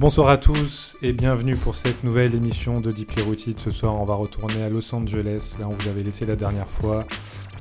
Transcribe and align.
Bonsoir 0.00 0.30
à 0.30 0.38
tous 0.38 0.96
et 1.02 1.12
bienvenue 1.12 1.56
pour 1.56 1.76
cette 1.76 2.04
nouvelle 2.04 2.34
émission 2.34 2.80
de 2.80 2.90
Deeply 2.90 3.20
Rooted. 3.20 3.60
Ce 3.60 3.70
soir, 3.70 4.00
on 4.00 4.06
va 4.06 4.14
retourner 4.14 4.62
à 4.62 4.70
Los 4.70 4.94
Angeles, 4.94 5.56
là 5.60 5.68
où 5.68 5.72
vous 5.72 5.88
avez 5.88 6.02
laissé 6.02 6.24
la 6.24 6.36
dernière 6.36 6.70
fois. 6.70 7.04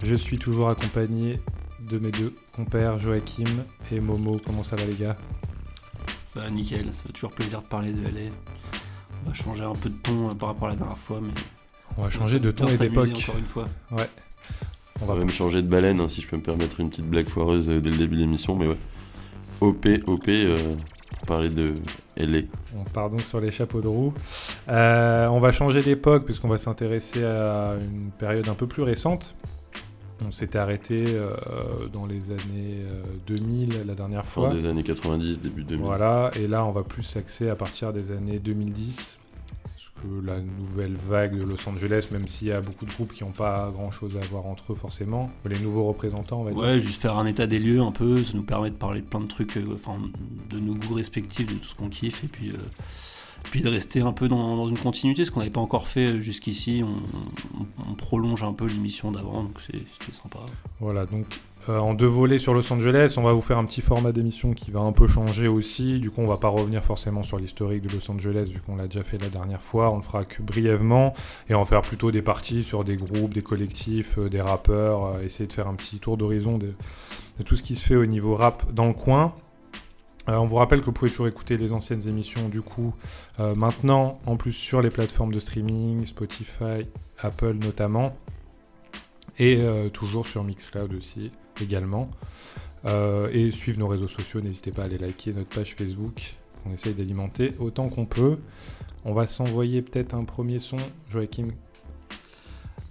Je 0.02 0.16
suis 0.16 0.38
toujours 0.38 0.70
accompagné 0.70 1.36
de 1.82 2.00
mes 2.00 2.12
deux 2.12 2.34
compères, 2.56 2.98
Joachim 2.98 3.66
et 3.92 4.00
Momo. 4.00 4.40
Comment 4.46 4.64
ça 4.64 4.78
va, 4.78 4.86
les 4.86 4.96
gars? 4.96 5.18
Ça 6.24 6.40
va 6.40 6.50
nickel, 6.50 6.86
ça 6.94 7.02
fait 7.06 7.12
toujours 7.12 7.32
plaisir 7.32 7.62
de 7.62 7.68
parler 7.68 7.92
de 7.92 8.02
LA. 8.04 8.32
On 9.26 9.30
va 9.30 9.36
changer 9.36 9.64
un 9.64 9.74
peu 9.74 9.90
de 9.90 9.98
ton 9.98 10.30
euh, 10.30 10.34
par 10.34 10.48
rapport 10.48 10.70
à 10.70 10.72
la 10.72 10.78
dernière 10.78 10.98
fois, 10.98 11.20
mais. 11.22 11.34
On 11.98 12.04
va 12.04 12.10
changer 12.10 12.40
de 12.40 12.52
ton 12.52 12.68
et 12.68 12.78
d'époque. 12.78 13.10
Encore 13.18 13.38
une 13.38 13.46
fois. 13.48 13.66
Ouais. 13.92 14.10
On 15.02 15.04
On 15.04 15.08
va 15.08 15.16
même 15.16 15.30
changer 15.30 15.62
de 15.62 15.68
baleine, 15.68 16.00
hein, 16.00 16.08
si 16.08 16.22
je 16.22 16.28
peux 16.30 16.38
me 16.38 16.42
permettre 16.42 16.80
une 16.80 16.90
petite 16.90 17.10
blague 17.10 17.28
foireuse 17.28 17.68
euh, 17.70 17.82
dès 17.82 17.90
le 17.90 17.98
début 17.98 18.16
de 18.16 18.22
l'émission, 18.22 18.56
mais 18.56 18.68
ouais. 18.68 18.78
OP, 19.60 19.86
OP, 20.08 20.30
euh, 20.30 20.76
parler 21.28 21.50
de 21.50 21.74
LA. 22.18 22.42
On 22.78 22.84
part 22.84 23.10
donc 23.10 23.22
sur 23.22 23.40
les 23.40 23.52
chapeaux 23.52 23.82
de 23.82 23.88
roue. 23.88 24.14
Euh, 24.68 25.28
on 25.28 25.40
va 25.40 25.52
changer 25.52 25.82
d'époque 25.82 26.26
puisqu'on 26.26 26.48
va 26.48 26.58
s'intéresser 26.58 27.24
à 27.24 27.76
une 27.80 28.12
période 28.12 28.48
un 28.50 28.56
peu 28.56 28.68
plus 28.68 28.84
récente. 28.84 29.36
On 30.26 30.32
s'était 30.32 30.58
arrêté 30.58 31.06
euh, 31.08 31.34
dans 31.94 32.06
les 32.06 32.32
années 32.32 32.84
euh, 32.84 33.04
2000 33.28 33.86
la 33.88 33.94
dernière 33.94 34.26
Fin 34.26 34.42
fois. 34.42 34.50
des 34.50 34.66
années 34.66 34.84
90, 34.84 35.40
début 35.40 35.64
2000. 35.64 35.86
Voilà, 35.86 36.32
et 36.36 36.48
là 36.48 36.66
on 36.66 36.72
va 36.72 36.84
plus 36.84 37.04
s'axer 37.04 37.50
à 37.50 37.56
partir 37.56 37.94
des 37.94 38.12
années 38.12 38.40
2010. 38.40 39.19
La 40.26 40.40
nouvelle 40.40 40.96
vague 40.96 41.38
de 41.38 41.44
Los 41.44 41.68
Angeles, 41.68 42.08
même 42.12 42.28
s'il 42.28 42.48
y 42.50 42.52
a 42.52 42.62
beaucoup 42.62 42.86
de 42.86 42.92
groupes 42.92 43.14
qui 43.14 43.24
n'ont 43.24 43.32
pas 43.32 43.70
grand 43.74 43.92
chose 43.92 44.18
à 44.18 44.26
voir 44.26 44.46
entre 44.46 44.74
eux 44.74 44.76
forcément, 44.76 45.30
les 45.46 45.60
nouveaux 45.60 45.86
représentants, 45.88 46.42
on 46.42 46.44
va 46.44 46.52
dire. 46.52 46.60
Ouais, 46.62 46.80
juste 46.80 47.02
faire 47.02 47.18
un 47.18 47.26
état 47.26 47.48
des 47.48 47.60
lieux 47.60 47.82
un 47.82 47.92
peu, 47.92 48.24
ça 48.24 48.32
nous 48.34 48.44
permet 48.44 48.70
de 48.70 48.76
parler 48.76 49.02
de 49.02 49.06
plein 49.06 49.20
de 49.22 49.28
trucs, 49.28 49.58
euh, 49.58 49.66
enfin, 49.76 49.98
de 50.50 50.60
nos 50.60 50.76
goûts 50.76 50.94
respectifs, 50.96 51.48
de 51.48 51.54
tout 51.54 51.68
ce 51.68 51.76
qu'on 51.76 51.90
kiffe, 51.90 52.24
et 52.24 52.28
puis, 52.28 52.50
euh, 52.50 52.58
puis 53.52 53.62
de 53.62 53.70
rester 53.70 54.02
un 54.02 54.12
peu 54.12 54.28
dans, 54.28 54.56
dans 54.58 54.68
une 54.68 54.78
continuité, 54.78 55.24
ce 55.26 55.32
qu'on 55.32 55.40
n'avait 55.40 55.52
pas 55.52 55.62
encore 55.62 55.88
fait 55.88 56.08
euh, 56.08 56.22
jusqu'ici. 56.22 56.84
On, 56.84 57.60
on- 57.62 57.66
on 57.92 57.94
prolonge 57.96 58.44
un 58.44 58.54
peu 58.54 58.66
l'émission 58.68 59.12
d'avant, 59.12 59.44
donc 59.44 59.58
c'est 59.66 60.14
sympa. 60.14 60.40
Voilà, 60.80 61.06
donc 61.06 61.26
euh, 61.68 61.78
en 61.78 61.94
deux 61.94 62.08
volets 62.08 62.40
sur 62.40 62.54
Los 62.54 62.72
Angeles, 62.72 63.16
on 63.18 63.22
va 63.22 63.34
vous 63.34 63.42
faire 63.42 63.58
un 63.58 63.66
petit 63.66 63.82
format 63.82 64.14
d'émission 64.14 64.54
qui 64.54 64.72
va 64.72 64.80
un 64.80 64.94
peu 64.94 65.08
changer 65.08 65.48
aussi. 65.48 66.00
Du 66.00 66.10
coup, 66.10 66.22
on 66.22 66.26
va 66.26 66.38
pas 66.38 66.48
revenir 66.48 66.84
forcément 66.84 67.22
sur 67.22 67.38
l'historique 67.38 67.82
de 67.82 67.90
Los 67.90 68.10
Angeles, 68.10 68.50
vu 68.54 68.62
qu'on 68.62 68.78
l'a 68.78 68.88
déjà 68.88 69.04
fait 69.04 69.18
la 69.18 69.30
dernière 69.30 69.62
fois. 69.62 69.92
On 69.92 69.98
le 69.98 70.02
fera 70.02 70.24
que 70.24 70.42
brièvement, 70.42 71.14
et 71.50 71.54
va 71.54 71.66
faire 71.66 71.82
plutôt 71.82 72.12
des 72.12 72.22
parties 72.22 72.64
sur 72.64 72.86
des 72.86 72.96
groupes, 72.96 73.34
des 73.34 73.42
collectifs, 73.42 74.18
euh, 74.18 74.30
des 74.30 74.40
rappeurs, 74.40 75.06
euh, 75.06 75.22
essayer 75.22 75.48
de 75.48 75.54
faire 75.54 75.68
un 75.68 75.76
petit 75.76 76.00
tour 76.00 76.16
d'horizon 76.16 76.58
de, 76.58 76.74
de 77.38 77.44
tout 77.44 77.58
ce 77.58 77.64
qui 77.64 77.76
se 77.76 77.86
fait 77.86 77.96
au 77.98 78.06
niveau 78.06 78.36
rap 78.36 78.72
dans 78.74 78.88
le 78.88 78.94
coin. 78.94 79.34
On 80.28 80.46
vous 80.46 80.58
rappelle 80.58 80.82
que 80.82 80.86
vous 80.86 80.92
pouvez 80.92 81.10
toujours 81.10 81.28
écouter 81.28 81.58
les 81.58 81.74
anciennes 81.74 82.08
émissions 82.08 82.50
du 82.50 82.62
coup 82.62 82.94
maintenant 83.40 84.20
en 84.28 84.36
plus 84.38 84.54
sur 84.54 84.80
les 84.80 84.92
plateformes 84.92 85.34
de 85.34 85.40
streaming, 85.40 86.06
Spotify, 86.06 86.86
Apple 87.18 87.54
notamment, 87.54 88.16
et 89.40 89.60
toujours 89.92 90.28
sur 90.28 90.44
Mixcloud 90.44 90.94
aussi 90.94 91.32
également. 91.62 92.10
Euh, 92.86 93.30
et 93.32 93.52
suivre 93.52 93.80
nos 93.80 93.88
réseaux 93.88 94.08
sociaux, 94.08 94.42
n'hésitez 94.42 94.72
pas 94.72 94.84
à 94.84 94.86
aller 94.86 94.98
liker 94.98 95.34
notre 95.34 95.50
page 95.50 95.76
Facebook, 95.76 96.36
on 96.66 96.74
essaye 96.74 96.94
d'alimenter 96.94 97.54
autant 97.60 97.90
qu'on 97.90 98.06
peut. 98.06 98.38
On 99.06 99.14
va 99.14 99.28
s'envoyer 99.28 99.82
peut-être 99.82 100.14
un 100.14 100.24
premier 100.24 100.60
son, 100.60 100.78
Joachim. 101.10 101.50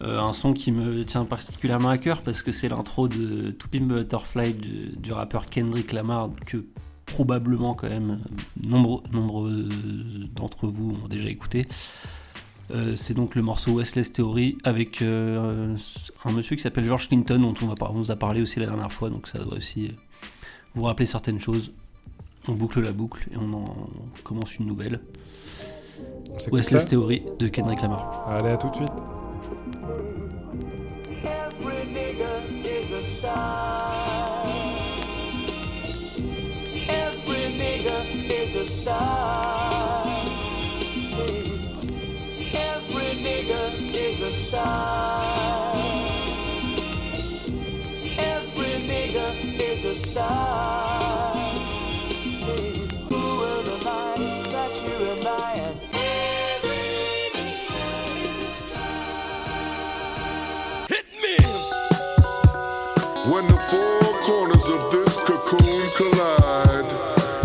Euh, 0.02 0.20
un 0.20 0.32
son 0.32 0.52
qui 0.52 0.72
me 0.72 1.04
tient 1.04 1.24
particulièrement 1.24 1.88
à 1.88 1.98
cœur 1.98 2.22
parce 2.22 2.42
que 2.42 2.52
c'est 2.52 2.68
l'intro 2.68 3.08
de 3.08 3.50
To 3.50 3.68
Pimp 3.68 3.88
Butterfly 3.88 4.54
du, 4.54 4.96
du 4.96 5.12
rappeur 5.12 5.46
Kendrick 5.46 5.92
Lamar 5.92 6.30
que 6.46 6.64
probablement 7.04 7.74
quand 7.74 7.88
même 7.88 8.20
nombreux 8.62 9.68
d'entre 10.34 10.68
vous 10.68 10.96
ont 11.02 11.08
déjà 11.08 11.28
écouté. 11.28 11.66
Euh, 12.70 12.96
c'est 12.96 13.14
donc 13.14 13.34
le 13.34 13.42
morceau 13.42 13.72
Westless 13.72 14.12
Theory 14.12 14.58
avec 14.62 15.00
euh, 15.00 15.74
un 16.24 16.32
monsieur 16.32 16.54
qui 16.54 16.62
s'appelle 16.62 16.84
George 16.84 17.08
Clinton 17.08 17.38
dont 17.38 17.54
on, 17.62 17.66
va 17.66 17.74
par- 17.74 17.92
on 17.92 17.98
vous 17.98 18.10
a 18.10 18.16
parlé 18.16 18.42
aussi 18.42 18.60
la 18.60 18.66
dernière 18.66 18.92
fois 18.92 19.08
donc 19.08 19.26
ça 19.26 19.38
doit 19.38 19.56
aussi 19.56 19.86
euh, 19.86 19.92
vous 20.74 20.82
rappeler 20.84 21.06
certaines 21.06 21.40
choses. 21.40 21.72
On 22.46 22.52
boucle 22.52 22.80
la 22.80 22.92
boucle 22.92 23.26
et 23.32 23.36
on 23.38 23.52
en 23.54 23.64
on 23.64 24.22
commence 24.22 24.56
une 24.56 24.66
nouvelle. 24.66 25.00
Westless 26.52 26.86
Theory 26.86 27.22
de 27.38 27.48
Kendrick 27.48 27.80
Lamar. 27.82 28.28
Allez, 28.28 28.50
à 28.50 28.56
tout 28.58 28.68
de 28.70 28.76
suite. 28.76 28.88
Every 36.90 37.44
a 44.28 44.30
star. 44.30 45.74
Every 48.18 48.74
nigga 48.90 49.26
is 49.72 49.84
a 49.86 49.94
star. 49.94 51.34
Who 53.08 53.20
will 53.40 53.62
deny 53.62 54.16
that 54.52 54.72
you 54.84 54.96
and 55.12 55.26
I 55.26 55.52
and 55.64 55.76
every 55.94 56.90
nigga 57.36 57.86
is 58.28 58.38
a 58.40 58.50
star? 58.60 58.96
Hit 60.92 61.06
me! 61.24 61.36
When 63.32 63.44
the 63.46 63.58
four 63.70 64.02
corners 64.28 64.68
of 64.68 64.80
this 64.92 65.16
cocoon 65.16 65.84
collide, 65.96 66.88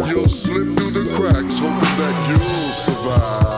you'll 0.10 0.28
slip 0.28 0.68
through 0.78 0.92
the 0.92 1.06
cracks, 1.16 1.60
hoping 1.60 1.96
that 2.02 2.16
you'll 2.30 2.74
survive. 2.74 3.53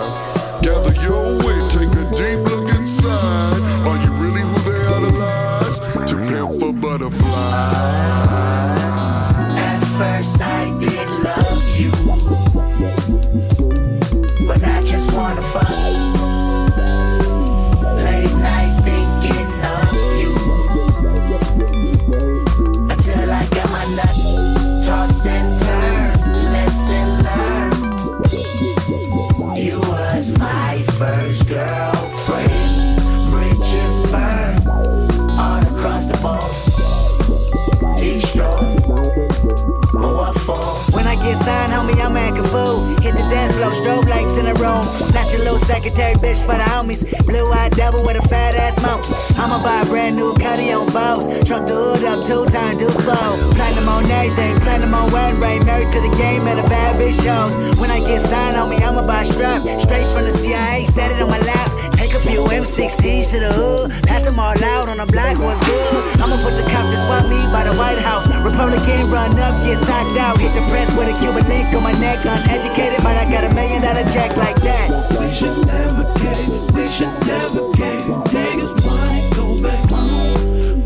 In 44.45 44.53
the 44.53 44.59
room. 44.61 45.05
Your 45.35 45.43
little 45.43 45.59
secretary 45.59 46.13
bitch 46.15 46.39
for 46.39 46.55
the 46.55 46.63
homies. 46.63 47.03
Blue 47.25 47.51
eyed 47.51 47.75
devil 47.75 48.05
with 48.05 48.15
a 48.15 48.25
fat 48.29 48.55
ass 48.55 48.81
mouth. 48.81 49.03
I'ma 49.37 49.61
buy 49.61 49.81
a 49.81 49.85
brand 49.85 50.15
new 50.15 50.33
cutty 50.35 50.71
on 50.71 50.87
Vows. 50.89 51.27
Truck 51.43 51.65
the 51.65 51.73
hood 51.73 52.05
up 52.05 52.25
two 52.25 52.45
times, 52.45 52.77
do 52.77 52.89
slow. 52.89 53.51
Platinum 53.51 53.89
on 53.89 54.05
everything, 54.05 54.55
platinum 54.61 54.93
on 54.93 55.11
wedding 55.11 55.41
ring. 55.41 55.65
Married 55.65 55.91
to 55.91 55.99
the 55.99 56.15
game 56.15 56.47
at 56.47 56.63
a 56.63 56.67
bad 56.69 56.95
bitch 56.95 57.21
shows. 57.21 57.57
When 57.79 57.91
I 57.91 57.99
get 57.99 58.21
signed, 58.21 58.55
on 58.55 58.69
me, 58.69 58.77
I'ma 58.77 59.05
buy 59.05 59.23
a 59.23 59.25
strap. 59.25 59.61
Straight 59.79 60.07
from 60.07 60.23
the 60.23 60.31
CIA, 60.31 60.85
set 60.85 61.11
it 61.11 61.21
on 61.21 61.29
my 61.29 61.39
lap. 61.39 61.94
Few 62.35 62.43
M16s 62.43 63.31
to 63.31 63.39
the 63.39 63.53
hood. 63.53 63.91
Pass 64.03 64.25
them 64.25 64.37
all 64.37 64.61
out 64.61 64.89
on 64.89 64.97
the 64.97 65.05
block, 65.05 65.39
what's 65.39 65.63
good? 65.63 66.19
I'ma 66.19 66.35
put 66.43 66.51
the 66.59 66.67
cop 66.67 66.83
to 66.91 66.97
swap 66.99 67.23
me 67.31 67.39
by 67.47 67.63
the 67.63 67.71
White 67.79 67.97
House. 67.97 68.27
Republican 68.43 69.09
run 69.09 69.39
up, 69.39 69.55
get 69.63 69.77
socked 69.77 70.19
out. 70.19 70.35
Hit 70.35 70.51
the 70.51 70.59
press 70.67 70.91
with 70.99 71.07
a 71.07 71.15
Cuban 71.15 71.47
link 71.47 71.73
on 71.73 71.81
my 71.81 71.93
neck. 71.93 72.19
Uneducated, 72.27 72.99
but 73.07 73.15
I 73.15 73.23
got 73.31 73.45
a 73.47 73.55
million 73.55 73.81
dollar 73.81 74.03
check 74.11 74.35
like 74.35 74.59
that. 74.67 74.91
We 75.15 75.31
should 75.31 75.55
never 75.63 76.03
cave, 76.19 76.75
we 76.75 76.91
should 76.91 77.15
never 77.23 77.71
cave. 77.71 78.03
Niggas, 78.35 78.75
money 78.83 79.23
go 79.31 79.55
back 79.63 79.87
home, 79.87 80.35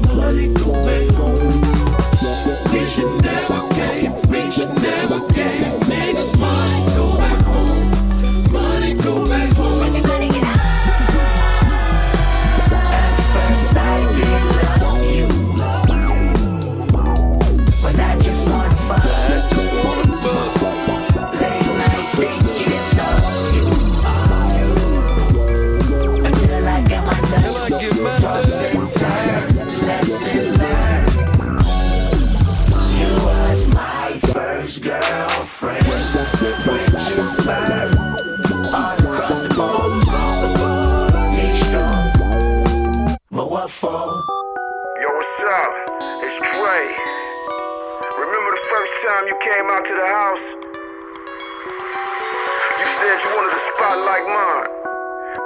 money 0.05 0.53
go 0.53 0.69
back 0.85 1.09
home. 1.17 1.49
We 2.69 2.85
should 2.85 3.09
never 3.25 3.65
cave, 3.73 4.13
we 4.29 4.51
should 4.51 4.69
never 4.85 5.25
cave. 5.33 5.78
Came 49.39 49.71
out 49.71 49.83
to 49.87 49.95
the 49.95 50.07
house? 50.07 50.45
You 52.75 52.87
said 52.99 53.15
you 53.23 53.29
wanted 53.39 53.55
a 53.55 53.63
spot 53.71 53.95
like 54.03 54.25
mine. 54.27 54.67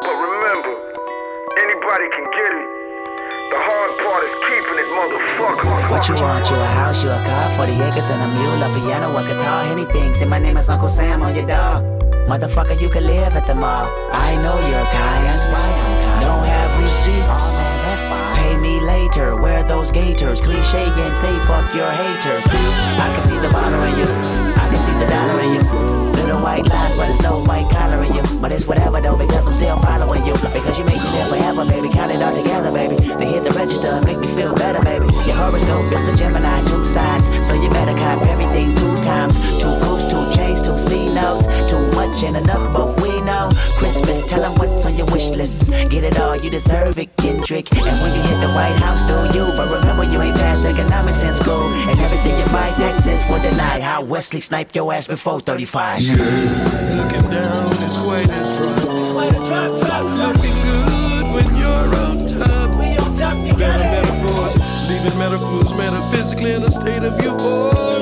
But 0.02 0.16
remember, 0.18 0.74
anybody 1.62 2.08
can 2.10 2.26
get 2.34 2.52
it. 2.58 2.70
The 3.54 3.60
hard 3.62 3.92
part 4.02 4.26
is 4.26 4.34
keeping 4.50 4.78
it, 4.82 4.90
motherfucker. 4.98 5.92
What 5.94 6.10
you 6.10 6.16
want? 6.18 6.50
You 6.50 6.58
a 6.58 6.66
house, 6.66 7.04
you 7.04 7.12
a 7.14 7.22
car, 7.22 7.54
40 7.54 7.74
acres 7.86 8.10
and 8.10 8.18
a 8.18 8.30
mule, 8.34 8.64
a 8.66 8.70
piano, 8.74 9.14
a 9.14 9.22
guitar, 9.30 9.62
anything. 9.70 10.14
Say 10.16 10.26
my 10.26 10.40
name 10.40 10.58
is 10.58 10.70
Uncle 10.70 10.90
Sam 10.90 11.22
on 11.22 11.36
your 11.36 11.46
dog. 11.46 11.86
Motherfucker, 12.26 12.82
you 12.82 12.90
can 12.90 13.06
live 13.06 13.36
at 13.36 13.46
the 13.46 13.54
mall. 13.54 13.86
I 14.12 14.34
know 14.42 14.58
you're 14.58 14.90
kind, 14.90 15.22
that's 15.30 15.46
why 15.46 15.62
I'm 15.62 15.96
kind. 16.02 16.22
Don't 16.26 16.46
have 16.50 16.82
receipts. 16.82 17.83
That's 17.94 18.10
fine. 18.10 18.36
Pay 18.38 18.58
me 18.58 18.80
later, 18.80 19.38
wear 19.38 19.62
those 19.64 19.92
gaiters. 19.92 20.42
Cliche 20.42 20.82
and 20.82 21.16
say 21.16 21.30
fuck 21.46 21.62
your 21.76 21.92
haters. 21.92 22.44
I 22.98 23.14
can 23.14 23.22
see 23.22 23.38
the 23.38 23.50
bottle 23.54 23.84
in 23.84 23.94
you, 24.02 24.10
I 24.58 24.66
can 24.66 24.80
see 24.80 24.98
the 24.98 25.06
dollar 25.06 25.40
in 25.46 25.54
you. 25.54 25.62
Little 26.18 26.42
white 26.42 26.66
lines, 26.66 26.96
but 26.96 27.08
it's 27.08 27.22
no 27.22 27.44
white 27.44 27.70
collar 27.70 28.02
in 28.04 28.16
you. 28.16 28.24
But 28.42 28.52
it's 28.52 28.66
whatever 28.66 29.00
though, 29.00 29.16
because 29.16 29.46
I'm 29.46 29.54
still 29.54 29.78
following 29.78 30.26
you. 30.26 30.34
Because 30.34 30.80
you 30.80 30.86
make 30.86 30.98
me 30.98 31.10
live 31.14 31.30
forever, 31.30 31.66
baby. 31.70 31.90
Count 31.94 32.12
it 32.12 32.22
all 32.24 32.36
together, 32.36 32.72
baby. 32.72 32.96
They 32.96 33.28
hit 33.28 33.44
the 33.44 33.52
register 33.52 34.02
make 34.02 34.18
me 34.18 34.28
feel 34.34 34.56
better, 34.56 34.84
baby. 34.84 35.06
Your 35.30 35.38
horoscope 35.38 35.94
is 35.94 36.08
a 36.08 36.18
Gemini, 36.18 36.66
two 36.66 36.84
sides. 36.86 37.30
So 37.46 37.54
you 37.54 37.70
better 37.70 37.94
cop 37.94 38.26
everything 38.26 38.74
two 38.74 38.96
times. 39.04 39.38
Two 39.62 39.70
coupes, 39.86 40.06
two 40.06 40.26
chains, 40.34 40.62
two 40.62 40.80
C 40.80 41.14
notes. 41.14 41.46
Too 41.70 41.86
much 41.92 42.24
and 42.24 42.38
enough, 42.38 42.74
both 42.74 43.00
we 43.04 43.22
know. 43.22 43.52
Christmas, 43.78 44.26
tell 44.26 44.42
them 44.42 44.56
what's 44.56 44.84
on 44.84 44.96
your 44.98 45.06
wish 45.14 45.30
list. 45.30 45.70
Get 45.92 46.04
it 46.04 46.20
all, 46.20 46.36
you 46.36 46.50
deserve 46.50 46.98
it, 46.98 47.16
Kendrick. 47.24 47.72
And 47.72 47.98
when 48.04 48.14
you 48.14 48.22
hit 48.22 48.40
the 48.42 48.52
White 48.52 48.76
House, 48.84 49.02
do 49.08 49.16
you? 49.38 49.46
But 49.56 49.72
remember, 49.72 50.04
you 50.04 50.22
ain't 50.22 50.36
passed 50.36 50.66
economics 50.66 51.24
in 51.24 51.32
school. 51.32 51.64
And 51.88 51.98
everything 51.98 52.38
you 52.38 52.46
buy, 52.52 52.70
Texas 52.78 53.24
will 53.30 53.42
deny 53.42 53.80
how 53.80 54.04
Wesley 54.04 54.42
sniped 54.42 54.76
your 54.76 54.92
ass 54.92 55.08
before 55.08 55.40
35. 55.40 56.02
Looking 56.02 56.18
down 57.32 57.72
is 57.82 57.96
quite 57.96 58.28
a 58.28 58.44
drop. 58.52 60.04
Looking 60.20 60.58
good 60.68 61.24
when 61.34 61.56
you're 61.56 61.96
on 61.96 62.28
top. 62.28 62.54
Better 63.58 63.88
metaphors, 63.96 64.56
leaving 64.90 65.18
metaphors 65.18 65.74
metaphysically 65.78 66.54
in 66.54 66.64
a 66.64 66.72
state 66.72 67.04
of 67.04 67.14
euphoria. 67.24 67.74
Look 67.74 67.93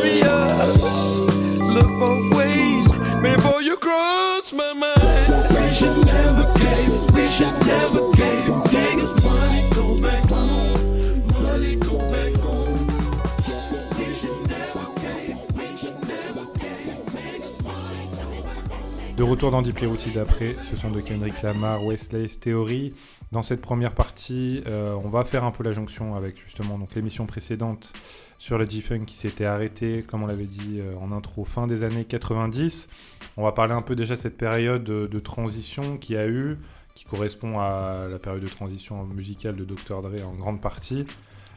De 19.21 19.23
retour 19.23 19.51
dans 19.51 19.61
Deep 19.61 19.79
Perotti 19.79 20.09
d'après, 20.09 20.55
ce 20.71 20.75
sont 20.75 20.89
de 20.89 20.99
Kendrick 20.99 21.43
Lamar, 21.43 21.85
Wesley's 21.85 22.39
Theory. 22.39 22.95
Dans 23.31 23.43
cette 23.43 23.61
première 23.61 23.93
partie, 23.93 24.63
euh, 24.65 24.95
on 25.03 25.09
va 25.09 25.25
faire 25.25 25.43
un 25.43 25.51
peu 25.51 25.63
la 25.63 25.73
jonction 25.73 26.15
avec 26.15 26.41
justement 26.43 26.79
l'émission 26.95 27.27
précédente 27.27 27.93
sur 28.39 28.57
le 28.57 28.65
G-Funk 28.65 29.05
qui 29.05 29.15
s'était 29.15 29.45
arrêté, 29.45 30.03
comme 30.07 30.23
on 30.23 30.27
l'avait 30.27 30.45
dit 30.45 30.79
euh, 30.79 30.95
en 30.99 31.11
intro, 31.11 31.45
fin 31.45 31.67
des 31.67 31.83
années 31.83 32.03
90. 32.03 32.89
On 33.37 33.43
va 33.43 33.51
parler 33.51 33.73
un 33.73 33.83
peu 33.83 33.95
déjà 33.95 34.15
de 34.15 34.19
cette 34.19 34.37
période 34.37 34.83
de, 34.83 35.05
de 35.05 35.19
transition 35.19 35.97
qui 35.97 36.17
a 36.17 36.27
eu, 36.27 36.57
qui 36.95 37.05
correspond 37.05 37.59
à 37.59 38.07
la 38.09 38.19
période 38.19 38.43
de 38.43 38.47
transition 38.49 39.03
musicale 39.05 39.55
de 39.55 39.65
Dr. 39.65 40.01
Dre 40.01 40.27
en 40.27 40.33
grande 40.33 40.61
partie. 40.61 41.05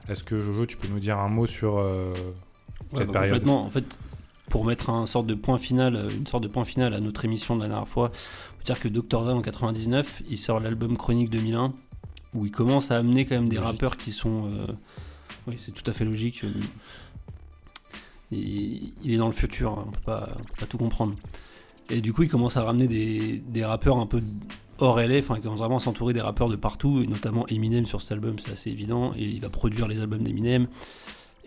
Est-ce 0.09 0.23
que 0.25 0.41
Jojo, 0.41 0.67
tu 0.67 0.77
peux 0.77 0.89
nous 0.89 1.01
dire 1.01 1.19
un 1.19 1.29
mot 1.29 1.47
sur 1.47 1.79
euh, 1.79 2.13
Ouais, 2.93 2.99
cette 3.01 3.07
bah, 3.09 3.13
période 3.21 3.31
complètement. 3.39 3.65
En 3.65 3.71
fait, 3.71 3.99
pour 4.51 4.65
mettre 4.65 4.91
un 4.91 5.07
sorte 5.07 5.27
de 5.27 5.35
point 5.35 5.59
final, 5.59 5.97
euh, 5.97 6.11
une 6.11 6.27
sorte 6.27 6.43
de 6.43 6.49
point 6.49 6.65
final 6.65 6.93
à 6.95 7.01
notre 7.01 7.25
émission 7.25 7.57
de 7.57 7.63
la 7.63 7.69
dernière 7.69 7.89
fois, 7.89 8.11
on 8.55 8.59
peut 8.59 8.65
dire 8.65 8.79
que 8.81 8.89
Dr. 8.89 9.25
Dre 9.25 9.35
en 9.35 9.43
99, 9.43 10.23
il 10.29 10.39
sort 10.39 10.61
l'album 10.61 10.97
Chronique 10.97 11.31
2001, 11.31 11.73
où 12.35 12.45
il 12.47 12.53
commence 12.53 12.91
à 12.91 12.97
amener 12.99 13.25
quand 13.25 13.35
même 13.37 13.49
des 13.49 13.57
Logique. 13.57 13.73
rappeurs 13.73 13.97
qui 13.97 14.13
sont. 14.13 14.47
euh, 14.53 14.67
Oui, 15.47 15.57
c'est 15.59 15.73
tout 15.73 15.89
à 15.91 15.95
fait 15.95 16.05
logique. 16.05 16.43
Il, 18.31 18.93
il 19.03 19.13
est 19.15 19.17
dans 19.19 19.27
le 19.27 19.33
futur, 19.33 19.73
hein, 19.73 19.85
on 19.87 19.89
on 19.89 19.93
peut 19.93 20.01
pas 20.03 20.67
tout 20.69 20.79
comprendre. 20.79 21.15
Et 21.91 22.01
du 22.01 22.13
coup, 22.13 22.23
il 22.23 22.29
commence 22.29 22.57
à 22.57 22.65
ramener 22.65 22.89
des, 22.89 23.43
des 23.47 23.65
rappeurs 23.65 23.99
un 23.99 24.07
peu 24.07 24.21
hors 24.85 25.01
LA, 25.01 25.19
enfin, 25.19 25.41
commence 25.41 25.59
vraiment 25.59 25.81
s'entourer 25.81 26.13
des 26.13 26.21
rappeurs 26.21 26.49
de 26.49 26.57
partout, 26.57 27.03
et 27.03 27.07
notamment 27.07 27.47
Eminem 27.49 27.87
sur 27.87 28.01
cet 28.01 28.13
album, 28.13 28.39
c'est 28.39 28.53
assez 28.53 28.71
évident, 28.71 29.13
et 29.17 29.25
il 29.25 29.41
va 29.41 29.49
produire 29.49 29.89
les 29.89 30.01
albums 30.01 30.23
d'Eminem. 30.23 30.69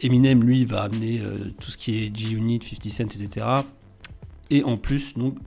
Eminem, 0.02 0.44
lui, 0.44 0.66
va 0.66 0.84
amener 0.84 1.20
euh, 1.20 1.52
tout 1.60 1.72
ce 1.72 1.78
qui 1.78 2.04
est 2.04 2.16
G-Unit, 2.16 2.60
50 2.62 2.92
Cent, 2.92 3.04
etc. 3.04 3.46
Et 4.50 4.64
en 4.64 4.78
plus, 4.78 5.14
donc, 5.16 5.38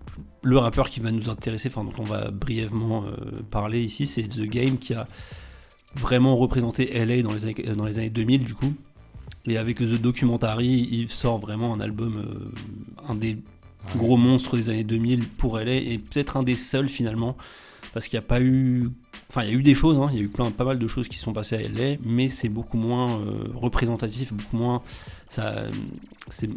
le 0.43 0.59
rappeur 0.59 0.91
qui 0.91 1.01
va 1.01 1.11
nous 1.11 1.29
intéresser, 1.29 1.69
enfin, 1.69 1.85
dont 1.85 2.03
on 2.03 2.05
va 2.05 2.31
brièvement 2.31 3.05
euh, 3.05 3.43
parler 3.51 3.83
ici, 3.83 4.07
c'est 4.07 4.23
The 4.23 4.43
Game 4.43 4.79
qui 4.79 4.95
a 4.95 5.07
vraiment 5.95 6.37
représenté 6.37 6.93
LA 7.05 7.23
dans 7.23 7.33
les 7.33 7.45
années, 7.45 7.75
dans 7.77 7.85
les 7.85 7.99
années 7.99 8.11
2000, 8.11 8.45
du 8.45 8.55
coup. 8.55 8.75
Et 9.47 9.57
avec 9.57 9.79
The 9.79 10.01
Documentary, 10.01 10.89
il 10.91 11.09
sort 11.09 11.39
vraiment 11.39 11.73
un 11.75 11.81
album, 11.81 12.19
euh, 12.19 13.09
un 13.09 13.15
des 13.15 13.39
gros 13.97 14.17
monstres 14.17 14.57
des 14.57 14.69
années 14.69 14.85
2000 14.85 15.27
pour 15.27 15.59
LA, 15.59 15.77
et 15.77 15.99
peut-être 15.99 16.37
un 16.37 16.43
des 16.43 16.57
seuls 16.57 16.89
finalement, 16.89 17.37
parce 17.93 18.09
qu'il 18.09 18.19
n'y 18.19 18.25
a 18.25 18.29
pas 18.29 18.41
eu. 18.41 18.91
Enfin, 19.29 19.43
il 19.45 19.51
y 19.51 19.53
a 19.53 19.55
eu 19.55 19.63
des 19.63 19.75
choses, 19.75 19.99
hein, 19.99 20.09
il 20.13 20.19
y 20.19 20.21
a 20.21 20.25
eu 20.25 20.29
plein, 20.29 20.51
pas 20.51 20.65
mal 20.65 20.79
de 20.79 20.87
choses 20.87 21.09
qui 21.09 21.19
sont 21.19 21.33
passées 21.33 21.57
à 21.57 21.63
LA, 21.63 21.97
mais 22.05 22.29
c'est 22.29 22.49
beaucoup 22.49 22.77
moins 22.77 23.21
euh, 23.21 23.49
représentatif, 23.55 24.33
beaucoup 24.33 24.57
moins. 24.57 24.83
Ça, 25.29 25.65
c'est 26.29 26.51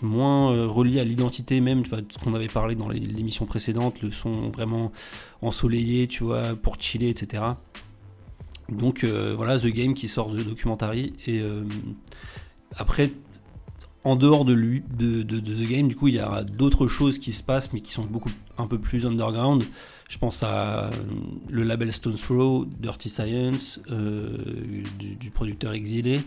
moins 0.00 0.52
euh, 0.52 0.66
relié 0.66 1.00
à 1.00 1.04
l'identité 1.04 1.60
même, 1.60 1.82
tu 1.82 1.90
vois, 1.90 2.00
ce 2.08 2.18
qu'on 2.18 2.34
avait 2.34 2.48
parlé 2.48 2.74
dans 2.74 2.88
l'émission 2.88 3.46
précédente, 3.46 4.00
le 4.02 4.12
son 4.12 4.50
vraiment 4.50 4.92
ensoleillé, 5.42 6.06
tu 6.06 6.24
vois, 6.24 6.54
pour 6.54 6.80
chiller, 6.80 7.08
etc. 7.08 7.42
Donc 8.68 9.04
euh, 9.04 9.34
voilà, 9.36 9.58
The 9.58 9.66
Game 9.66 9.94
qui 9.94 10.08
sort 10.08 10.30
de 10.30 10.42
Documentary, 10.42 11.14
et 11.26 11.42
après, 12.76 13.10
en 14.04 14.16
dehors 14.16 14.44
de 14.44 14.52
lui, 14.52 14.82
de 14.90 15.22
The 15.22 15.68
Game, 15.68 15.88
du 15.88 15.96
coup, 15.96 16.08
il 16.08 16.14
y 16.14 16.20
a 16.20 16.44
d'autres 16.44 16.86
choses 16.86 17.18
qui 17.18 17.32
se 17.32 17.42
passent, 17.42 17.72
mais 17.72 17.80
qui 17.80 17.92
sont 17.92 18.04
beaucoup 18.04 18.30
un 18.58 18.66
peu 18.66 18.78
plus 18.78 19.06
underground. 19.06 19.64
Je 20.08 20.18
pense 20.18 20.42
à 20.42 20.86
euh, 20.86 20.90
le 21.48 21.62
label 21.62 21.92
Stone 21.92 22.14
Throw, 22.14 22.66
Dirty 22.66 23.08
Science, 23.08 23.80
euh, 23.90 24.36
du, 24.98 25.16
du 25.16 25.30
producteur 25.30 25.72
Exilé. 25.72 26.20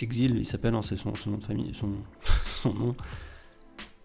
Exil, 0.00 0.36
il 0.38 0.46
s'appelle, 0.46 0.74
hein, 0.74 0.80
c'est 0.82 0.96
son, 0.96 1.14
son 1.14 1.30
nom 1.32 1.36
de 1.38 1.44
famille, 1.44 1.72
son, 1.78 1.90
son 2.62 2.72
nom. 2.74 2.94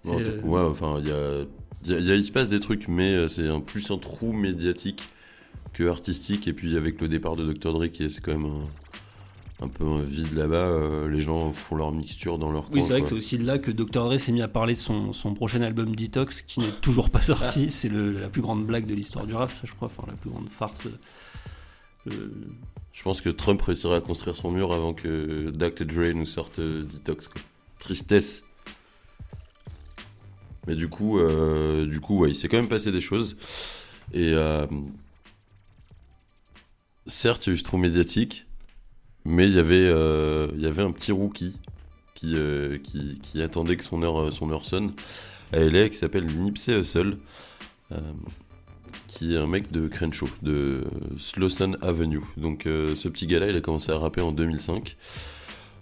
Euh, 0.08 0.42
Ouais, 0.42 0.60
enfin, 0.62 1.00
il 1.02 1.08
y 1.08 1.12
a, 1.12 1.46
il 1.86 1.92
y 1.92 1.96
a- 1.96 2.00
il 2.00 2.06
y 2.06 2.12
a- 2.12 2.16
il 2.16 2.26
se 2.26 2.32
passe 2.32 2.50
des 2.50 2.60
trucs, 2.60 2.88
mais 2.90 3.28
c'est 3.30 3.48
un, 3.48 3.62
plus 3.62 3.90
un 3.92 3.98
trou 3.98 4.34
médiatique 4.34 5.04
que 5.74 5.88
artistique. 5.88 6.48
Et 6.48 6.54
puis 6.54 6.76
avec 6.78 7.00
le 7.02 7.08
départ 7.08 7.36
de 7.36 7.52
Dr. 7.52 7.72
Dre, 7.74 7.88
qui 7.88 8.04
est 8.04 8.10
c'est 8.10 8.22
quand 8.22 8.34
même 8.38 8.46
un, 8.46 8.66
un 9.62 9.68
peu 9.70 9.86
un 9.86 10.02
vide 10.02 10.34
là-bas, 10.34 10.56
euh, 10.68 11.10
les 11.10 11.22
gens 11.22 11.54
font 11.54 11.76
leur 11.78 11.92
mixture 11.94 12.38
dans 12.38 12.52
leur 12.52 12.70
Oui, 12.72 12.82
c'est 12.82 12.90
vrai 12.90 13.02
que 13.02 13.08
c'est 13.08 13.14
aussi 13.16 13.38
là 13.38 13.58
que 13.58 13.72
Dr. 13.72 13.86
Dre 14.10 14.18
s'est 14.20 14.32
mis 14.34 14.42
à 14.42 14.48
parler 14.50 14.74
de 14.74 14.80
son, 14.80 15.14
son 15.14 15.34
prochain 15.34 15.62
album 15.62 15.96
Detox, 15.96 16.42
qui 16.42 16.60
n'est 16.60 16.72
toujours 16.82 17.10
pas 17.10 17.22
sorti. 17.24 17.72
C'est 17.72 17.88
le- 17.90 18.12
la 18.12 18.28
plus 18.30 18.42
grande 18.42 18.66
blague 18.66 18.86
de 18.86 18.94
l'histoire 18.94 19.26
du 19.26 19.34
rap, 19.34 19.50
ça, 19.52 19.62
je 19.64 19.72
crois, 19.72 19.88
enfin 19.96 20.04
la 20.08 20.18
plus 20.18 20.30
grande 20.30 20.50
farce. 20.50 20.88
euh, 22.08 22.30
Je 22.92 23.04
pense 23.04 23.22
que 23.22 23.30
Trump 23.30 23.62
réussira 23.62 23.96
à 23.96 24.02
construire 24.02 24.36
son 24.36 24.52
mur 24.52 24.74
avant 24.74 24.94
que 24.94 25.52
Dr. 25.52 25.86
Dre 25.86 26.12
nous 26.14 26.26
sorte 26.26 26.60
euh, 26.60 26.84
Detox. 26.84 27.30
Quoi. 27.30 27.42
Tristesse. 27.80 28.44
Mais 30.68 30.76
du 30.76 30.90
coup, 30.90 31.20
euh, 31.20 31.86
du 31.86 32.02
coup, 32.02 32.18
ouais, 32.20 32.32
il 32.32 32.36
s'est 32.36 32.48
quand 32.50 32.58
même 32.58 32.68
passé 32.68 32.92
des 32.92 33.00
choses. 33.02 33.38
Et 34.14 34.34
euh, 34.34 34.66
certes, 37.06 37.46
il 37.46 37.50
y 37.50 37.52
a 37.52 37.54
eu 37.56 37.58
ce 37.58 37.64
trou 37.64 37.78
médiatique, 37.78 38.46
mais 39.26 39.48
il 39.48 39.56
y 39.56 39.60
avait, 39.60 39.76
euh, 39.76 40.48
il 40.56 40.62
y 40.62 40.68
avait 40.68 40.84
un 40.84 40.92
petit 40.92 41.12
rookie 41.12 41.56
qui, 42.14 42.36
euh, 42.36 42.78
qui, 42.78 43.20
qui 43.22 43.42
attendait 43.42 43.76
que 43.76 43.84
son 43.84 44.02
heure, 44.04 44.18
heure 44.18 44.66
sonne 44.66 44.94
à 45.52 45.60
LA, 45.60 45.90
qui 45.90 45.98
s'appelle 45.98 46.26
Nipsey 46.26 46.80
Hussle, 46.80 47.18
euh, 47.92 48.00
qui 49.08 49.34
est 49.34 49.38
un 49.38 49.48
mec 49.48 49.72
de 49.72 49.88
Crenshaw, 49.88 50.30
de 50.42 50.52
euh, 50.52 50.84
Slauson 51.18 51.76
Avenue. 51.82 52.22
Donc 52.38 52.66
euh, 52.66 52.96
ce 52.96 53.08
petit 53.10 53.28
gars-là, 53.28 53.50
il 53.50 53.56
a 53.56 53.62
commencé 53.62 53.92
à 53.92 53.98
rapper 53.98 54.22
en 54.22 54.32
2005 54.32 54.96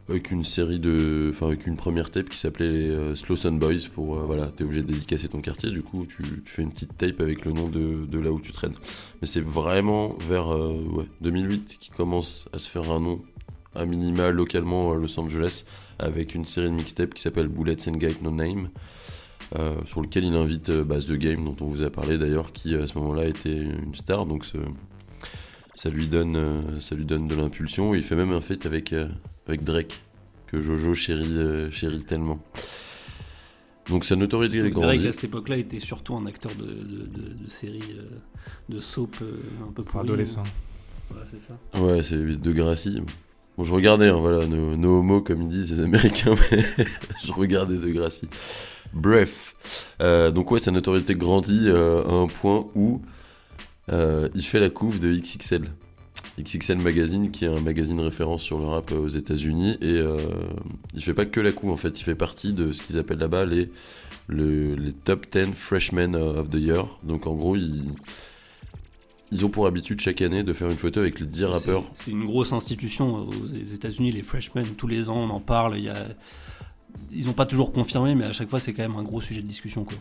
avec 0.10 0.32
une 0.32 0.44
série 0.44 0.80
de, 0.80 1.30
enfin 1.30 1.48
avec 1.48 1.66
une 1.66 1.78
première 1.78 2.12
tape 2.12 2.30
qui 2.30 2.38
s'appelait 2.38 2.90
euh, 2.90 3.16
Boys 3.52 3.88
pour 3.94 4.18
euh, 4.18 4.24
voilà, 4.26 4.48
t'es 4.48 4.64
obligé 4.64 4.82
de 4.82 4.88
dédicacer 4.88 5.30
ton 5.30 5.42
quartier, 5.42 5.72
du 5.72 5.82
coup 5.82 6.06
tu, 6.06 6.24
fais 6.46 6.62
une 6.62 6.72
petite 6.72 6.98
tape 6.98 7.22
avec 7.22 7.46
le 7.46 7.54
nom 7.54 7.70
de, 7.70 8.06
de 8.06 8.20
là 8.20 8.32
où 8.32 8.40
tu 8.40 8.52
traînes. 8.52 8.76
Mais 9.22 9.28
c'est 9.28 9.42
vraiment 9.42 10.16
vers 10.20 10.54
euh, 10.54 10.74
ouais, 10.92 11.06
2008 11.22 11.78
qu'il 11.80 11.94
commence 11.94 12.48
à 12.52 12.60
se 12.60 12.70
faire 12.70 12.92
un 12.92 13.00
nom 13.00 13.22
à 13.75 13.86
minima 13.86 14.32
localement 14.32 14.92
à 14.92 14.96
Los 14.96 15.20
Angeles 15.20 15.65
avec 16.00 16.36
une 16.36 16.46
série 16.46 16.68
de 16.70 16.75
mixtapes 16.75 17.13
qui 17.13 17.22
s'appelle 17.22 17.48
Bullets 17.48 17.88
and 17.89 17.94
Gate 17.98 18.22
No 18.22 18.32
Name. 18.32 18.70
euh, 19.60 19.75
sur 19.86 20.01
lequel 20.01 20.24
il 20.24 20.36
invite 20.36 20.70
euh, 20.72 20.84
bah, 20.84 20.98
The 21.00 21.12
Game, 21.13 21.44
dont 21.46 21.56
on 21.62 21.68
vous 21.68 21.84
a 21.84 21.89
parlé 21.92 22.18
d'ailleurs, 22.18 22.53
qui 22.53 22.74
à 22.75 22.88
ce 22.88 22.98
moment-là 22.98 23.25
était 23.27 23.56
une 23.56 23.94
star, 23.94 24.25
donc 24.25 24.46
ce- 24.46 24.58
ça, 25.75 25.89
lui 25.89 26.08
donne, 26.08 26.36
euh, 26.38 26.80
ça 26.80 26.96
lui 26.96 27.06
donne 27.06 27.27
de 27.27 27.36
l'impulsion. 27.36 27.94
Il 27.94 28.01
fait 28.03 28.15
même 28.15 28.32
un 28.32 28.42
feat 28.42 28.65
avec, 28.65 28.94
euh, 28.94 29.08
avec 29.48 29.63
Drake, 29.63 30.01
que 30.48 30.60
Jojo 30.62 30.96
chérit, 30.96 31.38
euh, 31.38 31.70
chérit 31.70 32.01
tellement. 32.01 32.39
Donc 33.89 34.06
sa 34.06 34.15
notoriété 34.15 34.58
est 34.58 34.62
Drake 34.62 34.74
grandie. 34.74 35.08
à 35.08 35.12
cette 35.13 35.25
époque-là 35.25 35.58
était 35.58 35.80
surtout 35.82 36.15
un 36.15 36.25
acteur 36.25 36.53
de, 36.56 36.65
de, 36.65 37.06
de, 37.06 37.34
de 37.46 37.50
série 37.50 37.82
euh, 37.98 38.03
de 38.70 38.80
soap 38.80 39.15
euh, 39.22 39.36
un 39.68 39.72
peu 39.72 39.84
Pour 39.84 39.92
pourri. 39.94 40.06
adolescent. 40.06 40.44
Voilà, 41.12 41.25
c'est 41.25 41.39
ça. 41.39 41.60
Ouais, 41.80 42.01
c'est 42.01 42.18
de 42.18 42.51
Gracie. 42.53 43.01
Bon, 43.58 43.64
je 43.64 43.74
regardais, 43.74 44.10
hein, 44.10 44.18
voilà, 44.20 44.46
nos, 44.48 44.76
nos 44.76 45.00
homos, 45.00 45.22
comme 45.22 45.44
ils 45.44 45.48
disent 45.48 45.72
les 45.72 45.82
Américains, 45.84 46.34
mais 46.52 46.66
je 47.24 47.32
regardais 47.32 47.78
de 47.78 47.88
Gracie. 47.90 48.28
Bref. 48.94 49.56
Euh, 50.02 50.32
donc, 50.32 50.50
ouais, 50.52 50.60
sa 50.60 50.72
notoriété 50.72 51.16
grandit 51.16 51.68
euh, 51.68 52.04
à 52.04 52.12
un 52.14 52.28
point 52.28 52.66
où 52.76 53.02
euh, 53.92 54.28
il 54.34 54.44
fait 54.44 54.60
la 54.60 54.70
couve 54.70 55.00
de 55.00 55.14
XXL. 55.14 55.70
XXL 56.40 56.80
Magazine, 56.80 57.30
qui 57.32 57.46
est 57.46 57.48
un 57.50 57.60
magazine 57.60 58.00
référence 58.00 58.42
sur 58.42 58.58
le 58.58 58.66
rap 58.66 58.92
aux 58.92 59.08
États-Unis. 59.08 59.78
Et 59.82 60.00
il 60.96 61.04
fait 61.04 61.14
pas 61.14 61.26
que 61.26 61.40
la 61.40 61.52
couve, 61.52 61.70
en 61.72 61.78
fait. 61.78 62.00
Il 62.00 62.04
fait 62.04 62.16
partie 62.16 62.54
de 62.54 62.72
ce 62.72 62.82
qu'ils 62.82 62.98
appellent 62.98 63.20
là-bas 63.20 63.46
les, 63.46 63.70
le- 64.28 64.74
les 64.76 64.94
top 64.94 65.28
10 65.32 65.54
Freshmen 65.54 66.16
of 66.16 66.50
the 66.50 66.56
Year. 66.56 66.88
Donc, 67.04 67.28
en 67.28 67.34
gros, 67.36 67.56
ils. 67.56 67.84
Ils 69.34 69.44
ont 69.46 69.50
pour 69.50 69.66
habitude 69.66 70.00
chaque 70.00 70.22
année 70.22 70.44
de 70.44 70.54
faire 70.54 70.70
une 70.70 70.78
photo 70.78 71.00
avec 71.00 71.20
les 71.20 71.25
10 71.25 71.44
rappeurs 71.46 71.84
C'est 71.96 72.12
une 72.12 72.25
grosse 72.25 72.54
institution 72.54 73.28
aux 73.28 73.74
États-Unis, 73.74 74.12
les 74.12 74.22
freshmen. 74.22 74.66
Tous 74.78 74.88
les 74.88 75.10
ans, 75.10 75.18
on 75.18 75.30
en 75.32 75.40
parle. 75.40 75.78
Il 75.78 75.86
y 75.86 75.90
a... 75.90 76.08
Ils 77.12 77.25
n'ont 77.25 77.34
pas 77.34 77.48
toujours 77.48 77.72
confirmé, 77.72 78.13
mais 78.13 78.25
à 78.25 78.32
chaque 78.32 78.50
fois, 78.50 78.60
c'est 78.60 78.74
quand 78.74 78.84
même 78.84 78.96
un 78.96 79.04
gros 79.04 79.22
sujet 79.22 79.42
de 79.42 79.48
discussion. 79.48 79.84
Quoi. 79.84 79.98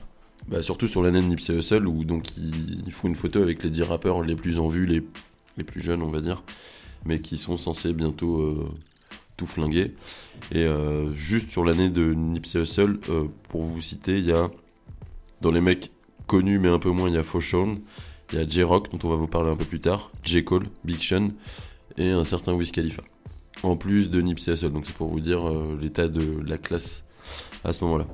Bah, 0.49 0.63
surtout 0.63 0.87
sur 0.87 1.03
l'année 1.03 1.23
de 1.23 1.27
Nipsey 1.27 1.57
Hussle 1.57 1.87
où 1.87 2.05
donc 2.05 2.37
ils, 2.37 2.83
ils 2.87 2.93
font 2.93 3.09
une 3.09 3.15
photo 3.15 3.41
avec 3.41 3.63
les 3.63 3.71
10 3.71 3.83
rappeurs 3.83 4.23
les 4.23 4.35
plus 4.35 4.59
en 4.59 4.67
vue, 4.67 4.87
les, 4.87 5.03
les 5.57 5.65
plus 5.65 5.81
jeunes 5.81 6.03
on 6.03 6.11
va 6.11 6.21
dire, 6.21 6.43
mais 7.05 7.21
qui 7.21 7.39
sont 7.39 7.57
censés 7.57 7.93
bientôt 7.93 8.41
euh, 8.41 8.69
tout 9.37 9.47
flinguer. 9.47 9.95
Et 10.51 10.65
euh, 10.65 11.15
juste 11.15 11.51
sur 11.51 11.65
l'année 11.65 11.89
de 11.89 12.13
Nipsey 12.13 12.61
Hussle, 12.61 12.99
euh, 13.09 13.25
pour 13.49 13.63
vous 13.63 13.81
citer, 13.81 14.19
il 14.19 14.27
y 14.27 14.33
a 14.33 14.51
dans 15.41 15.53
les 15.53 15.61
mecs 15.61 15.93
connus 16.27 16.59
mais 16.59 16.69
un 16.69 16.79
peu 16.79 16.91
moins, 16.91 17.09
il 17.09 17.15
y 17.15 17.19
a 17.19 17.23
Fauchon, 17.23 17.81
il 18.33 18.39
y 18.39 18.43
a 18.43 18.49
J-Rock 18.49 18.91
dont 18.91 19.07
on 19.07 19.11
va 19.11 19.17
vous 19.17 19.27
parler 19.27 19.51
un 19.51 19.57
peu 19.57 19.65
plus 19.65 19.81
tard, 19.81 20.11
J. 20.25 20.43
Cole, 20.43 20.67
Big 20.85 21.01
Sean 21.01 21.29
et 21.99 22.09
un 22.09 22.25
certain 22.25 22.55
Wiz 22.55 22.71
Khalifa. 22.71 23.03
En 23.63 23.77
plus 23.77 24.09
de 24.09 24.21
Nipsey 24.23 24.53
Hussle, 24.53 24.73
donc 24.73 24.87
c'est 24.87 24.95
pour 24.95 25.09
vous 25.09 25.21
dire 25.21 25.47
euh, 25.47 25.79
l'état 25.81 26.09
de 26.09 26.41
la 26.47 26.57
classe 26.57 27.05
à 27.63 27.73
ce 27.73 27.85
moment-là. 27.85 28.07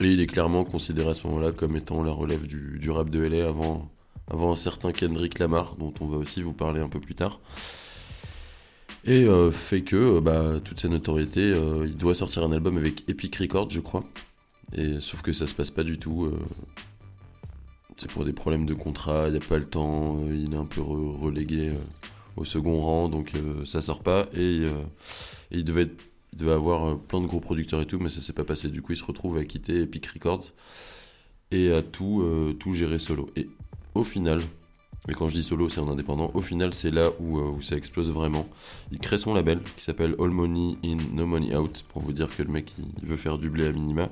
Et 0.00 0.12
il 0.12 0.20
est 0.20 0.28
clairement 0.28 0.64
considéré 0.64 1.10
à 1.10 1.14
ce 1.14 1.26
moment-là 1.26 1.50
comme 1.50 1.76
étant 1.76 2.02
la 2.04 2.12
relève 2.12 2.46
du, 2.46 2.90
rap 2.90 3.10
de 3.10 3.20
LA 3.20 3.48
avant, 3.48 3.90
avant 4.30 4.52
un 4.52 4.56
certain 4.56 4.92
Kendrick 4.92 5.40
Lamar, 5.40 5.74
dont 5.74 5.92
on 6.00 6.06
va 6.06 6.18
aussi 6.18 6.40
vous 6.40 6.52
parler 6.52 6.80
un 6.80 6.88
peu 6.88 7.00
plus 7.00 7.16
tard. 7.16 7.40
Et 9.04 9.24
euh, 9.24 9.50
fait 9.50 9.82
que, 9.82 9.96
euh, 9.96 10.20
bah, 10.20 10.60
toute 10.62 10.80
sa 10.80 10.88
notoriété, 10.88 11.54
il 11.84 11.96
doit 11.96 12.14
sortir 12.14 12.44
un 12.44 12.52
album 12.52 12.76
avec 12.76 13.08
Epic 13.08 13.34
Records, 13.36 13.70
je 13.70 13.80
crois. 13.80 14.04
Et, 14.76 15.00
sauf 15.00 15.22
que 15.22 15.32
ça 15.32 15.48
se 15.48 15.54
passe 15.54 15.72
pas 15.72 15.82
du 15.82 15.98
tout. 15.98 16.30
C'est 17.98 18.10
pour 18.10 18.24
des 18.24 18.32
problèmes 18.32 18.64
de 18.64 18.74
contrat, 18.74 19.24
il 19.26 19.32
n'y 19.32 19.38
a 19.38 19.40
pas 19.40 19.58
le 19.58 19.64
temps, 19.64 20.18
euh, 20.18 20.34
il 20.34 20.54
est 20.54 20.56
un 20.56 20.64
peu 20.64 20.80
re- 20.80 21.20
relégué 21.20 21.70
euh, 21.70 21.74
au 22.36 22.44
second 22.44 22.80
rang, 22.80 23.08
donc 23.08 23.32
euh, 23.34 23.64
ça 23.64 23.80
sort 23.82 24.02
pas. 24.02 24.28
Et, 24.34 24.66
il 25.50 25.64
devait 25.64 25.90
avoir 26.46 26.98
plein 26.98 27.20
de 27.20 27.26
gros 27.26 27.40
producteurs 27.40 27.80
et 27.80 27.86
tout, 27.86 27.98
mais 27.98 28.10
ça 28.10 28.20
s'est 28.20 28.34
pas 28.34 28.44
passé. 28.44 28.68
Du 28.68 28.82
coup, 28.82 28.92
il 28.92 28.98
se 28.98 29.04
retrouve 29.04 29.38
à 29.38 29.44
quitter 29.44 29.82
Epic 29.82 30.06
Records 30.06 30.52
et 31.50 31.72
à 31.72 31.82
tout, 31.82 32.22
gérer 32.72 32.98
solo. 32.98 33.30
Et 33.34 33.48
au 33.94 34.04
final, 34.04 34.42
et 35.08 35.14
quand 35.14 35.26
je 35.26 35.34
dis 35.34 35.42
solo, 35.42 35.70
c'est 35.70 35.80
en 35.80 35.88
indépendant, 35.88 36.30
au 36.34 36.42
final, 36.42 36.74
c'est 36.74 36.90
là 36.90 37.10
où, 37.18 37.38
où 37.38 37.62
ça 37.62 37.76
explose 37.76 38.10
vraiment. 38.10 38.46
Il 38.92 38.98
crée 38.98 39.16
son 39.16 39.32
label 39.32 39.60
qui 39.76 39.82
s'appelle 39.82 40.14
All 40.20 40.28
Money 40.30 40.76
In, 40.84 40.98
No 41.14 41.24
Money 41.24 41.56
Out, 41.56 41.82
pour 41.88 42.02
vous 42.02 42.12
dire 42.12 42.28
que 42.36 42.42
le 42.42 42.50
mec, 42.50 42.74
il 43.02 43.08
veut 43.08 43.16
faire 43.16 43.38
du 43.38 43.48
blé 43.48 43.66
à 43.66 43.72
minima. 43.72 44.10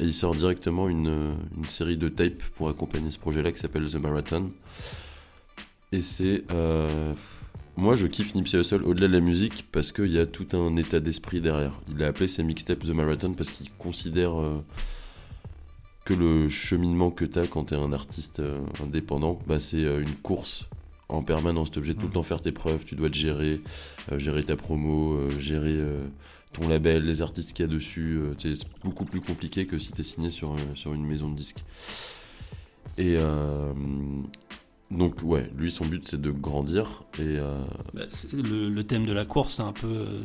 Et 0.00 0.04
il 0.04 0.14
sort 0.14 0.34
directement 0.34 0.88
une, 0.88 1.34
une 1.56 1.64
série 1.64 1.96
de 1.96 2.08
tapes 2.08 2.42
pour 2.56 2.68
accompagner 2.68 3.10
ce 3.10 3.18
projet-là 3.18 3.50
qui 3.50 3.58
s'appelle 3.58 3.88
The 3.88 3.96
Marathon. 3.96 4.50
Et 5.90 6.00
c'est. 6.00 6.44
euh, 6.52 7.14
moi, 7.76 7.94
je 7.94 8.06
kiffe 8.06 8.34
Nipsey 8.34 8.58
Hussle 8.60 8.82
au-delà 8.84 9.08
de 9.08 9.12
la 9.12 9.20
musique 9.20 9.66
parce 9.72 9.90
qu'il 9.92 10.12
y 10.12 10.18
a 10.18 10.26
tout 10.26 10.46
un 10.52 10.76
état 10.76 11.00
d'esprit 11.00 11.40
derrière. 11.40 11.72
Il 11.88 12.02
a 12.02 12.08
appelé 12.08 12.28
ses 12.28 12.42
mixtapes 12.42 12.84
The 12.84 12.90
Marathon 12.90 13.32
parce 13.32 13.50
qu'il 13.50 13.70
considère 13.72 14.38
euh, 14.40 14.62
que 16.04 16.14
le 16.14 16.48
cheminement 16.48 17.10
que 17.10 17.24
tu 17.24 17.38
as 17.38 17.46
quand 17.46 17.66
tu 17.66 17.74
es 17.74 17.76
un 17.76 17.92
artiste 17.92 18.40
euh, 18.40 18.60
indépendant, 18.82 19.38
bah, 19.46 19.58
c'est 19.58 19.82
une 19.82 20.14
course 20.22 20.66
en 21.08 21.22
permanence. 21.22 21.70
Tu 21.70 21.76
es 21.76 21.78
obligé 21.78 21.94
de 21.94 22.00
tout 22.00 22.06
le 22.06 22.12
temps 22.12 22.22
faire 22.22 22.40
tes 22.40 22.52
preuves, 22.52 22.84
tu 22.84 22.94
dois 22.94 23.08
te 23.10 23.16
gérer, 23.16 23.60
gérer 24.16 24.44
ta 24.44 24.56
promo, 24.56 25.30
gérer 25.38 25.78
ton 26.58 26.68
label, 26.68 27.04
les 27.04 27.22
artistes 27.22 27.52
qu'il 27.52 27.64
y 27.66 27.68
a 27.68 27.72
dessus. 27.72 28.18
euh, 28.18 28.34
c'est 28.38 28.54
beaucoup 28.84 29.04
plus 29.04 29.20
compliqué 29.20 29.66
que 29.66 29.78
si 29.78 29.92
tu 29.92 30.00
es 30.00 30.04
signé 30.04 30.30
sur, 30.30 30.52
euh, 30.52 30.56
sur 30.74 30.94
une 30.94 31.04
maison 31.06 31.30
de 31.30 31.36
disques. 31.36 31.64
Et. 32.96 33.16
euh, 33.18 33.72
donc 34.90 35.16
ouais, 35.22 35.50
lui 35.54 35.70
son 35.70 35.84
but 35.84 36.08
c'est 36.08 36.20
de 36.20 36.30
grandir 36.30 37.02
et 37.18 37.20
euh, 37.22 37.62
Bah, 37.92 38.04
le, 38.32 38.70
le 38.70 38.84
thème 38.84 39.04
de 39.04 39.12
la 39.12 39.26
course, 39.26 39.56
c'est 39.56 39.62
un 39.62 39.72
peu 39.74 39.86
euh, 39.86 40.20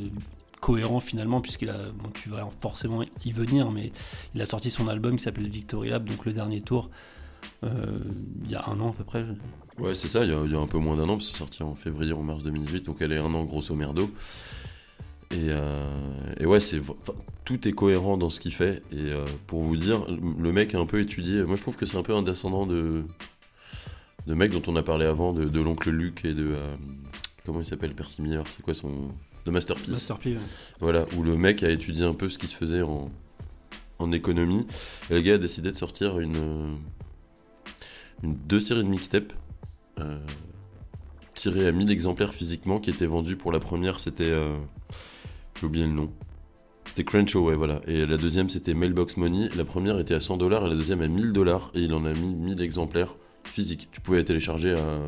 cohérent 0.61 1.01
finalement, 1.01 1.41
puisqu'il 1.41 1.69
a. 1.69 1.91
Bon, 1.91 2.09
tu 2.13 2.29
vas 2.29 2.49
forcément 2.61 3.03
y 3.25 3.31
venir, 3.33 3.71
mais 3.71 3.91
il 4.33 4.41
a 4.41 4.45
sorti 4.45 4.71
son 4.71 4.87
album 4.87 5.17
qui 5.17 5.23
s'appelle 5.23 5.49
Victory 5.49 5.89
Lab, 5.89 6.05
donc 6.07 6.25
le 6.25 6.31
dernier 6.31 6.61
tour, 6.61 6.89
il 7.63 8.49
y 8.49 8.55
a 8.55 8.63
un 8.69 8.79
an 8.79 8.91
à 8.91 8.93
peu 8.93 9.03
près. 9.03 9.25
Ouais, 9.79 9.93
c'est 9.93 10.07
ça, 10.07 10.23
il 10.23 10.31
y, 10.31 10.33
a, 10.33 10.41
il 10.45 10.51
y 10.51 10.55
a 10.55 10.59
un 10.59 10.67
peu 10.67 10.77
moins 10.77 10.95
d'un 10.95 11.03
an, 11.09 11.17
parce 11.17 11.25
que 11.27 11.31
c'est 11.33 11.37
sorti 11.39 11.63
en 11.63 11.75
février 11.75 12.13
ou 12.13 12.21
mars 12.21 12.43
2018, 12.43 12.83
donc 12.85 12.97
elle 13.01 13.11
est 13.11 13.17
un 13.17 13.33
an 13.33 13.43
grosso 13.43 13.75
merdo. 13.75 14.09
Et, 15.33 15.49
euh, 15.49 15.89
et 16.39 16.45
ouais, 16.45 16.59
c'est, 16.59 16.79
tout 17.43 17.67
est 17.67 17.71
cohérent 17.71 18.17
dans 18.17 18.29
ce 18.29 18.39
qu'il 18.39 18.53
fait. 18.53 18.83
Et 18.91 19.11
euh, 19.11 19.25
pour 19.47 19.61
vous 19.63 19.75
dire, 19.77 20.05
le 20.07 20.51
mec 20.53 20.75
a 20.75 20.79
un 20.79 20.85
peu 20.85 20.99
étudié. 21.01 21.43
Moi, 21.43 21.55
je 21.55 21.61
trouve 21.61 21.75
que 21.75 21.85
c'est 21.87 21.97
un 21.97 22.03
peu 22.03 22.13
un 22.13 22.21
descendant 22.21 22.67
de, 22.67 23.03
de 24.27 24.33
mec 24.35 24.51
dont 24.51 24.61
on 24.67 24.75
a 24.75 24.83
parlé 24.83 25.05
avant, 25.05 25.33
de, 25.33 25.45
de 25.45 25.61
l'oncle 25.61 25.89
Luc 25.89 26.23
et 26.25 26.33
de. 26.33 26.45
euh, 26.53 26.75
comment 27.45 27.59
il 27.61 27.65
s'appelle 27.65 27.95
Percy 27.95 28.21
Miller 28.21 28.43
C'est 28.49 28.61
quoi 28.61 28.73
son. 28.73 28.91
De 29.45 29.51
Masterpiece. 29.51 29.89
Masterpiece. 29.89 30.39
Voilà, 30.79 31.05
où 31.17 31.23
le 31.23 31.35
mec 31.35 31.63
a 31.63 31.69
étudié 31.69 32.05
un 32.05 32.13
peu 32.13 32.29
ce 32.29 32.37
qui 32.37 32.47
se 32.47 32.55
faisait 32.55 32.81
en, 32.81 33.11
en 33.99 34.11
économie. 34.13 34.65
Et 35.09 35.15
le 35.15 35.21
gars 35.21 35.33
a 35.33 35.37
décidé 35.37 35.69
de 35.71 35.75
sortir 35.77 36.19
une, 36.19 36.77
une 38.23 38.35
deux 38.47 38.61
séries 38.61 38.83
de 38.83 38.87
mixtapes 38.87 39.33
euh, 39.99 40.17
tirées 41.33 41.67
à 41.67 41.71
1000 41.73 41.91
exemplaires 41.91 42.33
physiquement 42.33 42.79
qui 42.79 42.89
étaient 42.91 43.05
vendus 43.07 43.35
pour 43.35 43.51
la 43.51 43.59
première, 43.59 43.99
c'était. 43.99 44.31
euh, 44.31 44.55
J'ai 45.59 45.65
oublié 45.65 45.85
le 45.85 45.93
nom. 45.93 46.11
C'était 46.87 47.03
Crenshaw, 47.03 47.47
ouais, 47.47 47.55
voilà. 47.55 47.81
Et 47.87 48.05
la 48.05 48.17
deuxième, 48.17 48.49
c'était 48.49 48.73
Mailbox 48.73 49.17
Money. 49.17 49.49
La 49.55 49.65
première 49.65 49.99
était 49.99 50.13
à 50.13 50.19
100 50.19 50.37
dollars 50.37 50.65
et 50.65 50.69
la 50.69 50.75
deuxième 50.75 51.01
à 51.01 51.07
1000 51.07 51.31
dollars. 51.31 51.71
Et 51.73 51.81
il 51.81 51.93
en 51.93 52.05
a 52.05 52.13
mis 52.13 52.35
1000 52.35 52.61
exemplaires 52.61 53.15
physiques. 53.43 53.89
Tu 53.91 54.01
pouvais 54.01 54.23
télécharger 54.23 54.73
à. 54.73 54.99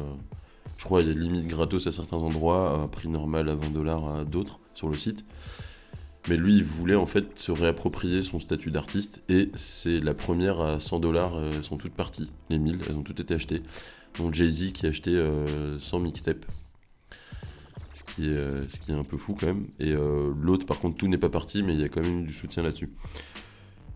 Je 0.77 0.83
crois 0.83 1.01
il 1.01 1.07
y 1.07 1.11
a 1.11 1.13
limite 1.13 1.47
gratos 1.47 1.87
à 1.87 1.91
certains 1.91 2.17
endroits, 2.17 2.71
à 2.71 2.73
un 2.75 2.87
prix 2.87 3.07
normal 3.07 3.49
à 3.49 3.55
20 3.55 3.69
dollars 3.69 4.15
à 4.15 4.25
d'autres 4.25 4.59
sur 4.73 4.89
le 4.89 4.97
site. 4.97 5.25
Mais 6.27 6.37
lui, 6.37 6.55
il 6.55 6.63
voulait 6.63 6.95
en 6.95 7.05
fait 7.05 7.37
se 7.39 7.51
réapproprier 7.51 8.21
son 8.23 8.39
statut 8.39 8.71
d'artiste 8.71 9.21
et 9.29 9.51
c'est 9.53 9.99
la 9.99 10.13
première 10.13 10.59
à 10.59 10.79
100 10.79 10.99
dollars, 10.99 11.39
elles 11.39 11.63
sont 11.63 11.77
toutes 11.77 11.93
parties. 11.93 12.29
Les 12.49 12.57
1000, 12.57 12.79
elles 12.89 12.95
ont 12.95 13.03
toutes 13.03 13.19
été 13.19 13.35
achetées. 13.35 13.61
Donc 14.17 14.33
Jay-Z 14.33 14.71
qui 14.73 14.87
a 14.87 14.89
acheté 14.89 15.11
euh, 15.11 15.79
100 15.79 15.99
mixtapes. 15.99 16.45
Ce 18.15 18.21
qui, 18.21 18.29
est, 18.29 18.33
euh, 18.33 18.65
ce 18.69 18.79
qui 18.79 18.91
est 18.91 18.95
un 18.95 19.03
peu 19.03 19.17
fou 19.17 19.35
quand 19.37 19.47
même. 19.47 19.67
Et 19.77 19.91
euh, 19.91 20.31
l'autre, 20.41 20.65
par 20.65 20.79
contre, 20.79 20.95
tout 20.95 21.09
n'est 21.09 21.17
pas 21.17 21.29
parti, 21.29 21.63
mais 21.63 21.73
il 21.73 21.81
y 21.81 21.83
a 21.83 21.89
quand 21.89 22.01
même 22.01 22.21
eu 22.21 22.23
du 22.23 22.31
soutien 22.33 22.63
là-dessus. 22.63 22.89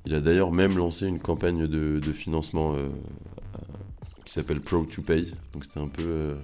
Il 0.05 0.13
a 0.13 0.19
d'ailleurs 0.19 0.51
même 0.51 0.77
lancé 0.77 1.07
une 1.07 1.19
campagne 1.19 1.67
de, 1.67 2.01
financement 2.11 2.75
euh, 2.75 2.89
qui 4.25 4.33
s'appelle 4.33 4.59
Pro 4.59 4.83
to 4.83 5.01
Pay. 5.01 5.33
Donc 5.53 5.63
c'était 5.63 5.79
un 5.79 5.88
peu 5.88 6.35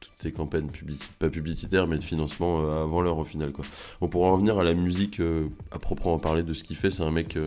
toutes 0.00 0.12
ces 0.18 0.32
campagnes 0.32 0.68
publicitaires, 0.68 1.16
pas 1.18 1.30
publicitaires, 1.30 1.86
mais 1.86 1.96
de 1.96 2.04
financement 2.04 2.70
avant 2.82 3.00
l'heure 3.00 3.18
au 3.18 3.24
final. 3.24 3.52
Quoi. 3.52 3.64
On 4.02 4.08
pourra 4.08 4.28
en 4.28 4.34
revenir 4.34 4.58
à 4.58 4.64
la 4.64 4.74
musique 4.74 5.20
à 5.70 5.78
proprement 5.78 6.18
parler 6.18 6.42
de 6.42 6.52
ce 6.52 6.62
qu'il 6.62 6.76
fait. 6.76 6.90
C'est 6.90 7.02
un 7.02 7.10
mec. 7.10 7.38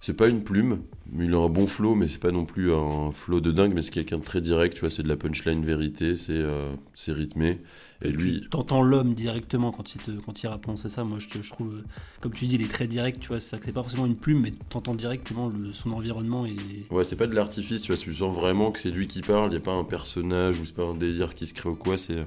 C'est 0.00 0.14
pas 0.16 0.28
une 0.28 0.44
plume, 0.44 0.82
mais 1.12 1.26
il 1.26 1.34
a 1.34 1.38
un 1.38 1.48
bon 1.48 1.66
flow, 1.66 1.94
mais 1.94 2.06
c'est 2.08 2.20
pas 2.20 2.30
non 2.30 2.44
plus 2.44 2.72
un 2.72 3.10
flow 3.10 3.40
de 3.40 3.50
dingue, 3.50 3.72
mais 3.74 3.82
c'est 3.82 3.90
quelqu'un 3.90 4.18
de 4.18 4.24
très 4.24 4.40
direct, 4.40 4.74
tu 4.74 4.80
vois, 4.80 4.90
c'est 4.90 5.02
de 5.02 5.08
la 5.08 5.16
punchline 5.16 5.64
vérité, 5.64 6.16
c'est 6.16 6.32
euh, 6.34 6.72
c'est 6.94 7.12
rythmé. 7.12 7.60
Et 8.02 8.10
lui, 8.10 8.46
t'entends 8.48 8.80
l'homme 8.82 9.12
directement 9.14 9.72
quand 9.72 9.94
il, 9.96 10.00
te, 10.00 10.10
quand 10.12 10.40
il 10.40 10.46
raconte, 10.46 10.78
c'est 10.78 10.88
ça. 10.88 11.02
Moi, 11.02 11.18
je, 11.18 11.42
je 11.42 11.50
trouve, 11.50 11.74
euh, 11.74 11.84
comme 12.20 12.32
tu 12.32 12.46
dis, 12.46 12.54
il 12.54 12.62
est 12.62 12.70
très 12.70 12.86
direct, 12.86 13.18
tu 13.20 13.28
vois. 13.28 13.40
C'est 13.40 13.58
c'est 13.64 13.72
pas 13.72 13.82
forcément 13.82 14.06
une 14.06 14.16
plume, 14.16 14.40
mais 14.40 14.52
t'entends 14.68 14.94
directement 14.94 15.48
le- 15.48 15.72
son 15.72 15.90
environnement 15.92 16.46
et. 16.46 16.54
Ouais, 16.90 17.02
c'est 17.04 17.16
pas 17.16 17.26
de 17.26 17.34
l'artifice, 17.34 17.82
tu 17.82 17.92
vois, 17.92 18.00
tu 18.00 18.14
sens 18.14 18.34
vraiment 18.34 18.70
que 18.70 18.78
c'est 18.78 18.90
lui 18.90 19.08
qui 19.08 19.20
parle, 19.20 19.52
il 19.52 19.56
a 19.56 19.60
pas 19.60 19.72
un 19.72 19.84
personnage 19.84 20.60
ou 20.60 20.64
c'est 20.64 20.76
pas 20.76 20.84
un 20.84 20.94
délire 20.94 21.34
qui 21.34 21.46
se 21.46 21.54
crée 21.54 21.68
ou 21.70 21.74
quoi, 21.74 21.96
c'est... 21.98 22.24